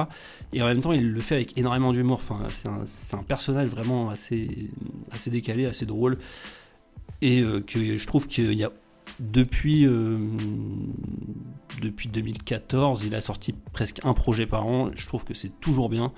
et 0.55 0.62
en 0.62 0.64
même 0.64 0.80
temps 0.80 0.92
il 0.92 1.07
le 1.12 1.20
fait 1.20 1.34
avec 1.34 1.59
énormément 1.59 1.92
d'humour 1.92 2.16
enfin 2.16 2.47
c'est 2.51 2.66
un, 2.66 2.80
c'est 2.86 3.16
un 3.16 3.22
personnage 3.22 3.68
vraiment 3.68 4.09
assez 4.09 4.49
assez 5.11 5.28
décalé 5.28 5.66
assez 5.66 5.84
drôle 5.84 6.16
et 7.20 7.42
euh, 7.42 7.61
que 7.61 7.99
je 7.99 8.07
trouve 8.07 8.26
qu'il 8.26 8.55
y 8.55 8.64
a 8.64 8.72
depuis 9.21 9.87
euh, 9.87 10.19
depuis 11.81 12.09
2014 12.09 13.05
il 13.05 13.14
a 13.14 13.21
sorti 13.21 13.55
presque 13.73 14.01
un 14.05 14.14
projet 14.14 14.47
par 14.47 14.67
an. 14.67 14.91
Je 14.95 15.07
trouve 15.07 15.25
que 15.25 15.35
c'est 15.35 15.61
toujours 15.61 15.89
bien. 15.89 16.12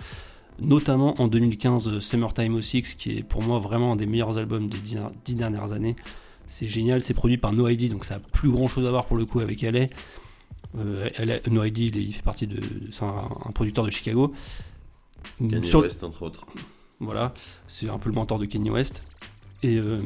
Notamment 0.61 1.21
en 1.21 1.29
2015 1.29 1.89
euh, 1.89 2.01
Summertime 2.01 2.61
06 2.61 2.95
qui 2.95 3.19
est 3.19 3.23
pour 3.23 3.43
moi 3.43 3.59
vraiment 3.61 3.93
un 3.93 3.97
des 3.97 4.07
meilleurs 4.07 4.39
albums 4.39 4.69
des 4.69 4.79
dix, 4.79 5.37
dernières 5.37 5.73
années. 5.73 5.95
C'est 6.49 6.67
génial 6.69 7.01
c'est 7.01 7.15
produit 7.15 7.39
par 7.39 7.53
No 7.53 7.69
ID 7.69 7.91
donc 7.91 8.05
ça 8.05 8.17
a 8.17 8.19
plus 8.19 8.51
grand 8.51 8.69
chose 8.69 8.85
à 8.87 8.91
voir 8.91 9.07
pour 9.07 9.17
le 9.17 9.25
coup 9.27 9.41
avec 9.41 9.63
LA 9.63 9.87
euh, 10.77 11.09
LA 11.19 11.37
No 11.51 11.63
ID 11.65 11.79
il, 11.95 12.13
fait 12.15 12.23
partie 12.23 12.47
de, 12.47 12.57
de- 12.57 12.91
c'est 12.91 13.05
un, 13.05 13.29
un 13.45 13.53
producteur 13.53 13.85
de 13.85 13.91
Chicago. 13.91 14.33
Kanye 15.39 15.65
Sur- 15.65 15.81
West, 15.81 16.03
entre 16.05 16.23
autres. 16.23 16.47
voilà 17.01 17.33
c'est 17.69 17.89
un 17.89 17.99
peu 17.99 18.09
le 18.09 18.15
mentor 18.17 18.39
de 18.39 18.47
Kanye 18.47 18.71
West. 18.71 19.03
Et 19.63 19.77
euh, 19.77 20.01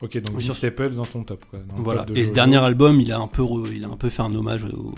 Ok, 0.00 0.16
donc 0.22 0.40
sur- 0.42 0.54
Staples 0.54 0.90
dans 0.94 1.04
ton 1.04 1.24
top. 1.24 1.44
Quoi, 1.50 1.58
dans 1.60 1.76
le 1.76 1.82
voilà 1.82 2.04
top 2.04 2.14
de 2.14 2.20
et 2.20 2.26
le 2.26 2.30
dernier 2.32 2.58
album 2.58 3.00
il 3.00 3.10
a 3.12 3.18
un 3.18 3.26
peu 3.26 3.42
re- 3.42 3.72
il 3.74 3.84
a 3.84 3.88
un 3.88 3.96
peu 3.96 4.08
fait 4.10 4.22
un 4.22 4.32
hommage 4.34 4.64
au, 4.64 4.94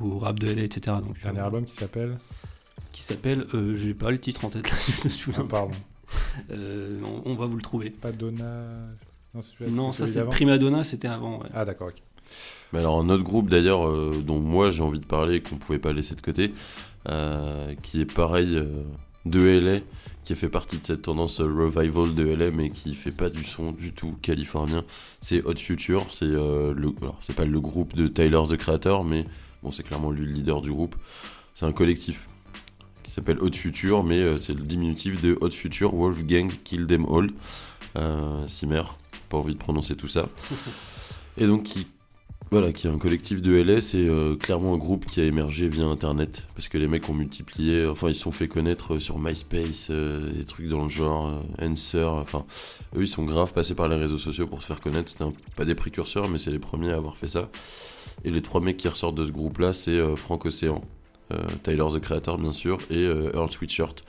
au 0.00 0.18
rap 0.18 0.38
de 0.38 0.46
LA 0.50 0.62
etc 0.62 0.96
donc 1.04 1.20
Dernier 1.22 1.40
euh, 1.40 1.44
album 1.44 1.64
qui 1.66 1.74
s'appelle 1.74 2.16
qui 2.92 3.02
s'appelle 3.02 3.46
euh, 3.54 3.76
j'ai 3.76 3.92
pas 3.94 4.10
le 4.10 4.18
titre 4.18 4.44
en 4.44 4.48
tête 4.50 4.70
là 4.70 4.76
je 5.02 5.04
me 5.08 5.12
souviens 5.12 5.42
Ah, 5.44 5.50
pardon. 5.50 5.74
Euh, 6.50 7.00
on, 7.04 7.30
on 7.32 7.34
va 7.34 7.46
vous 7.46 7.56
le 7.56 7.62
trouver 7.62 7.90
Pas 7.90 8.12
Donna. 8.12 8.64
Non, 9.34 9.42
non 9.70 9.90
c'était 9.92 10.06
ça 10.10 10.20
c'est 10.20 10.24
Prima 10.26 10.56
Donna 10.58 10.82
c'était 10.82 11.08
avant 11.08 11.40
ouais. 11.40 11.48
Ah, 11.52 11.64
d'accord, 11.66 11.88
ok. 11.88 12.02
Mais 12.72 12.78
alors 12.80 12.98
un 13.00 13.08
autre 13.10 13.22
groupe 13.22 13.50
d'ailleurs 13.50 13.86
euh, 13.86 14.22
dont 14.24 14.40
moi 14.40 14.70
j'ai 14.70 14.82
envie 14.82 14.98
de 14.98 15.04
parler 15.04 15.36
et 15.36 15.40
qu'on 15.42 15.56
pouvait 15.56 15.78
pas 15.78 15.92
laisser 15.92 16.14
de 16.14 16.20
côté, 16.22 16.52
euh, 17.08 17.74
qui 17.82 18.00
est 18.00 18.10
pareil 18.12 18.56
euh, 18.56 18.82
de 19.26 19.40
LA, 19.40 19.80
qui 20.26 20.34
fait 20.34 20.48
partie 20.48 20.78
de 20.78 20.84
cette 20.84 21.02
tendance 21.02 21.40
revival 21.40 22.12
de 22.12 22.24
LA, 22.24 22.50
mais 22.50 22.70
qui 22.70 22.96
fait 22.96 23.12
pas 23.12 23.30
du 23.30 23.44
son 23.44 23.70
du 23.70 23.92
tout 23.92 24.16
californien. 24.22 24.84
C'est 25.20 25.44
Hot 25.44 25.54
Future, 25.54 26.04
c'est 26.10 26.24
euh, 26.24 26.74
le, 26.74 26.92
alors 27.00 27.16
c'est 27.20 27.36
pas 27.36 27.44
le 27.44 27.60
groupe 27.60 27.94
de 27.94 28.08
Tyler 28.08 28.42
the 28.48 28.56
Creator, 28.56 29.04
mais 29.04 29.24
bon 29.62 29.70
c'est 29.70 29.84
clairement 29.84 30.10
lui 30.10 30.26
le 30.26 30.32
leader 30.32 30.62
du 30.62 30.72
groupe. 30.72 30.96
C'est 31.54 31.64
un 31.64 31.72
collectif 31.72 32.28
qui 33.04 33.12
s'appelle 33.12 33.38
Hot 33.40 33.52
Future, 33.52 34.02
mais 34.02 34.18
euh, 34.18 34.36
c'est 34.36 34.52
le 34.52 34.62
diminutif 34.62 35.22
de 35.22 35.38
Hot 35.40 35.52
Future 35.52 35.94
Wolfgang 35.94 36.50
Kill 36.64 36.88
Them 36.88 37.06
All. 37.08 37.30
Euh, 37.94 38.48
Simer, 38.48 38.82
pas 39.28 39.36
envie 39.36 39.54
de 39.54 39.60
prononcer 39.60 39.94
tout 39.94 40.08
ça. 40.08 40.28
Et 41.38 41.46
donc 41.46 41.62
qui 41.62 41.86
voilà, 42.52 42.72
qui 42.72 42.86
est 42.86 42.90
un 42.90 42.98
collectif 42.98 43.42
de 43.42 43.60
LA, 43.60 43.80
c'est 43.80 43.98
euh, 43.98 44.36
clairement 44.36 44.74
un 44.74 44.78
groupe 44.78 45.04
qui 45.06 45.20
a 45.20 45.24
émergé 45.24 45.68
via 45.68 45.84
Internet, 45.84 46.44
parce 46.54 46.68
que 46.68 46.78
les 46.78 46.86
mecs 46.86 47.08
ont 47.08 47.14
multiplié, 47.14 47.84
enfin 47.86 48.08
ils 48.08 48.14
se 48.14 48.22
sont 48.22 48.30
fait 48.30 48.46
connaître 48.46 48.94
euh, 48.94 48.98
sur 49.00 49.18
MySpace, 49.18 49.88
euh, 49.90 50.32
des 50.32 50.44
trucs 50.44 50.68
dans 50.68 50.84
le 50.84 50.88
genre, 50.88 51.26
euh, 51.26 51.66
Answer, 51.66 52.04
enfin 52.04 52.44
eux 52.96 53.02
ils 53.02 53.08
sont 53.08 53.24
grave 53.24 53.52
passés 53.52 53.74
par 53.74 53.88
les 53.88 53.96
réseaux 53.96 54.18
sociaux 54.18 54.46
pour 54.46 54.62
se 54.62 54.68
faire 54.68 54.80
connaître, 54.80 55.10
c'était 55.10 55.24
pas 55.56 55.64
des 55.64 55.74
précurseurs, 55.74 56.28
mais 56.28 56.38
c'est 56.38 56.52
les 56.52 56.60
premiers 56.60 56.92
à 56.92 56.96
avoir 56.96 57.16
fait 57.16 57.26
ça. 57.26 57.50
Et 58.24 58.30
les 58.30 58.42
trois 58.42 58.60
mecs 58.60 58.76
qui 58.76 58.86
ressortent 58.86 59.16
de 59.16 59.24
ce 59.24 59.32
groupe-là, 59.32 59.72
c'est 59.72 59.90
euh, 59.90 60.14
Frank 60.14 60.46
Ocean, 60.46 60.82
euh, 61.32 61.42
Tyler 61.64 61.84
the 61.92 61.98
Creator 61.98 62.38
bien 62.38 62.52
sûr, 62.52 62.78
et 62.90 63.02
Earl 63.02 63.50
Sweatshirt. 63.50 64.04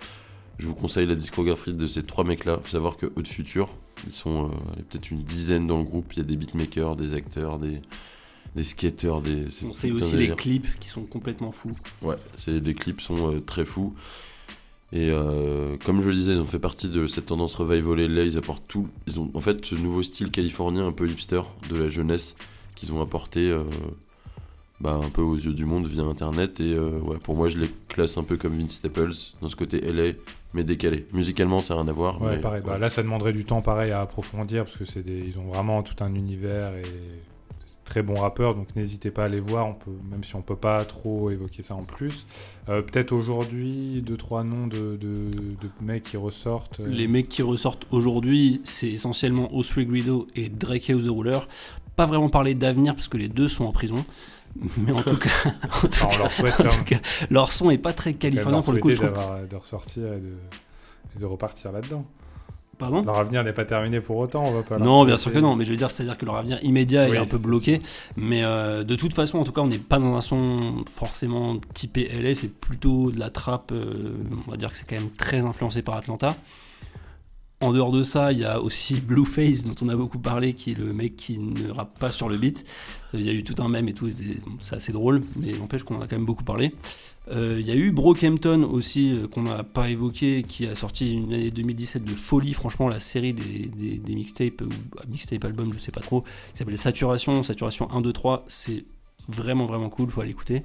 Je 0.60 0.68
vous 0.68 0.76
conseille 0.76 1.08
la 1.08 1.16
discographie 1.16 1.74
de 1.74 1.88
ces 1.88 2.04
trois 2.04 2.24
mecs-là. 2.24 2.60
Faut 2.64 2.70
savoir 2.70 2.98
que 2.98 3.08
Haute 3.16 3.28
Future, 3.28 3.70
ils 4.06 4.14
sont 4.14 4.50
peut-être 4.90 5.12
une 5.12 5.24
dizaine 5.24 5.68
dans 5.68 5.78
le 5.78 5.84
groupe. 5.84 6.14
Il 6.14 6.18
y 6.18 6.22
a 6.22 6.24
des 6.24 6.36
beatmakers, 6.36 6.96
des 6.96 7.14
acteurs, 7.14 7.60
des, 7.60 7.80
des 8.58 8.64
skateurs, 8.64 9.22
des. 9.22 9.46
On 9.66 9.72
sait 9.72 9.92
aussi 9.92 10.18
les 10.18 10.32
clips 10.32 10.68
qui 10.80 10.90
sont 10.90 11.04
complètement 11.04 11.52
fous. 11.52 11.78
Ouais, 12.02 12.16
c'est, 12.38 12.60
les 12.60 12.74
clips 12.74 13.02
sont 13.02 13.32
euh, 13.32 13.40
très 13.40 13.64
fous. 13.64 13.94
Et 14.92 15.10
euh, 15.12 15.78
comme 15.86 16.02
je 16.02 16.10
le 16.10 16.16
disais, 16.16 16.34
ils 16.34 16.42
ont 16.42 16.46
fait 16.46 16.60
partie 16.60 16.90
de 16.90 17.06
cette 17.08 17.28
tendance 17.28 17.54
revival 17.56 18.00
LA. 18.00 18.24
Ils 18.24 18.38
apportent 18.38 18.68
tout. 18.68 18.88
Ils 19.06 19.20
ont 19.20 19.30
en 19.36 19.42
fait 19.42 19.64
ce 19.64 19.76
nouveau 19.76 20.02
style 20.02 20.32
californien 20.32 20.88
un 20.88 20.92
peu 20.92 21.08
hipster 21.08 21.42
de 21.70 21.76
la 21.76 21.88
jeunesse 21.88 22.36
qu'ils 22.76 22.92
ont 22.94 23.02
apporté 23.02 23.52
euh, 23.52 23.64
bah, 24.80 25.00
un 25.04 25.10
peu 25.10 25.22
aux 25.22 25.36
yeux 25.36 25.54
du 25.54 25.66
monde 25.66 25.86
via 25.86 26.04
internet. 26.04 26.60
Et 26.60 26.74
euh, 26.74 27.00
ouais, 27.00 27.18
pour 27.18 27.36
moi, 27.36 27.50
je 27.50 27.60
les 27.60 27.70
classe 27.90 28.18
un 28.18 28.24
peu 28.24 28.38
comme 28.38 28.58
Vince 28.58 28.72
Staples 28.72 29.14
dans 29.40 29.50
ce 29.50 29.56
côté 29.56 29.82
LA, 29.82 30.14
mais 30.56 30.64
décalé. 30.64 31.06
Musicalement, 31.14 31.62
ça 31.62 31.76
n'a 31.76 31.82
rien 31.82 31.90
à 31.90 31.94
voir. 31.94 32.20
Ouais, 32.22 32.38
mais, 32.38 32.42
pareil. 32.42 32.64
Bah, 32.66 32.80
là, 32.80 32.90
ça 32.90 33.04
demanderait 33.04 33.34
du 33.34 33.46
temps 33.46 33.62
pareil 33.62 33.92
à 33.92 34.02
approfondir 34.02 34.64
parce 34.64 34.78
que 34.78 34.86
c'est 34.86 35.04
des, 35.04 35.20
ils 35.20 35.38
ont 35.38 35.48
vraiment 35.48 35.84
tout 35.84 36.02
un 36.02 36.16
univers 36.16 36.74
et 36.76 36.84
très 37.88 38.04
bons 38.04 38.20
rappeurs. 38.20 38.54
Donc 38.56 38.68
n'hésitez 38.76 39.10
pas 39.12 39.26
à 39.26 39.28
les 39.28 39.40
voir. 39.40 39.68
On 39.68 39.74
peut, 39.74 39.92
même 40.12 40.24
si 40.24 40.36
on 40.36 40.42
peut 40.42 40.56
pas 40.56 40.84
trop 40.86 41.30
évoquer 41.32 41.64
ça 41.64 41.74
en 41.76 41.84
plus. 41.84 42.26
Euh, 42.70 42.82
Peut-être 42.82 43.12
aujourd'hui 43.14 44.02
deux 44.06 44.18
trois 44.18 44.44
noms 44.44 44.68
de, 44.68 44.98
de, 44.98 45.32
de 45.62 45.70
mecs 45.82 46.04
qui 46.04 46.18
ressortent. 46.18 46.80
euh, 46.82 46.88
Les 46.88 47.08
mecs 47.08 47.30
qui 47.30 47.42
ressortent 47.42 47.88
aujourd'hui, 47.92 48.62
c'est 48.66 48.90
essentiellement 48.90 49.54
Osprey 49.56 49.86
Guido 49.86 50.28
et 50.36 50.50
Drake 50.50 50.90
House 50.90 51.06
the 51.06 51.10
Ruler. 51.10 51.40
Pas 51.96 52.06
vraiment 52.06 52.30
parler 52.30 52.54
d'avenir 52.54 52.94
parce 52.94 53.08
que 53.08 53.18
les 53.18 53.30
deux 53.30 53.48
sont 53.48 53.66
en 53.66 53.72
prison. 53.72 54.06
Mais 54.78 54.92
en 54.92 55.02
tout 55.04 55.18
cas, 55.18 55.30
en 55.64 55.80
tout 55.80 55.88
Enfin, 55.88 56.08
on 56.08 56.12
cas- 56.12 56.18
leur 56.20 56.32
souhaite 56.32 56.54
en 56.60 56.64
quand 56.64 56.70
tout 56.70 56.76
même. 56.76 56.86
cas, 56.86 57.00
leur 57.30 57.52
son 57.52 57.70
est 57.72 57.78
pas 57.78 57.94
très 57.94 58.14
californien 58.14 58.62
pour 58.62 58.74
le 58.74 58.80
coup. 58.82 58.90
Je 58.92 58.96
trouve 58.98 59.12
que 59.12 59.48
de 59.50 59.56
ressortir 59.56 60.04
et 60.14 60.20
de, 60.20 60.34
et 61.16 61.20
de 61.20 61.26
repartir 61.26 61.72
là-dedans. 61.72 62.06
Pardon 62.78 63.02
Leur 63.04 63.18
avenir 63.18 63.44
n'est 63.44 63.54
pas 63.54 63.66
terminé 63.66 64.02
pour 64.02 64.18
autant. 64.18 64.44
On 64.46 64.52
va 64.52 64.62
pas. 64.64 64.78
Non, 64.78 65.04
bien 65.04 65.18
sûr 65.18 65.34
que 65.34 65.40
non, 65.40 65.56
mais 65.56 65.66
je 65.66 65.72
veux 65.72 65.78
dire, 65.78 65.90
c'est-à-dire 65.90 66.18
que 66.18 66.26
leur 66.26 66.36
avenir 66.36 66.60
immédiat 66.64 67.08
Oui, 67.10 67.16
est 67.16 67.20
un 67.20 67.26
peu 67.26 67.38
bloqué. 67.40 67.82
Mais 68.16 68.44
euh, 68.44 68.84
de 68.84 68.96
toute 68.96 69.14
façon, 69.14 69.40
en 69.40 69.44
tout 69.44 69.52
cas, 69.52 69.62
on 69.62 69.68
n'est 69.68 69.78
pas 69.80 69.98
dans 70.00 70.16
un 70.16 70.22
son 70.22 70.86
forcément 70.94 71.58
typé 71.74 72.08
LA, 72.22 72.36
c'est 72.36 72.52
plutôt 72.54 73.12
de 73.12 73.20
la 73.20 73.30
trappe. 73.30 73.72
euh, 73.72 74.14
on 74.48 74.52
va 74.52 74.58
dire 74.58 74.70
que 74.72 74.78
c'est 74.78 74.88
quand 74.88 74.96
même 74.96 75.10
très 75.18 75.44
influencé 75.46 75.82
par 75.82 75.96
Atlanta. 75.96 76.36
En 77.60 77.74
dehors 77.74 77.92
de 77.92 78.04
ça, 78.04 78.32
il 78.32 78.38
y 78.38 78.46
a 78.46 78.62
aussi 78.62 79.02
Blueface, 79.02 79.64
dont 79.64 79.74
on 79.82 79.90
a 79.90 79.96
beaucoup 79.96 80.20
parlé, 80.20 80.54
qui 80.54 80.72
est 80.72 80.78
le 80.78 80.94
mec 80.94 81.16
qui 81.16 81.40
ne 81.40 81.72
rappe 81.72 81.98
pas 81.98 82.12
sur 82.12 82.30
le 82.30 82.38
beat. 82.38 82.64
Euh, 83.16 83.20
Il 83.20 83.26
y 83.26 83.30
a 83.30 83.34
eu 83.34 83.44
tout 83.44 83.56
un 83.64 83.68
mème 83.68 83.90
et 83.90 83.96
tout, 83.96 84.12
c'est 84.62 84.76
assez 84.76 84.92
drôle, 84.92 85.24
mais 85.36 85.54
n'empêche 85.54 85.82
qu'on 85.82 85.96
en 85.96 86.02
a 86.02 86.08
quand 86.08 86.18
même 86.18 86.26
beaucoup 86.28 86.44
parlé. 86.44 86.72
Euh, 87.32 87.58
Il 87.60 87.66
y 87.66 87.72
a 87.72 87.76
eu 87.76 87.90
Brockhampton 87.90 88.62
aussi, 88.62 89.12
euh, 89.12 89.28
qu'on 89.28 89.42
n'a 89.42 89.64
pas 89.64 89.90
évoqué, 89.90 90.44
qui 90.44 90.68
a 90.68 90.76
sorti 90.76 91.14
une 91.14 91.34
année 91.34 91.50
2017 91.50 92.04
de 92.04 92.12
folie, 92.12 92.54
franchement, 92.54 92.90
la 92.90 93.00
série 93.00 93.34
des, 93.34 93.98
des, 93.98 94.16
mixtapes, 94.16 94.62
ou 94.62 94.70
ah, 95.00 95.06
mixtape 95.10 95.44
album, 95.44 95.74
je 95.74 95.80
sais 95.80 95.92
pas 95.92 96.02
trop, 96.02 96.22
qui 96.22 96.60
s'appelle 96.60 96.78
Saturation, 96.78 97.42
Saturation 97.42 97.90
1, 97.90 98.02
2, 98.02 98.14
3, 98.14 98.46
c'est 98.50 98.86
vraiment 99.28 99.66
vraiment 99.66 99.90
cool, 99.90 100.12
faut 100.12 100.22
aller 100.22 100.30
écouter. 100.30 100.62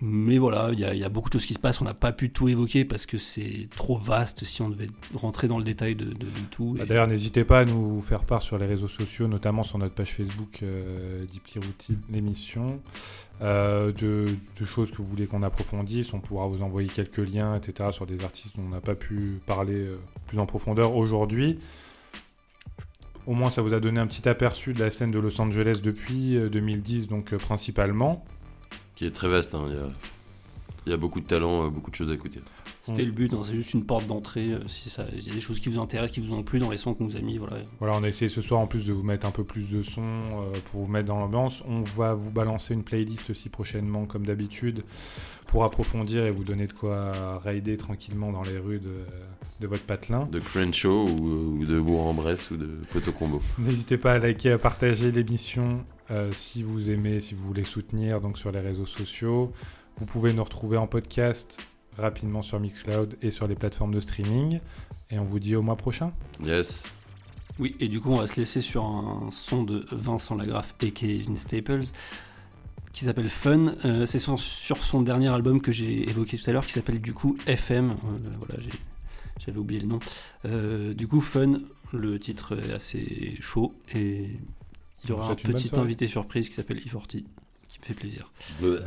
Mais 0.00 0.38
voilà, 0.38 0.70
il 0.72 0.80
y, 0.80 0.84
a- 0.84 0.92
il 0.92 1.00
y 1.00 1.04
a 1.04 1.08
beaucoup 1.08 1.28
de 1.30 1.34
choses 1.34 1.46
qui 1.46 1.54
se 1.54 1.58
passent, 1.58 1.80
on 1.80 1.84
n'a 1.84 1.94
pas 1.94 2.12
pu 2.12 2.30
tout 2.30 2.48
évoquer 2.48 2.84
parce 2.84 3.06
que 3.06 3.16
c'est 3.16 3.68
trop 3.76 3.96
vaste 3.96 4.44
si 4.44 4.60
on 4.60 4.68
devait 4.68 4.88
rentrer 5.14 5.46
dans 5.48 5.56
le 5.56 5.64
détail 5.64 5.94
de, 5.94 6.06
de- 6.06 6.12
de 6.12 6.26
tout. 6.50 6.74
Bah, 6.76 6.82
Et- 6.84 6.86
D'ailleurs, 6.86 7.06
n'hésitez 7.06 7.44
pas 7.44 7.60
à 7.60 7.64
nous 7.64 8.00
faire 8.02 8.24
part 8.24 8.42
sur 8.42 8.58
les 8.58 8.66
réseaux 8.66 8.88
sociaux, 8.88 9.28
notamment 9.28 9.62
sur 9.62 9.78
notre 9.78 9.94
page 9.94 10.12
Facebook 10.12 10.60
euh, 10.62 11.24
Deeply 11.26 11.60
Routed, 11.60 11.98
l'émission, 12.10 12.80
euh, 13.40 13.92
de, 13.92 14.26
de 14.60 14.64
choses 14.66 14.90
que 14.90 14.96
vous 14.98 15.06
voulez 15.06 15.26
qu'on 15.26 15.42
approfondisse. 15.44 16.12
On 16.12 16.20
pourra 16.20 16.48
vous 16.48 16.60
envoyer 16.62 16.88
quelques 16.88 17.18
liens, 17.18 17.54
etc., 17.56 17.90
sur 17.92 18.04
des 18.04 18.24
artistes 18.24 18.56
dont 18.56 18.64
on 18.66 18.70
n'a 18.70 18.80
pas 18.80 18.96
pu 18.96 19.38
parler 19.46 19.74
euh, 19.74 19.98
plus 20.26 20.38
en 20.40 20.46
profondeur 20.46 20.96
aujourd'hui. 20.96 21.60
Au 23.26 23.32
moins, 23.32 23.48
ça 23.50 23.62
vous 23.62 23.72
a 23.72 23.80
donné 23.80 24.00
un 24.00 24.06
petit 24.06 24.28
aperçu 24.28 24.74
de 24.74 24.80
la 24.80 24.90
scène 24.90 25.10
de 25.10 25.18
Los 25.18 25.40
Angeles 25.40 25.78
depuis 25.82 26.36
euh, 26.36 26.50
2010, 26.50 27.08
donc 27.08 27.32
euh, 27.32 27.38
principalement. 27.38 28.22
Qui 28.96 29.06
est 29.06 29.10
très 29.10 29.28
vaste, 29.28 29.54
hein, 29.54 29.64
il 29.68 29.74
y 29.74 29.78
a- 29.78 29.90
il 30.86 30.90
y, 30.90 30.92
a 30.92 30.98
beaucoup 30.98 31.20
de 31.20 31.26
talent, 31.26 31.64
euh, 31.64 31.68
beaucoup 31.70 31.90
de 31.90 31.96
choses 31.96 32.10
à 32.10 32.14
écouter. 32.14 32.40
C'était 32.82 33.06
le 33.06 33.12
but, 33.12 33.32
hein, 33.32 33.40
c'est 33.42 33.54
juste 33.54 33.72
une 33.72 33.86
porte 33.86 34.06
d'entrée. 34.06 34.50
euh, 34.52 34.68
si 34.68 34.90
ça- 34.90 35.06
il 35.16 35.26
y 35.26 35.30
a 35.30 35.34
des 35.34 35.40
choses 35.40 35.58
qui 35.58 35.70
vous 35.70 35.80
intéressent, 35.80 36.12
qui 36.14 36.20
vous 36.20 36.34
ont 36.34 36.42
plu 36.42 36.58
dans 36.58 36.70
les 36.70 36.76
sons 36.76 36.92
qu'on 36.92 37.06
vous 37.06 37.16
a 37.16 37.20
mis, 37.20 37.38
voilà. 37.38 37.56
Voilà, 37.80 37.96
on 37.96 38.04
a 38.04 38.08
essayé 38.08 38.28
ce 38.28 38.42
soir 38.42 38.60
en 38.60 38.66
plus 38.66 38.86
de 38.86 38.92
vous 38.92 39.02
mettre 39.02 39.26
un 39.26 39.30
peu 39.30 39.44
plus 39.44 39.70
de 39.70 39.82
son 39.82 40.02
euh, 40.02 40.58
pour 40.70 40.82
vous 40.82 40.86
mettre 40.92 41.06
dans 41.08 41.18
l'ambiance. 41.18 41.62
On 41.66 41.80
va 41.80 42.12
vous 42.12 42.30
balancer 42.30 42.74
une 42.74 42.82
playlist 42.84 43.30
aussi 43.30 43.48
prochainement, 43.48 44.04
comme 44.04 44.26
d'habitude, 44.26 44.84
pour 45.46 45.64
approfondir 45.64 46.26
et 46.26 46.30
vous 46.30 46.44
donner 46.44 46.66
de 46.66 46.74
quoi 46.74 47.38
raider 47.38 47.78
tranquillement 47.78 48.30
dans 48.32 48.42
les 48.42 48.58
rues 48.58 48.80
de, 48.80 49.06
de 49.60 49.66
votre 49.66 49.84
patelin. 49.84 50.26
De 50.26 50.38
Crenshaw 50.40 51.08
ou, 51.08 51.60
ou 51.60 51.64
de 51.64 51.80
Bourg-en-Bresse 51.80 52.50
ou 52.50 52.58
de 52.58 52.68
Poteau 52.92 53.12
Combo. 53.12 53.40
N'hésitez 53.58 53.96
pas 53.96 54.12
à 54.12 54.18
liker, 54.18 54.50
à 54.52 54.58
partager 54.58 55.10
l'émission 55.10 55.82
euh, 56.10 56.30
si 56.32 56.62
vous 56.62 56.90
aimez, 56.90 57.20
si 57.20 57.34
vous 57.34 57.46
voulez 57.46 57.64
soutenir 57.64 58.20
donc 58.20 58.38
sur 58.38 58.50
les 58.52 58.60
réseaux 58.60 58.86
sociaux. 58.86 59.52
Vous 59.96 60.06
pouvez 60.06 60.32
nous 60.32 60.42
retrouver 60.44 60.76
en 60.76 60.86
podcast 60.86 61.60
rapidement 61.96 62.42
sur 62.42 62.58
Mixcloud 62.58 63.16
et 63.22 63.30
sur 63.30 63.46
les 63.46 63.54
plateformes 63.54 63.94
de 63.94 64.00
streaming. 64.00 64.60
Et 65.10 65.18
on 65.18 65.24
vous 65.24 65.38
dit 65.38 65.54
au 65.54 65.62
mois 65.62 65.76
prochain. 65.76 66.12
Yes. 66.42 66.84
Oui, 67.60 67.76
et 67.78 67.86
du 67.88 68.00
coup, 68.00 68.10
on 68.10 68.16
va 68.16 68.26
se 68.26 68.34
laisser 68.36 68.60
sur 68.60 68.84
un 68.84 69.28
son 69.30 69.62
de 69.62 69.86
Vincent 69.92 70.34
Lagraffe 70.34 70.74
et 70.82 70.90
Kevin 70.90 71.36
Staples 71.36 71.84
qui 72.92 73.04
s'appelle 73.04 73.28
Fun. 73.28 73.74
Euh, 73.84 74.06
c'est 74.06 74.18
sur, 74.18 74.38
sur 74.38 74.82
son 74.82 75.02
dernier 75.02 75.28
album 75.28 75.60
que 75.60 75.70
j'ai 75.72 76.08
évoqué 76.08 76.36
tout 76.36 76.48
à 76.50 76.52
l'heure 76.52 76.66
qui 76.66 76.72
s'appelle 76.72 77.00
du 77.00 77.12
coup 77.12 77.36
FM. 77.46 77.90
Euh, 77.90 77.94
voilà, 78.38 78.54
j'ai- 78.60 78.78
j'avais 79.44 79.58
oublié 79.58 79.80
le 79.80 79.86
nom. 79.86 79.98
Euh, 80.46 80.94
du 80.94 81.06
coup, 81.06 81.20
Fun, 81.20 81.60
le 81.92 82.18
titre 82.18 82.58
est 82.58 82.72
assez 82.72 83.36
chaud 83.40 83.74
et 83.94 84.30
il 85.04 85.10
y 85.10 85.12
aura 85.12 85.30
un 85.30 85.34
petit 85.34 85.70
invité 85.74 86.06
surprise 86.06 86.48
qui 86.48 86.54
s'appelle 86.54 86.80
Iforti 86.84 87.26
qui 87.68 87.78
me 87.78 87.84
fait 87.84 87.94
plaisir. 87.94 88.30
Ouais. 88.62 88.78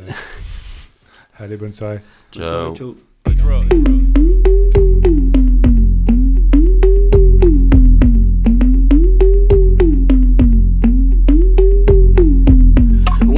Allez, 1.38 1.56
bonne 1.56 1.72
soirée. 1.72 2.00
Bonne 2.34 2.48
soirée, 2.48 2.74
ciao. 2.74 2.96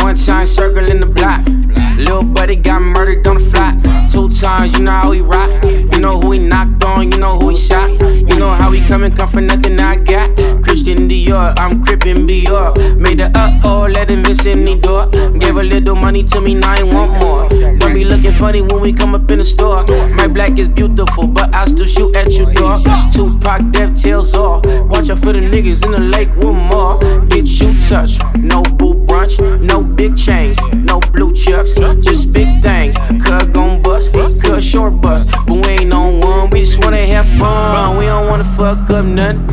One 0.03 0.15
time 0.15 0.47
circling 0.47 1.01
the 1.01 1.07
block. 1.07 1.90
Little 2.01 2.25
buddy 2.25 2.57
got 2.57 2.81
murdered 2.81 3.27
on 3.27 3.37
the 3.37 3.45
flat. 3.51 3.77
Two 4.11 4.31
times, 4.31 4.77
you 4.77 4.85
know 4.85 4.91
how 4.91 5.11
he 5.13 5.21
rock. 5.21 5.51
You 5.65 6.01
know 6.01 6.19
who 6.19 6.33
he 6.33 6.39
knocked 6.39 6.83
on, 6.83 7.13
you 7.13 7.19
know 7.19 7.39
who 7.39 7.51
he 7.51 7.57
shot. 7.57 7.91
You 7.91 8.39
know 8.39 8.51
how 8.51 8.71
he 8.71 8.81
come 8.87 9.05
and 9.05 9.15
come 9.15 9.29
for 9.29 9.43
nothing 9.43 9.79
I 9.79 9.97
got. 9.97 10.35
Christian 10.65 11.09
Dior, 11.09 11.53
I'm 11.59 11.85
crippin' 11.85 12.27
Dior. 12.27 12.97
Made 12.97 13.19
the 13.19 13.31
uh 13.37 13.61
oh, 13.65 13.87
let 13.93 14.09
him 14.09 14.23
miss 14.23 14.47
any 14.47 14.81
door. 14.81 15.09
Gave 15.11 15.57
a 15.57 15.63
little 15.63 15.95
money 15.95 16.25
to 16.25 16.41
me, 16.41 16.55
now 16.55 16.73
I 16.73 16.83
want 16.83 17.13
more. 17.21 17.49
Don't 17.79 17.93
be 17.93 18.05
looking 18.05 18.33
funny 18.33 18.63
when 18.63 18.81
we 18.81 18.93
come 18.93 19.15
up 19.15 19.31
in 19.31 19.39
the 19.39 19.45
store. 19.45 19.85
My 20.15 20.27
black 20.27 20.59
is 20.59 20.69
beautiful, 20.69 21.27
but 21.27 21.55
I 21.55 21.67
still 21.67 21.87
shoot 21.87 22.17
at 22.17 22.33
you, 22.33 22.53
dog. 22.55 22.83
Tupac, 23.13 23.73
dev 23.73 23.95
tails 23.95 24.33
off. 24.35 24.65
Watch 24.89 25.11
out 25.11 25.19
for 25.19 25.33
the 25.33 25.41
niggas 25.41 25.85
in 25.85 25.93
the 25.93 25.99
lake 25.99 26.35
with 26.37 26.57
more. 26.57 26.99
Get 27.27 27.47
you 27.47 27.79
touch, 27.79 28.19
no 28.39 28.63
boo 28.63 28.95
brunch, 29.07 29.39
no 29.61 29.83
big 29.83 30.17
change, 30.17 30.57
no 30.73 30.99
blue 31.13 31.35
chucks, 31.35 31.79
just 31.99 32.33
big 32.33 32.63
things. 32.63 32.97
Cut 33.25 33.53
gon' 33.53 33.83
bust, 33.83 34.13
cut 34.13 34.63
short 34.63 35.01
bust, 35.01 35.29
but 35.47 35.67
we 35.67 35.73
ain't 35.73 35.93
on 35.93 36.21
one. 36.21 36.51
We 36.51 36.61
just 36.61 36.83
wanna 36.85 37.05
have 37.07 37.29
fun. 37.39 37.99
We 37.99 38.07
don't 38.07 38.29
wanna 38.29 38.45
fuck 38.45 38.91
up 38.91 39.05
nothing. 39.05 39.47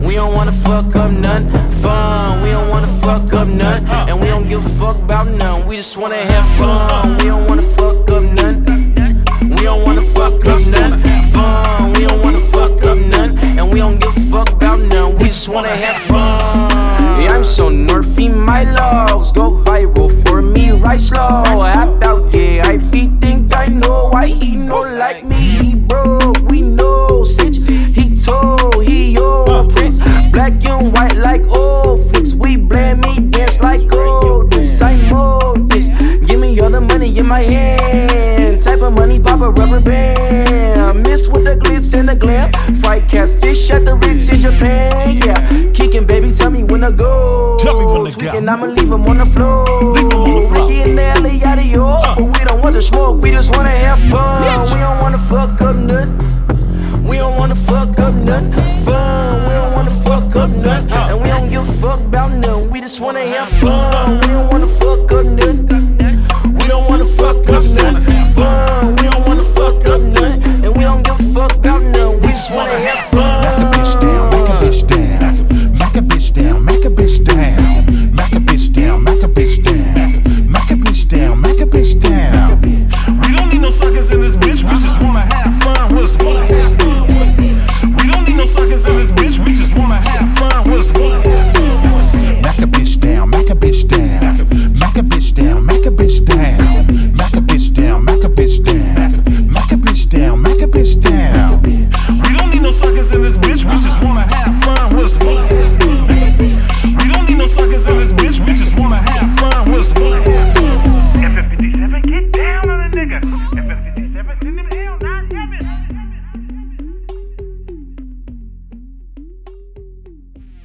We 0.00 0.14
don't 0.14 0.34
wanna 0.34 0.52
fuck 0.52 0.94
up 0.96 1.10
none 1.10 1.50
fun. 1.82 2.42
We 2.42 2.50
don't 2.50 2.68
wanna 2.68 2.92
fuck 3.02 3.32
up 3.32 3.48
none, 3.48 3.86
and 4.08 4.20
we 4.20 4.28
don't 4.28 4.48
give 4.48 4.64
a 4.64 4.68
fuck 4.80 4.96
about 4.96 5.26
none. 5.28 5.66
We 5.66 5.76
just 5.76 5.96
wanna 5.96 6.16
have 6.16 6.46
fun. 6.56 7.16
We 7.18 7.24
don't 7.24 7.46
wanna 7.46 7.62
fuck 7.62 8.08
up 8.10 8.22
none. 8.22 8.64
We 9.56 9.62
don't 9.64 9.84
wanna 9.84 10.02
fuck 10.02 10.44
up 10.46 10.60
none 10.66 10.98
fun. 11.32 11.92
We 11.94 12.06
don't 12.06 12.22
wanna 12.22 12.40
fuck 12.52 12.82
up 12.84 12.98
none, 13.14 13.38
and 13.58 13.72
we 13.72 13.78
don't 13.78 13.98
give 14.00 14.16
a 14.16 14.20
fuck 14.32 14.50
about 14.50 14.80
none. 14.80 15.16
We 15.18 15.26
just 15.26 15.48
wanna 15.48 15.76
have 15.84 16.00
fun. 16.02 16.70
Yeah, 17.20 17.34
I'm 17.34 17.44
so 17.44 17.70
nerfy, 17.70 18.32
my 18.34 18.62
logs 18.78 19.32
go 19.32 19.62
viral 19.64 20.10
right 20.88 21.00
slow. 21.00 21.42
How 21.44 21.92
about 21.92 22.32
gay? 22.32 22.60
I 22.60 22.78
he 22.78 23.08
think 23.20 23.54
I 23.54 23.66
know 23.66 24.08
why 24.08 24.26
he 24.26 24.56
know 24.56 24.82
like 24.82 25.22
me. 25.24 25.36
He 25.36 25.74
broke, 25.74 26.38
we 26.48 26.62
know. 26.62 27.24
Since 27.24 27.66
he 27.66 28.16
told, 28.16 28.84
he 28.84 29.12
yo 29.12 29.44
prince. 29.74 29.98
Black 30.32 30.64
and 30.64 30.92
white 30.94 31.16
like 31.16 31.44
old 31.48 32.08
flicks. 32.08 32.32
We 32.34 32.56
blame 32.56 33.00
me, 33.00 33.20
dance 33.20 33.60
like 33.60 33.86
gold. 33.88 34.52
This 34.52 34.80
I 34.80 34.96
know 35.10 35.54
this. 35.68 35.86
Give 36.26 36.40
me 36.40 36.58
all 36.60 36.70
the 36.70 36.80
money 36.80 37.18
in 37.18 37.26
my 37.26 37.42
hand. 37.42 38.62
Type 38.62 38.80
of 38.80 38.92
money, 38.94 39.20
pop 39.20 39.40
a 39.40 39.50
rubber 39.50 39.80
band. 39.80 41.02
Miss 41.02 41.28
with 41.28 41.44
the 41.44 41.56
glitz 41.56 41.92
and 41.98 42.08
the 42.08 42.16
glam. 42.16 42.50
Fried 42.80 43.08
catfish 43.08 43.70
at 43.70 43.84
the 43.84 43.94
Ritz 43.94 44.28
in 44.30 44.40
Japan. 44.40 45.20
Yeah, 45.24 45.72
kicking 45.74 46.06
baby, 46.06 46.32
tell 46.32 46.50
me 46.50 46.64
when 46.64 46.80
to 46.80 46.92
go. 46.92 47.58
Tell 47.60 47.78
me 47.78 47.84
when 47.84 48.04
go. 48.32 48.38
I'ma 48.38 48.66
leave 48.66 48.90
him 48.90 49.06
on 49.06 49.18
the 49.18 49.26
floor. 49.26 49.64
Leave 49.94 50.12
'em 50.12 50.20
on 50.20 50.34
the 50.34 50.48
floor. 50.48 50.68
Ricky 50.68 50.98
alley, 51.00 51.44
out 51.44 51.58
of 51.58 51.66
your. 51.66 52.00
But 52.16 52.38
we 52.38 52.44
don't 52.44 52.62
want 52.62 52.74
to 52.76 52.82
smoke, 52.82 53.22
we 53.22 53.30
just 53.30 53.56
wanna 53.56 53.70
have 53.70 53.98
fun. 54.10 54.42
Bitch. 54.42 54.74
We 54.74 54.80
don't 54.80 55.00
wanna 55.00 55.18
fuck 55.18 55.60
up 55.60 55.76
nothing. 55.76 57.04
We 57.08 57.16
don't 57.16 57.36
wanna 57.38 57.54
fuck 57.54 57.98
up 57.98 58.14
nothing. 58.14 58.84
Fun. 58.84 59.48
We 59.48 59.54
don't 59.54 59.72
wanna 59.76 59.90
fuck 60.06 60.36
up 60.36 60.50
nothing. 60.50 60.92
Uh. 60.92 61.08
And 61.10 61.22
we 61.22 61.28
don't 61.28 61.48
give 61.48 61.68
a 61.68 61.72
fuck 61.72 62.00
about 62.00 62.32
nothing. 62.32 62.70
We 62.70 62.80
just 62.80 63.00
wanna 63.00 63.24
have 63.34 63.48
fun. 63.60 64.20
We 64.20 64.28
don't 64.28 64.48
wanna 64.52 64.68
fuck 64.68 65.12
up 65.12 65.24
nothing. 65.24 65.96
We 66.60 66.66
don't 66.68 66.88
wanna 66.88 67.06
fuck 67.06 67.48
up 67.48 67.64
nothing. 67.64 68.07